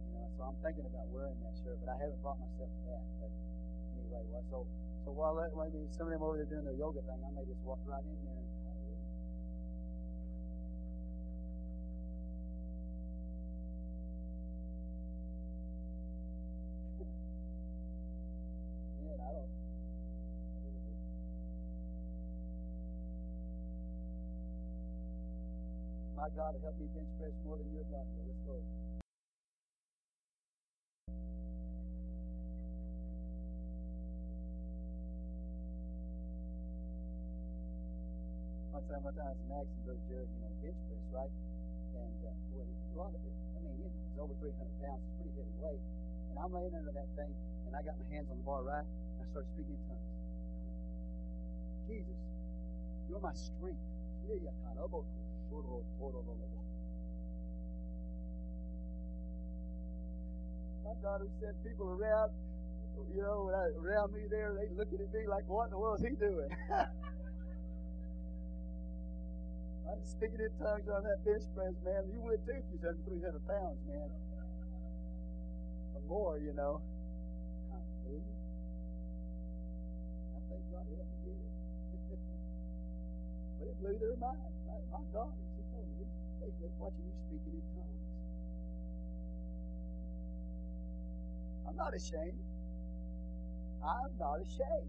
[0.08, 2.82] You know, so I'm thinking about wearing that shirt, but I haven't brought myself to
[2.92, 3.04] that.
[3.20, 3.30] But
[4.00, 4.58] anyway, well, so
[5.04, 7.44] so while that, maybe some of them over there doing their yoga thing, I may
[7.48, 8.47] just walk right in there.
[19.16, 19.48] I don't.
[26.18, 28.26] My God help me bench press more than your God will.
[28.28, 28.60] Let's go.
[38.76, 41.32] One time, one time, some Max and Brother Jared, you know, bench press, right?
[41.96, 45.00] And uh, boy, a lot of it, I mean, you know, it's over 300 pounds.
[45.00, 46.07] It's pretty heavy weight.
[46.38, 47.34] And I'm laying under that thing,
[47.66, 48.86] and I got my hands on the bar, right?
[48.86, 50.06] And I start speaking in tongues.
[51.90, 52.14] Jesus,
[53.10, 53.82] you're my strength.
[60.86, 62.30] My daughter said people around,
[63.10, 66.06] you know, around me there, they looking at me like, what in the world is
[66.06, 66.54] he doing?
[69.90, 72.06] I'm speaking in tongues on that bench press, man.
[72.14, 74.27] You would too if you was under 300 pounds, man.
[76.08, 76.80] Or more, you know.
[77.68, 78.22] Hallelujah.
[80.32, 82.18] I think God help me get it.
[83.58, 84.38] but it blew their mind.
[84.66, 86.06] My, my daughter, she told me,
[86.40, 88.08] they, they watching you speaking in tongues.
[91.68, 92.40] I'm not ashamed.
[93.84, 94.88] I'm not ashamed.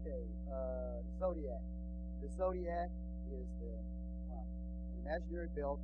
[0.00, 1.79] Okay, uh, zodiac.
[2.20, 2.90] The zodiac
[3.32, 3.72] is the
[4.28, 4.44] wow,
[5.02, 5.80] imaginary belt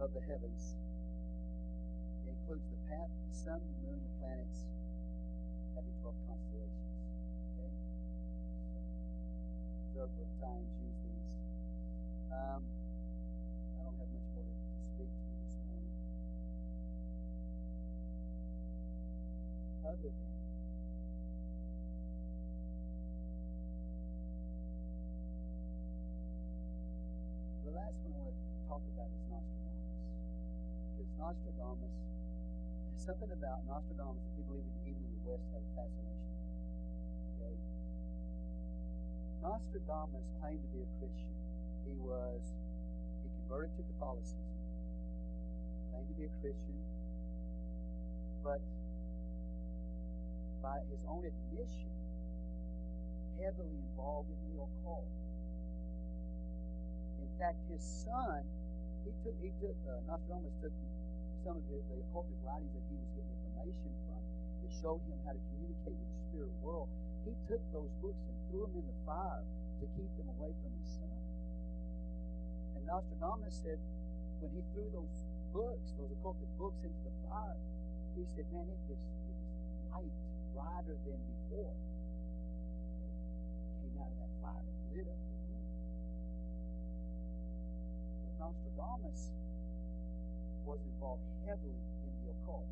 [0.00, 0.76] of the heavens.
[2.26, 4.68] It includes the path, of the sun, the moon, the planets,
[5.74, 6.92] having twelve constellations.
[7.56, 7.72] Okay,
[8.68, 8.78] so
[9.88, 11.32] observer of times use these.
[12.28, 12.60] Um,
[13.80, 14.56] I don't have much more to
[14.92, 15.96] speak to you this morning,
[19.88, 20.35] other than
[28.76, 29.88] talk about is Nostradamus.
[30.92, 35.72] Because Nostradamus, there's something about Nostradamus that people even, even in the West have a
[35.72, 36.52] fascination with.
[37.40, 37.56] Okay?
[39.40, 41.32] Nostradamus claimed to be a Christian.
[41.88, 42.42] He was,
[43.24, 44.44] he converted to Catholicism,
[45.96, 46.76] claimed to be a Christian,
[48.44, 48.60] but
[50.60, 51.96] by his own admission,
[53.40, 55.08] heavily involved in the occult.
[57.24, 58.44] In fact, his son
[59.06, 60.74] he took he took uh, Nostradamus took
[61.46, 65.18] some of his, the occultic writings that he was getting information from that showed him
[65.22, 66.90] how to communicate with the spirit world.
[67.22, 70.74] He took those books and threw them in the fire to keep them away from
[70.74, 71.18] his son.
[72.74, 73.78] And Nostradamus said
[74.42, 75.16] when he threw those
[75.54, 77.58] books, those occultic books into the fire,
[78.18, 79.38] he said, Man, it is, it is
[79.94, 80.16] light,
[80.50, 81.74] brighter than before.
[81.78, 83.14] Okay.
[83.86, 85.25] Came out of that fire and lit up
[88.38, 89.32] Nostradamus
[90.66, 92.68] was involved heavily in the occult.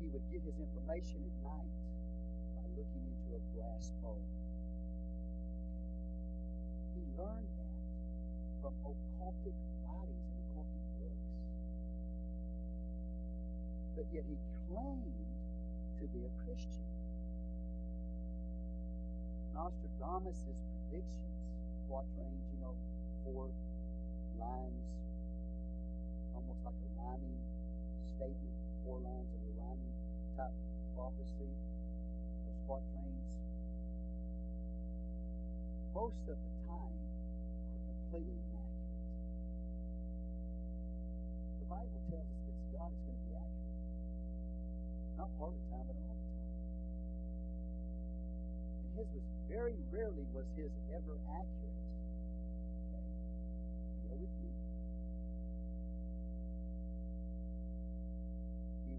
[0.00, 1.74] He would get his information at night
[2.56, 4.18] by looking into a brass bowl.
[6.96, 7.74] He learned that
[8.62, 9.56] from occultic
[9.86, 11.28] writings and occultic books.
[13.94, 15.30] But yet he claimed
[16.00, 16.88] to be a Christian.
[19.54, 21.36] Nostradamus' predictions,
[21.88, 22.74] quatrains, you know,
[23.24, 23.52] four
[24.40, 24.84] lines,
[26.34, 27.38] almost like a rhyming
[28.16, 29.94] statement, four lines of a rhyming
[30.36, 30.56] type
[30.96, 31.52] prophecy,
[32.48, 33.28] those quatrains,
[35.94, 38.98] most of the time are completely inaccurate.
[41.60, 43.78] The Bible tells us that God is going to be accurate.
[45.18, 46.56] Not part of the time, but all the time.
[48.80, 51.79] And his was very rarely was his ever accurate.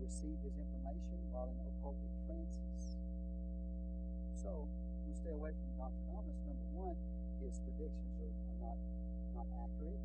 [0.02, 2.98] Received his information while in occultic trances.
[4.36, 4.68] So,
[5.07, 6.38] we stay away from Nostradamus.
[6.45, 6.98] Number one,
[7.41, 8.78] his predictions are, are not
[9.36, 10.02] not accurate,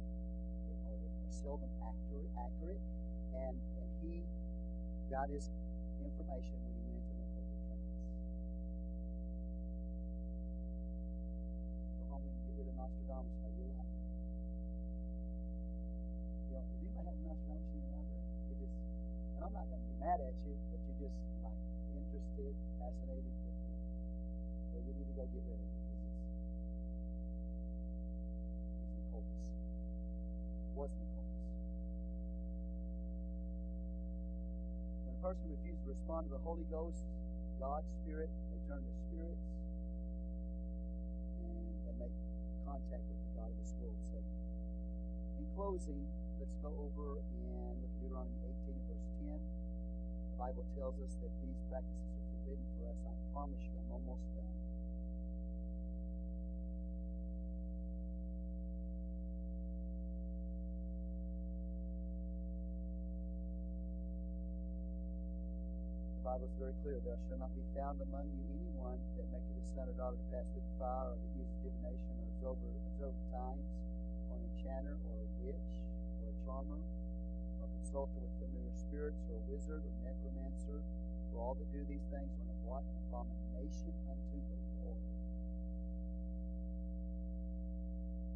[0.67, 2.83] or are seldom accurate, accurate,
[3.35, 4.23] and and he
[5.11, 5.51] got his
[6.01, 7.93] information when he went into an occultic trance.
[11.99, 14.17] Go home and get rid of Nostradamus out of your library.
[16.49, 17.76] You know, anybody have Nostradamus
[19.37, 21.61] and I'm not going to be mad at you, but you're just like
[21.93, 23.57] interested, fascinated with him.
[24.73, 26.33] Well, you need to go get rid of it because it's
[28.81, 29.53] he's an occultist.
[30.77, 31.53] Was the occultist.
[35.05, 37.05] When a person refuses to respond to the Holy Ghost,
[37.61, 39.49] God's Spirit, they turn to spirits
[41.45, 42.17] and they make
[42.65, 44.37] contact with the God of this world, Satan.
[45.41, 46.01] In closing,
[46.41, 48.66] let's go over and look at Deuteronomy 18 and verse 10.
[50.37, 53.01] Bible tells us that these practices are forbidden for us.
[53.09, 54.53] I promise you, I'm almost done.
[66.21, 67.01] The Bible is very clear.
[67.01, 70.27] There shall not be found among you anyone that maketh his son or daughter to
[70.37, 73.67] pass through the fire, or that uses divination, or observer, observer times,
[74.29, 75.73] or an enchanter, or a witch,
[76.21, 76.83] or a charmer,
[77.87, 80.83] consulter with familiar spirits, or a wizard, or necromancer.
[81.31, 84.99] For all that do these things are an abomination unto the Lord.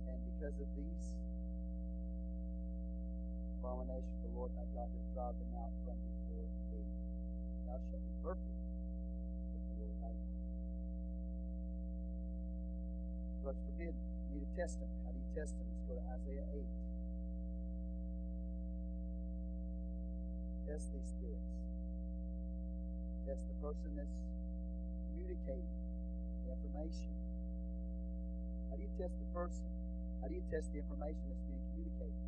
[0.07, 1.03] And because of these
[3.59, 6.87] abominations, the Lord thy God doth drive them out from before thee.
[7.67, 10.31] Thou shalt be perfect with the Lord thy God.
[13.51, 13.99] Forbidden?
[14.31, 14.91] You need to test them.
[15.03, 15.67] How do you test them?
[15.75, 16.80] Let's go to Isaiah 8.
[20.71, 21.51] Test these spirits.
[23.27, 24.15] Test the person that's
[25.11, 25.67] communicating
[26.47, 27.11] the information.
[28.71, 29.67] How do you test the person?
[30.23, 32.23] How do you test the information that's being communicated?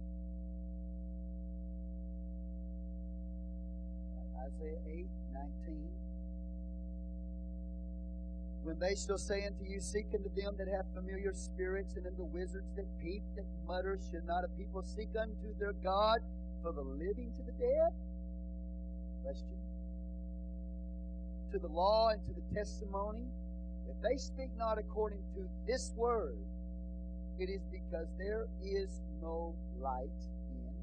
[4.42, 5.06] Isaiah 8
[5.62, 5.86] 19.
[8.66, 12.26] When they shall say unto you, Seek unto them that have familiar spirits, and unto
[12.26, 16.18] wizards that peep, that mutter, should not a people seek unto their God
[16.60, 17.94] for the living to the dead?
[21.52, 23.28] To the law and to the testimony,
[23.88, 26.38] if they speak not according to this word,
[27.38, 30.08] it is because there is no light
[30.48, 30.74] in them.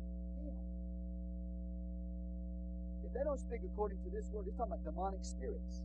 [3.04, 5.82] If they don't speak according to this word, he's talking about demonic spirits.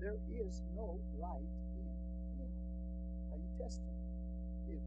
[0.00, 2.50] There is no light in them.
[3.30, 3.98] How you test them?
[4.72, 4.82] If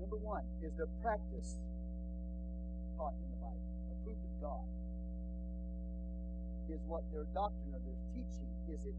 [0.00, 1.56] number one is their practice
[2.98, 3.70] taught in the Bible,
[4.02, 4.79] approved of God.
[6.70, 8.94] Is what their doctrine or their teaching is it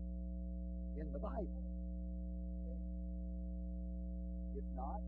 [1.00, 1.48] in the Bible?
[2.68, 2.76] Okay.
[4.60, 5.00] If not,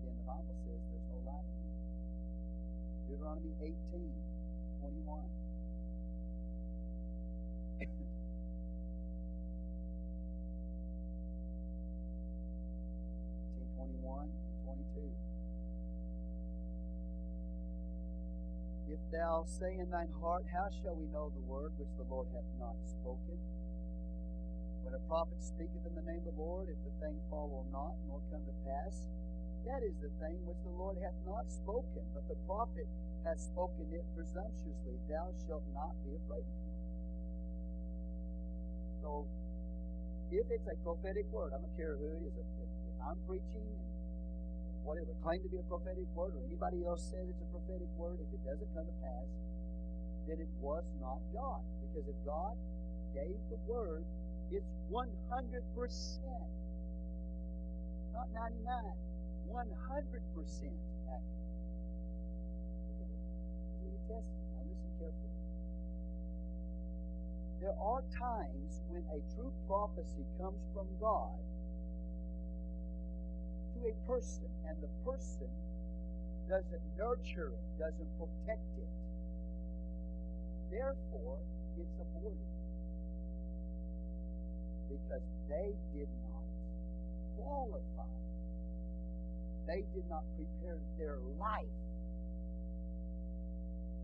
[0.00, 1.68] then the Bible says there's no light them.
[3.12, 3.76] Deuteronomy 18,
[4.80, 5.20] 21.
[13.76, 15.31] Twenty-one and twenty-two.
[18.92, 22.28] If thou say in thine heart, How shall we know the word which the Lord
[22.36, 23.40] hath not spoken?
[24.84, 27.96] When a prophet speaketh in the name of the Lord, if the thing follow not,
[28.04, 29.08] nor come to pass,
[29.64, 32.84] that is the thing which the Lord hath not spoken, but the prophet
[33.24, 35.00] hath spoken it presumptuously.
[35.08, 36.76] Thou shalt not be afraid of him.
[39.00, 39.24] So,
[40.36, 42.34] if it's a prophetic word, I don't care who it is.
[42.36, 42.68] If,
[43.00, 43.66] I'm preaching
[44.82, 48.18] whatever, claim to be a prophetic word, or anybody else says it's a prophetic word,
[48.18, 49.28] if it doesn't come to pass,
[50.26, 51.62] then it was not God.
[51.82, 52.54] Because if God
[53.14, 54.04] gave the word,
[54.50, 55.02] it's 100%,
[58.12, 59.02] not 99.
[59.52, 59.62] 100%
[61.08, 61.42] accurate.
[64.08, 64.44] Test it.
[64.56, 65.36] Now listen carefully.
[67.60, 71.38] There are times when a true prophecy comes from God
[73.86, 75.50] a person, and the person
[76.48, 78.92] doesn't nurture it, doesn't protect it.
[80.70, 81.38] Therefore,
[81.78, 82.38] it's aborted.
[84.88, 86.44] Because they did not
[87.36, 88.12] qualify
[89.66, 91.78] they did not prepare their life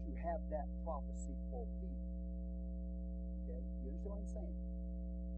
[0.06, 2.02] to have that prophecy fulfilled.
[3.44, 3.60] Okay?
[3.82, 4.56] You understand what I'm saying?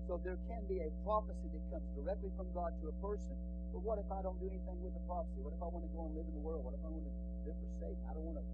[0.06, 3.34] So there can be a prophecy that comes directly from God to a person,
[3.70, 5.38] but what if I don't do anything with the prophecy?
[5.42, 6.66] What if I want to go and live in the world?
[6.66, 7.14] What if I want to
[7.47, 8.02] live for Satan?
[8.06, 8.47] I don't want to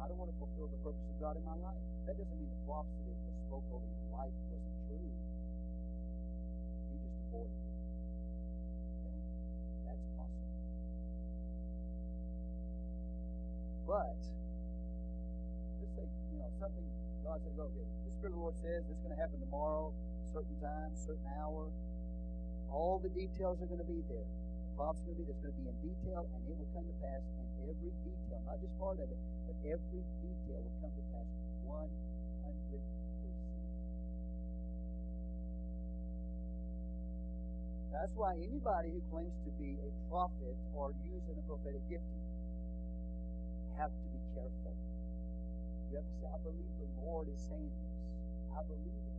[0.00, 1.76] I don't want to fulfill the purpose of God in my life.
[2.08, 5.12] That doesn't mean the prophecy that was spoke over your life wasn't true.
[6.88, 7.76] You just avoided it.
[8.96, 9.20] Okay?
[9.84, 10.54] That's possible.
[13.84, 14.16] But
[15.84, 16.86] let's say, you know, something
[17.26, 19.92] God said, okay, the Spirit of the Lord says this is going to happen tomorrow,
[20.32, 21.68] certain time, certain hour.
[22.70, 24.26] All the details are going to be there.
[24.26, 26.86] The prophecy going to be there's going to be in detail, and it will come
[26.86, 27.22] to pass.
[27.36, 31.28] And every detail, not just part of it, but every detail will come to pass
[31.66, 31.90] 100%.
[37.92, 42.24] That's why anybody who claims to be a prophet or using a prophetic gifting
[43.76, 44.74] have to be careful.
[45.90, 47.96] You have to say, I believe the Lord is saying this.
[48.56, 49.09] I believe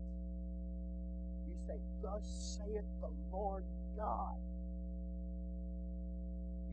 [1.72, 3.64] say, Thus saith the Lord
[3.98, 4.36] God.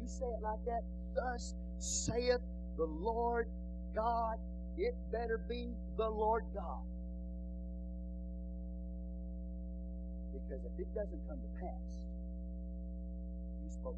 [0.00, 0.82] You say it like that,
[1.14, 2.40] Thus saith
[2.76, 3.48] the Lord
[3.94, 4.38] God.
[4.76, 6.82] It better be the Lord God.
[10.32, 12.02] Because if it doesn't come to pass,
[13.64, 13.96] you spoke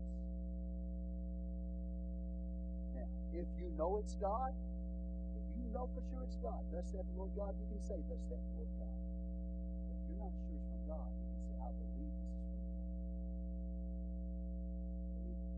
[3.34, 4.53] If you know it's God,
[5.35, 7.99] if you know for sure it's God, thus saith the Lord God, you can say,
[8.09, 8.97] Thus saith the Lord God.
[9.88, 12.45] But if you're not sure it's from God, you can say, I believe this is
[12.49, 12.80] from God.
[15.15, 15.53] Believe it.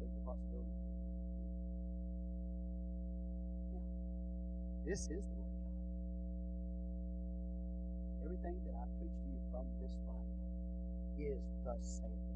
[0.00, 0.78] Leave the possibility.
[3.72, 3.84] Now,
[4.86, 5.86] this is the Word of God.
[8.24, 10.35] Everything that I preach to you from this Bible
[11.18, 12.26] is thus saith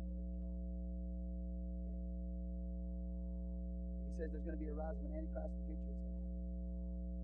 [4.20, 6.12] says there's going to be a rise of an Antichrist in the future, it's going
[6.12, 6.44] to happen.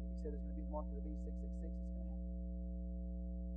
[0.01, 2.09] If he said there's going to be the mark of the beast 666, it's going
[2.09, 2.33] to happen.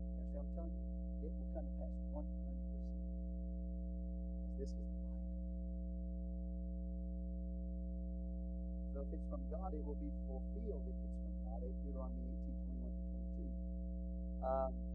[0.04, 0.84] You understand what I'm telling you?
[1.24, 2.28] It will come to pass 100%.
[4.44, 5.24] Because this is the Bible.
[8.92, 11.64] So if it's from God, it will be fulfilled if it's from God.
[11.64, 13.56] Deuteronomy 18, 21 through 22.
[14.44, 14.89] Um,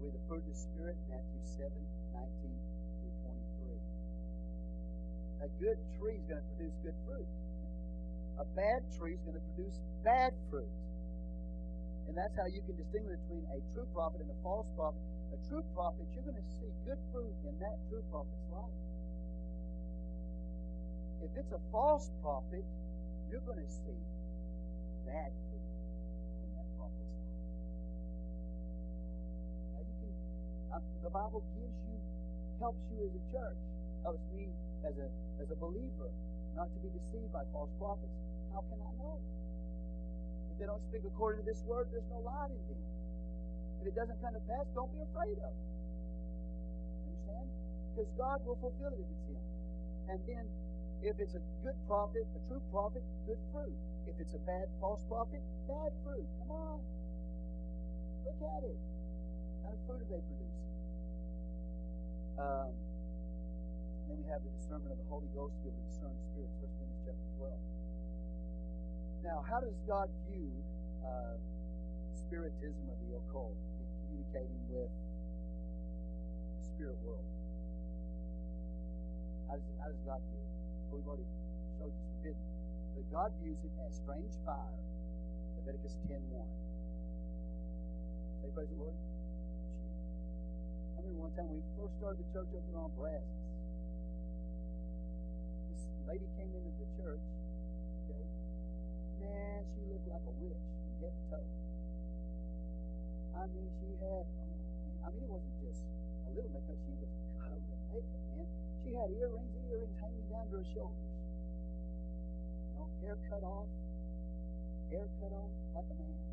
[0.00, 1.76] be the fruit of the Spirit, Matthew 7, 19
[2.16, 5.44] through 23.
[5.44, 7.28] a good tree is going to produce good fruit.
[8.40, 10.72] A bad tree is going to produce bad fruit.
[12.08, 15.04] And that's how you can distinguish between a true prophet and a false prophet.
[15.36, 18.72] A true prophet, you're going to see good fruit in that true prophet's life.
[21.28, 22.64] If it's a false prophet,
[23.28, 24.00] you're going to see
[25.04, 25.28] bad
[30.78, 31.98] the Bible gives you,
[32.62, 33.60] helps you as a church,
[34.06, 34.46] helps me
[34.86, 35.08] as a
[35.42, 36.10] as a believer,
[36.54, 38.12] not to be deceived by false prophets.
[38.54, 39.18] How can I know?
[40.52, 42.82] If they don't speak according to this word, there's no light in them.
[43.80, 45.66] If it doesn't come to pass, don't be afraid of it.
[47.08, 47.48] Understand?
[47.90, 49.42] Because God will fulfill it if it's Him.
[50.12, 50.44] And then,
[51.00, 53.74] if it's a good prophet, a true prophet, good fruit.
[54.06, 56.28] If it's a bad false prophet, bad fruit.
[56.44, 56.78] Come on.
[58.28, 58.78] Look at it.
[59.70, 60.66] Kind of fruit are they producing?
[62.42, 62.74] Um,
[64.10, 66.58] then we have the discernment of the Holy Ghost to be able to discern spirits.
[66.58, 69.30] 1 Corinthians chapter 12.
[69.30, 70.50] Now, how does God view
[71.06, 71.38] uh,
[72.18, 73.54] spiritism or the occult?
[74.10, 77.22] Communicating with the spirit world.
[79.46, 80.50] How does, how does God view it?
[80.90, 81.30] Well, we've already
[81.78, 82.42] showed you forbidden.
[82.98, 84.82] But God views it as strange fire.
[85.62, 86.42] Leviticus 10 1.
[88.42, 88.98] Say praise the Lord.
[91.00, 93.24] Remember one time we first started the church over on Brazos.
[95.72, 97.24] This lady came into the church,
[98.04, 98.20] okay?
[99.24, 101.48] Man, she looked like a witch from head to toe.
[103.32, 104.60] I mean, she had, man,
[105.00, 105.80] I mean, it wasn't just
[106.28, 107.08] a little makeup, she was
[107.40, 108.44] covered in makeup, man.
[108.84, 111.16] She had earrings, earrings hanging down to her shoulders.
[112.60, 113.72] You know, hair cut off,
[114.92, 116.28] hair cut off like a man's.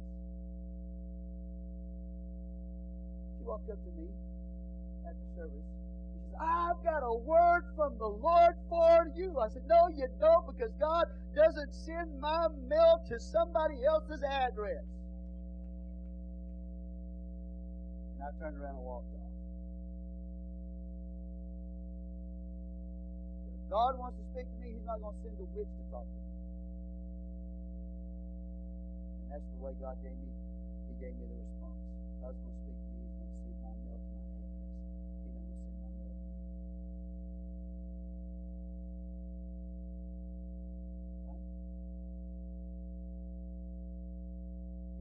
[3.40, 4.12] She walked up to me
[5.08, 5.68] after service.
[6.14, 9.40] She says, I've got a word from the Lord for you.
[9.40, 11.06] I said, No, you don't, because God
[11.36, 14.84] doesn't send my mail to somebody else's address.
[18.18, 19.32] And I turned around and walked off.
[23.48, 25.84] If God wants to speak to me, He's not going to send a witch to
[25.92, 26.34] talk to me.
[29.24, 30.32] And that's the way God gave me.
[30.90, 32.57] He gave me the response.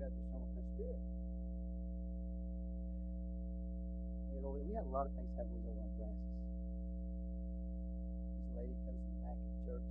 [0.06, 1.02] Got to spirit.
[4.30, 6.30] We had, we had a lot of things happen with over on Francis.
[8.38, 9.88] This lady comes in the back of the church.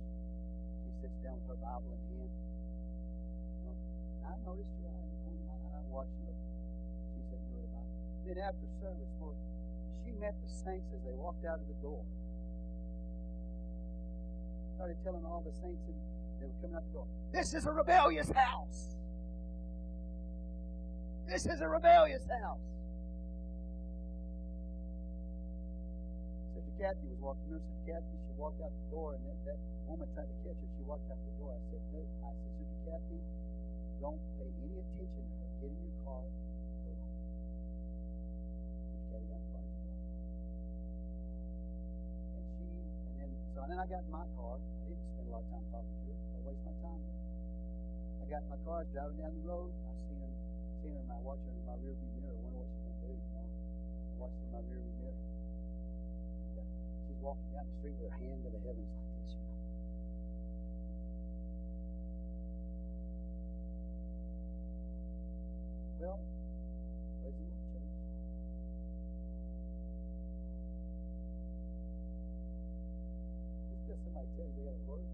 [0.86, 2.32] She sits down with her Bible in hand.
[2.32, 3.76] You know,
[4.24, 5.76] I noticed her eye in the corner of my eye.
[5.84, 6.36] I'm watching her.
[7.12, 7.88] She said, "Do it about."
[8.24, 9.36] Then after service, boy,
[10.00, 12.00] she met the saints as they walked out of the door.
[14.80, 15.98] Started telling all the saints and
[16.40, 17.08] they were coming out the door.
[17.32, 18.95] This is a rebellious house.
[21.26, 22.62] This is a rebellious house.
[26.54, 27.42] Sister Kathy was walking.
[27.50, 28.14] Remember Sister Kathy?
[28.26, 29.58] She walked out the door, and that, that
[29.90, 30.70] woman tried to catch her.
[30.78, 31.50] She walked out the door.
[31.50, 32.00] I said, no.
[32.22, 33.18] I said, Sister Kathy,
[33.98, 35.50] don't pay any attention to her.
[35.66, 36.22] Get in your car
[41.56, 44.60] and then, so and then I got in my car.
[44.60, 46.18] I didn't spend a lot of time talking to her.
[46.22, 47.26] I waste my time with her.
[48.20, 49.72] I got in my car, driving down the road.
[49.74, 49.92] I
[50.86, 52.38] seen her, and I watched her in my rearview mirror.
[52.38, 53.10] I wonder what she's gonna do.
[53.10, 53.50] You know,
[54.10, 55.18] I watched her in my rearview mirror.
[56.46, 56.66] And, uh,
[57.06, 59.30] she's walking down the street with her hand to the heavens like this.
[59.34, 59.58] You know.
[65.98, 66.20] Well,
[67.22, 67.92] praise the Lord, church.
[73.70, 75.06] Just because somebody tells you they got a word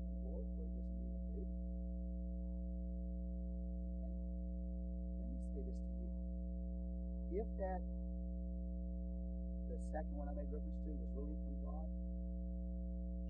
[7.32, 7.80] If that,
[9.72, 11.88] the second one I made reference to, was really from God,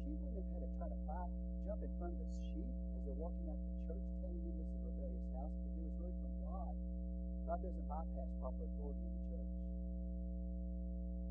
[0.02, 1.26] she wouldn't have had to try to buy,
[1.62, 4.66] jump in front of the sheep as they're walking out the church telling them this
[4.74, 5.54] is a rebellious house.
[5.54, 6.74] If it was really from God,
[7.46, 9.52] God doesn't bypass proper authority in the church.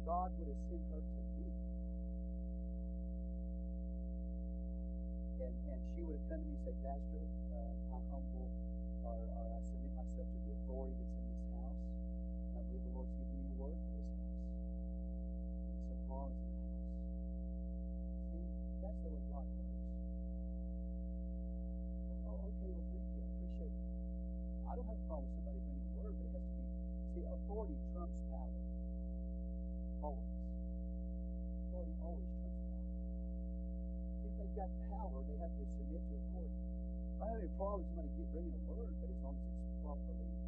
[0.08, 1.48] God would have sent her to me.
[5.44, 8.48] And, and she would have come to me and say, Pastor, uh, I humble
[9.04, 11.31] or, or I submit myself to the authority that's in
[13.62, 14.34] word for this house.
[15.70, 16.82] And some problems in the house.
[18.34, 18.46] See,
[18.82, 19.78] that's the way God works.
[22.26, 23.22] Oh, okay, well, thank you.
[23.22, 23.86] I appreciate it.
[24.66, 26.66] I don't have a problem with somebody bringing a word, but it has to be.
[27.14, 28.58] See, authority trumps power.
[30.02, 30.34] Always.
[31.70, 32.90] Authority always trumps power.
[34.26, 36.58] If they've got power, they have to submit to authority.
[37.22, 39.78] I don't have any problem with somebody bringing a word, but as long as it's
[39.86, 40.41] properly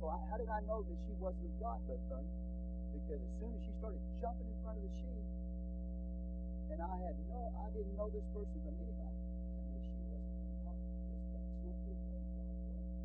[0.00, 2.32] So I, how did I know that she wasn't of God but Thurman?
[2.96, 5.26] Because as soon as she started jumping in front of the sheep,
[6.72, 9.20] and I had no, I didn't know this person from anybody.
[9.20, 12.96] I knew she wasn't from God because that's not the way God works.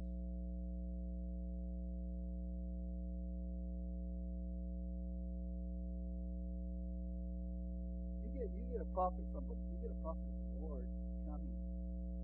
[8.24, 10.86] You get you get a prophet from the you get a prophet of the Lord
[11.28, 11.58] coming.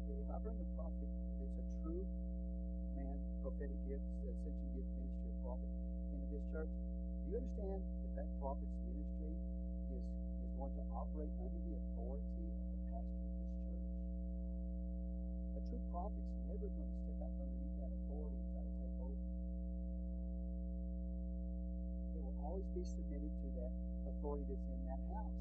[0.08, 1.10] If I bring a prophet,
[1.44, 2.04] it's a true
[3.12, 5.72] man, prophetic gift, ascension gift, ministry of prophet
[6.16, 9.36] into this church, do you understand that that prophet's ministry
[9.92, 10.06] is
[10.42, 13.88] is going to operate under the authority of the pastor of this church?
[15.60, 18.96] A true prophet's never going to step out underneath that authority and try to take
[19.04, 19.28] over.
[22.16, 23.74] It will always be submitted to that
[24.08, 25.40] authority that's in that house.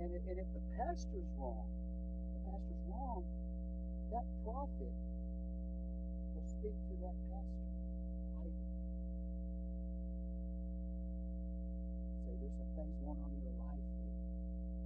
[0.00, 1.68] And, and if the pastor's wrong,
[2.36, 3.24] the pastor's wrong,
[4.12, 4.94] that prophet
[6.60, 7.72] speak to that pastor
[8.36, 8.68] privately.
[12.20, 14.12] Say, there's some things going on in your life that,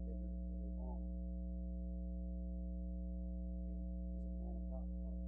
[0.06, 1.02] that, are, that are wrong.
[3.66, 5.18] He's a man of God, God.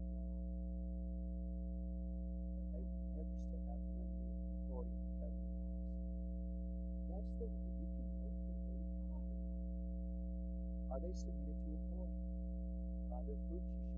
[2.54, 5.98] But they will never step out from underneath the authority of the covenant house.
[7.10, 10.94] That's the way you can know if they're really God or not.
[10.94, 12.22] Are they submitted to authority?
[13.10, 13.95] By their fruits you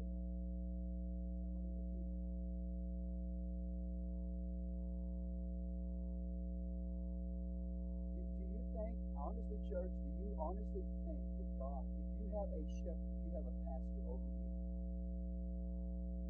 [9.19, 13.31] honestly, church, do you honestly think that God, if you have a shepherd, if you
[13.35, 14.49] have a pastor over you,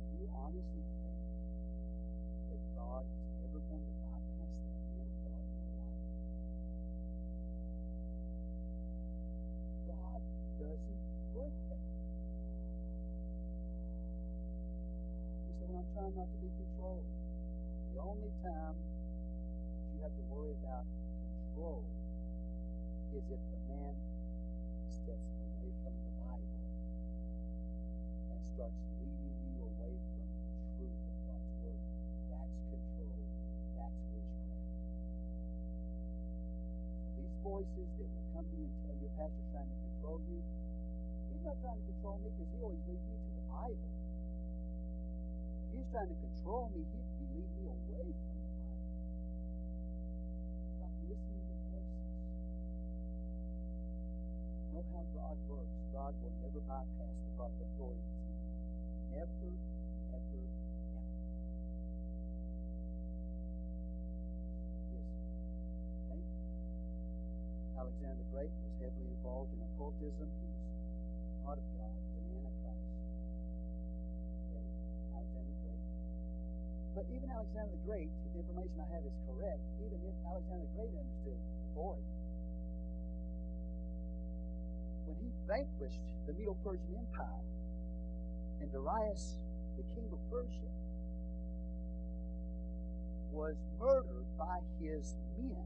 [0.09, 1.21] do you honestly think
[2.49, 6.01] that God is ever going to bypass that man of God in your life?
[9.93, 10.21] God
[10.57, 11.03] doesn't
[11.37, 12.09] work that way.
[15.45, 17.05] You say, well, I'm trying not to be controlled.
[17.93, 21.85] The only time that you have to worry about control
[23.17, 23.97] is if the man
[24.93, 26.61] steps away from the Bible
[28.29, 31.81] and starts leading you away from the truth of God's Word.
[32.29, 33.17] That's control.
[33.81, 34.77] That's witchcraft.
[37.01, 39.79] So these voices that will come to you and tell you, your pastor's trying to
[39.89, 40.39] control you,
[41.33, 43.89] he's not trying to control me because he always leads me to the Bible.
[45.65, 48.28] If he's trying to control me, he'd be leading me away from
[54.79, 55.75] Know how God works.
[55.91, 57.99] God will never bypass the proper authority
[59.11, 59.59] that's in him.
[59.59, 59.59] Never,
[60.07, 60.39] never,
[60.95, 61.19] never.
[64.95, 65.03] Yes.
[66.07, 66.23] Okay?
[67.75, 70.31] Alexander the Great was heavily involved in occultism.
[70.31, 70.63] He was
[71.43, 71.99] not of God.
[71.99, 72.87] He was an antichrist.
[74.47, 74.63] Okay?
[75.11, 75.83] Alexander the Great.
[76.95, 80.71] But even Alexander the Great, if the information I have is correct, even if Alexander
[80.71, 82.28] the Great understood the authority,
[85.49, 87.43] vanquished the Medo-Persian Empire
[88.61, 89.41] and Darius,
[89.77, 90.69] the king of Persia,
[93.33, 95.65] was murdered by his men.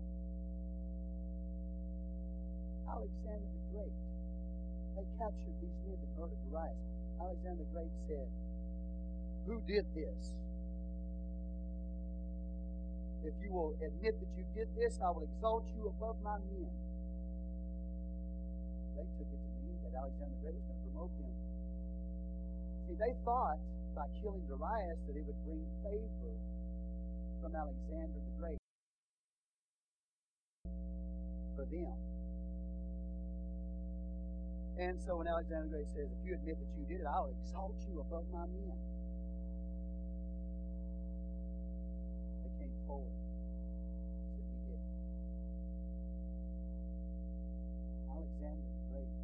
[2.86, 3.98] Alexander the Great,
[4.94, 6.78] they captured these men that murdered Darius.
[7.18, 8.28] Alexander the Great said,
[9.46, 10.34] Who did this?
[13.24, 16.70] If you will admit that you did this, I will exalt you above my men.
[18.96, 19.41] They took it
[19.92, 21.34] that Alexander the Great was going to promote them.
[22.88, 23.60] See, they thought
[23.94, 26.32] by killing Darius that it would bring favor
[27.44, 28.60] from Alexander the Great
[31.56, 31.96] for them.
[34.80, 37.28] And so when Alexander the Great says, if you admit that you did it, I'll
[37.28, 38.78] exalt you above my men.
[42.40, 43.12] They came forward.
[48.08, 49.21] Alexander the Great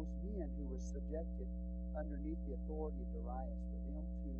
[0.00, 1.44] those men who were subjected
[1.92, 4.32] underneath the authority of Darius, for them to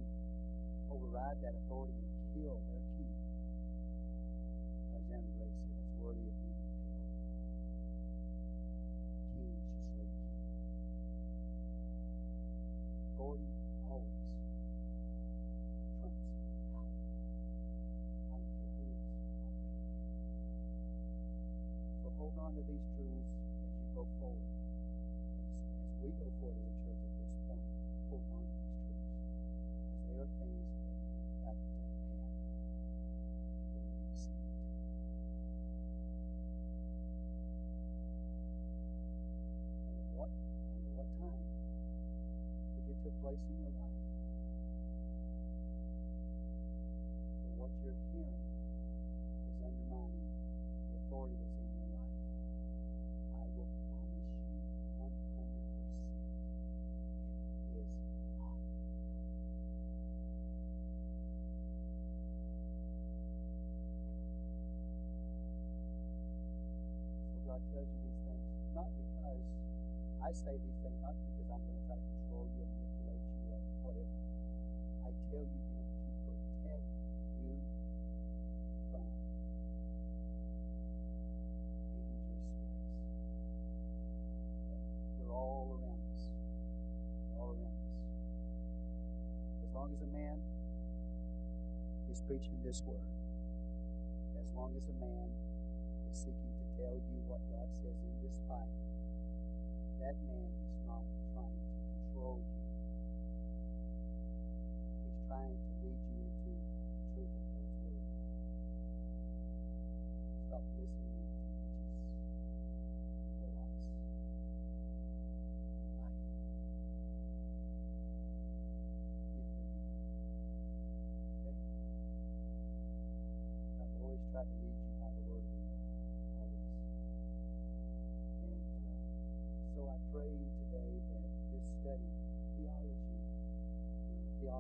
[0.88, 3.12] override that authority and kill their king,
[4.96, 7.12] Alexander the Great said, it's worthy of being impaled.
[9.20, 10.32] A king should slay king.
[13.12, 13.52] Authority
[13.84, 14.16] always
[16.00, 16.24] trumps
[16.72, 16.88] power.
[18.32, 19.84] I don't care who is operating in.
[22.00, 22.99] So hold on to these truths
[43.30, 43.94] place in your life,
[47.42, 48.46] but what you're hearing
[49.46, 50.30] is undermining
[50.90, 52.14] the authority that's in your life.
[53.34, 54.58] I will promise you
[54.98, 55.46] 100%
[57.70, 57.90] it is
[58.38, 59.38] not done.
[67.30, 69.44] So God tells you these things, not because
[70.22, 70.69] I say these.
[89.90, 90.38] Long as a man
[92.12, 93.02] is preaching this word,
[94.38, 95.26] as long as a man
[96.12, 98.86] is seeking to tell you what God says in this Bible,
[99.98, 100.59] that man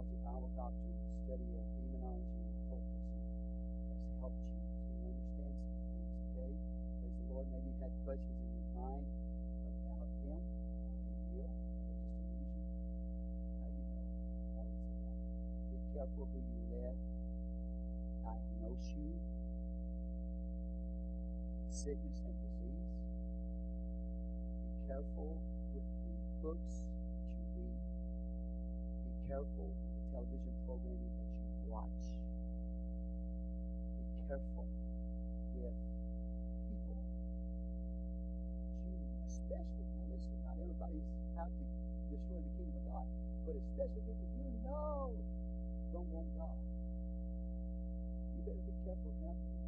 [0.00, 0.96] uh, of Bible doctrine,
[1.28, 3.20] study of demonology and occultism,
[3.92, 6.52] has helped you to understand some things, okay?
[7.00, 7.46] Praise the Lord.
[7.52, 10.40] Maybe you had questions in your mind about them.
[10.40, 11.52] Are they real?
[11.52, 12.64] Are they just illusion?
[13.60, 14.72] Now you know what it's about.
[15.68, 16.96] Be careful who you let
[18.24, 19.12] diagnose you,
[21.68, 22.88] sickness and disease.
[24.64, 25.36] Be careful
[25.76, 27.80] with the books that you read.
[29.04, 32.02] Be careful the television programming that you watch.
[33.82, 34.66] Be careful
[35.56, 35.76] with
[36.70, 37.06] people that
[38.86, 38.96] you,
[39.26, 41.64] especially, now listen, not everybody's out to
[42.10, 43.06] destroy the kingdom of God,
[43.46, 45.12] but especially people you know
[45.92, 46.58] don't want God.
[48.36, 49.59] You better be careful around them.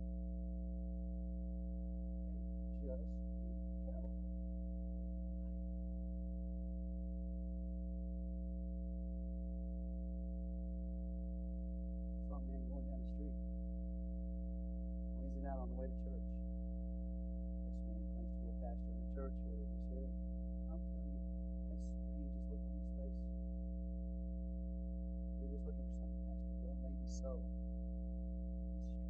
[27.23, 27.39] So.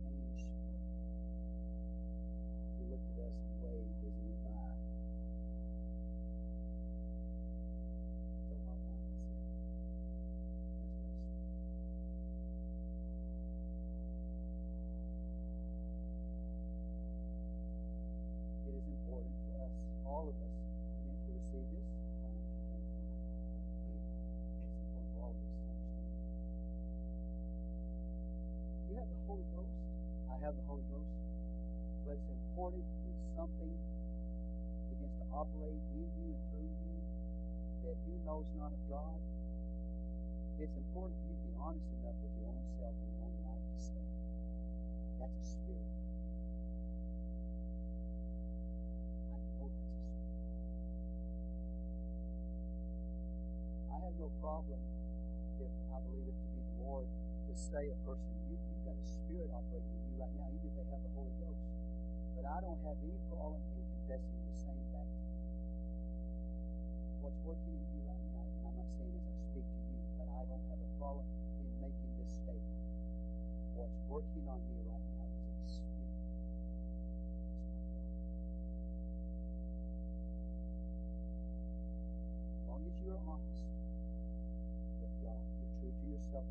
[0.05, 0.45] Strange.
[2.79, 4.75] He looked at us and waved as he went by.
[18.69, 19.73] It is important for us,
[20.07, 20.52] all of us.
[30.43, 31.15] Have the Holy Ghost.
[32.03, 33.71] But it's important when something
[34.91, 36.99] begins to operate in you and through you
[37.87, 39.19] that you know is not of God.
[40.59, 43.39] It's important for you to be honest enough with your own self and your own
[43.47, 44.03] life to say,
[45.23, 45.91] that's a spirit.
[49.31, 50.27] I know that's a spirit.
[53.95, 54.81] I have no problem
[55.63, 57.07] if I believe it to be the Lord
[57.53, 60.73] to say a person, you, you've got a spirit operating in you right now, even
[60.73, 61.61] if they have the Holy Ghost.
[62.33, 65.37] But I don't have any problem in confessing the same back to you.
[67.21, 70.01] What's working in me right now, and I'm not saying as I speak to you,
[70.17, 71.29] but I don't have a problem
[71.61, 72.81] in making this statement.
[73.77, 76.17] What's working on me right now is a spirit.
[82.49, 83.69] As long as you're honest
[85.05, 86.49] with God, you're true to yourself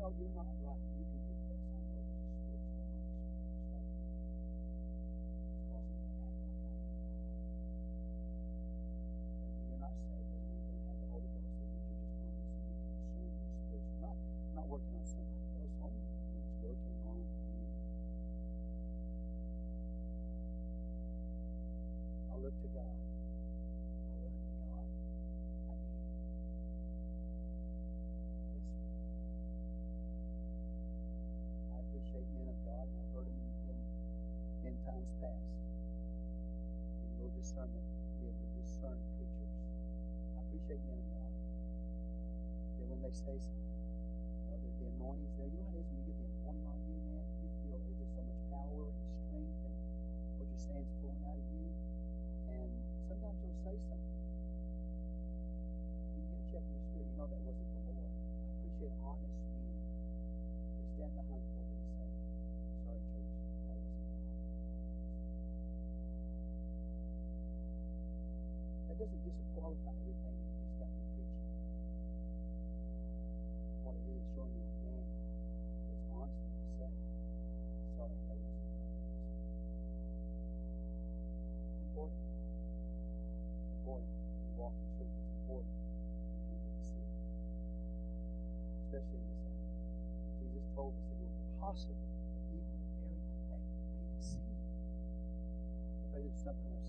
[0.00, 3.44] when know you're not right, you can confess, I know there's a spirit, demonic spirit
[3.52, 4.32] that's talking to me.
[5.52, 7.20] It's causing me to act like I am right.
[9.28, 11.52] Doesn't mean you're not saved, doesn't mean you don't have the Holy Ghost.
[11.52, 13.92] It means you're just honest and you can discern your spirits.
[14.00, 14.16] Not
[14.56, 17.68] not working on somebody else only, but when it's working on you.
[22.32, 23.19] I look to God.
[37.60, 37.84] Discernment,
[38.16, 39.52] be able to discern creatures.
[40.32, 41.32] I appreciate men of God.
[42.56, 45.44] That when they say something, you know, the, the anointing's there.
[45.44, 47.20] You know how it is when you get the anointing on you, man?
[47.20, 49.76] You feel there's just so much power and strength, and
[50.40, 51.68] what saying is flowing out of you.
[52.48, 52.70] And
[53.12, 54.16] sometimes you'll say something.
[56.16, 57.08] You get a check in your spirit.
[57.12, 58.08] You know that wasn't the Lord.
[58.08, 61.44] I appreciate honest men that stand behind
[69.10, 71.50] doesn't disqualify everything that you just got through preaching.
[73.82, 75.04] What it is showing you a man
[75.90, 76.90] that's honest to say,
[77.98, 78.70] sorry, that wasn't God, that was me.
[81.90, 82.22] Important.
[83.82, 84.14] Important.
[84.46, 85.14] We walk in truth.
[85.18, 85.74] It's important.
[85.74, 87.14] And we don't get deceived.
[88.86, 89.66] Especially in this hour.
[90.38, 94.60] Jesus told us it was possible that even the very elect would be deceived.
[95.98, 96.79] I pray that something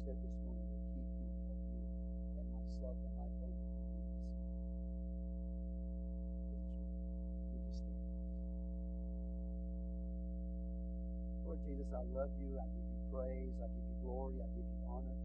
[11.94, 12.56] I love you.
[12.56, 13.56] I give you praise.
[13.60, 14.40] I give you glory.
[14.40, 15.20] I give you honor.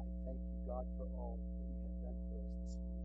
[0.00, 2.99] I thank you, God, for all that you have done for us this morning.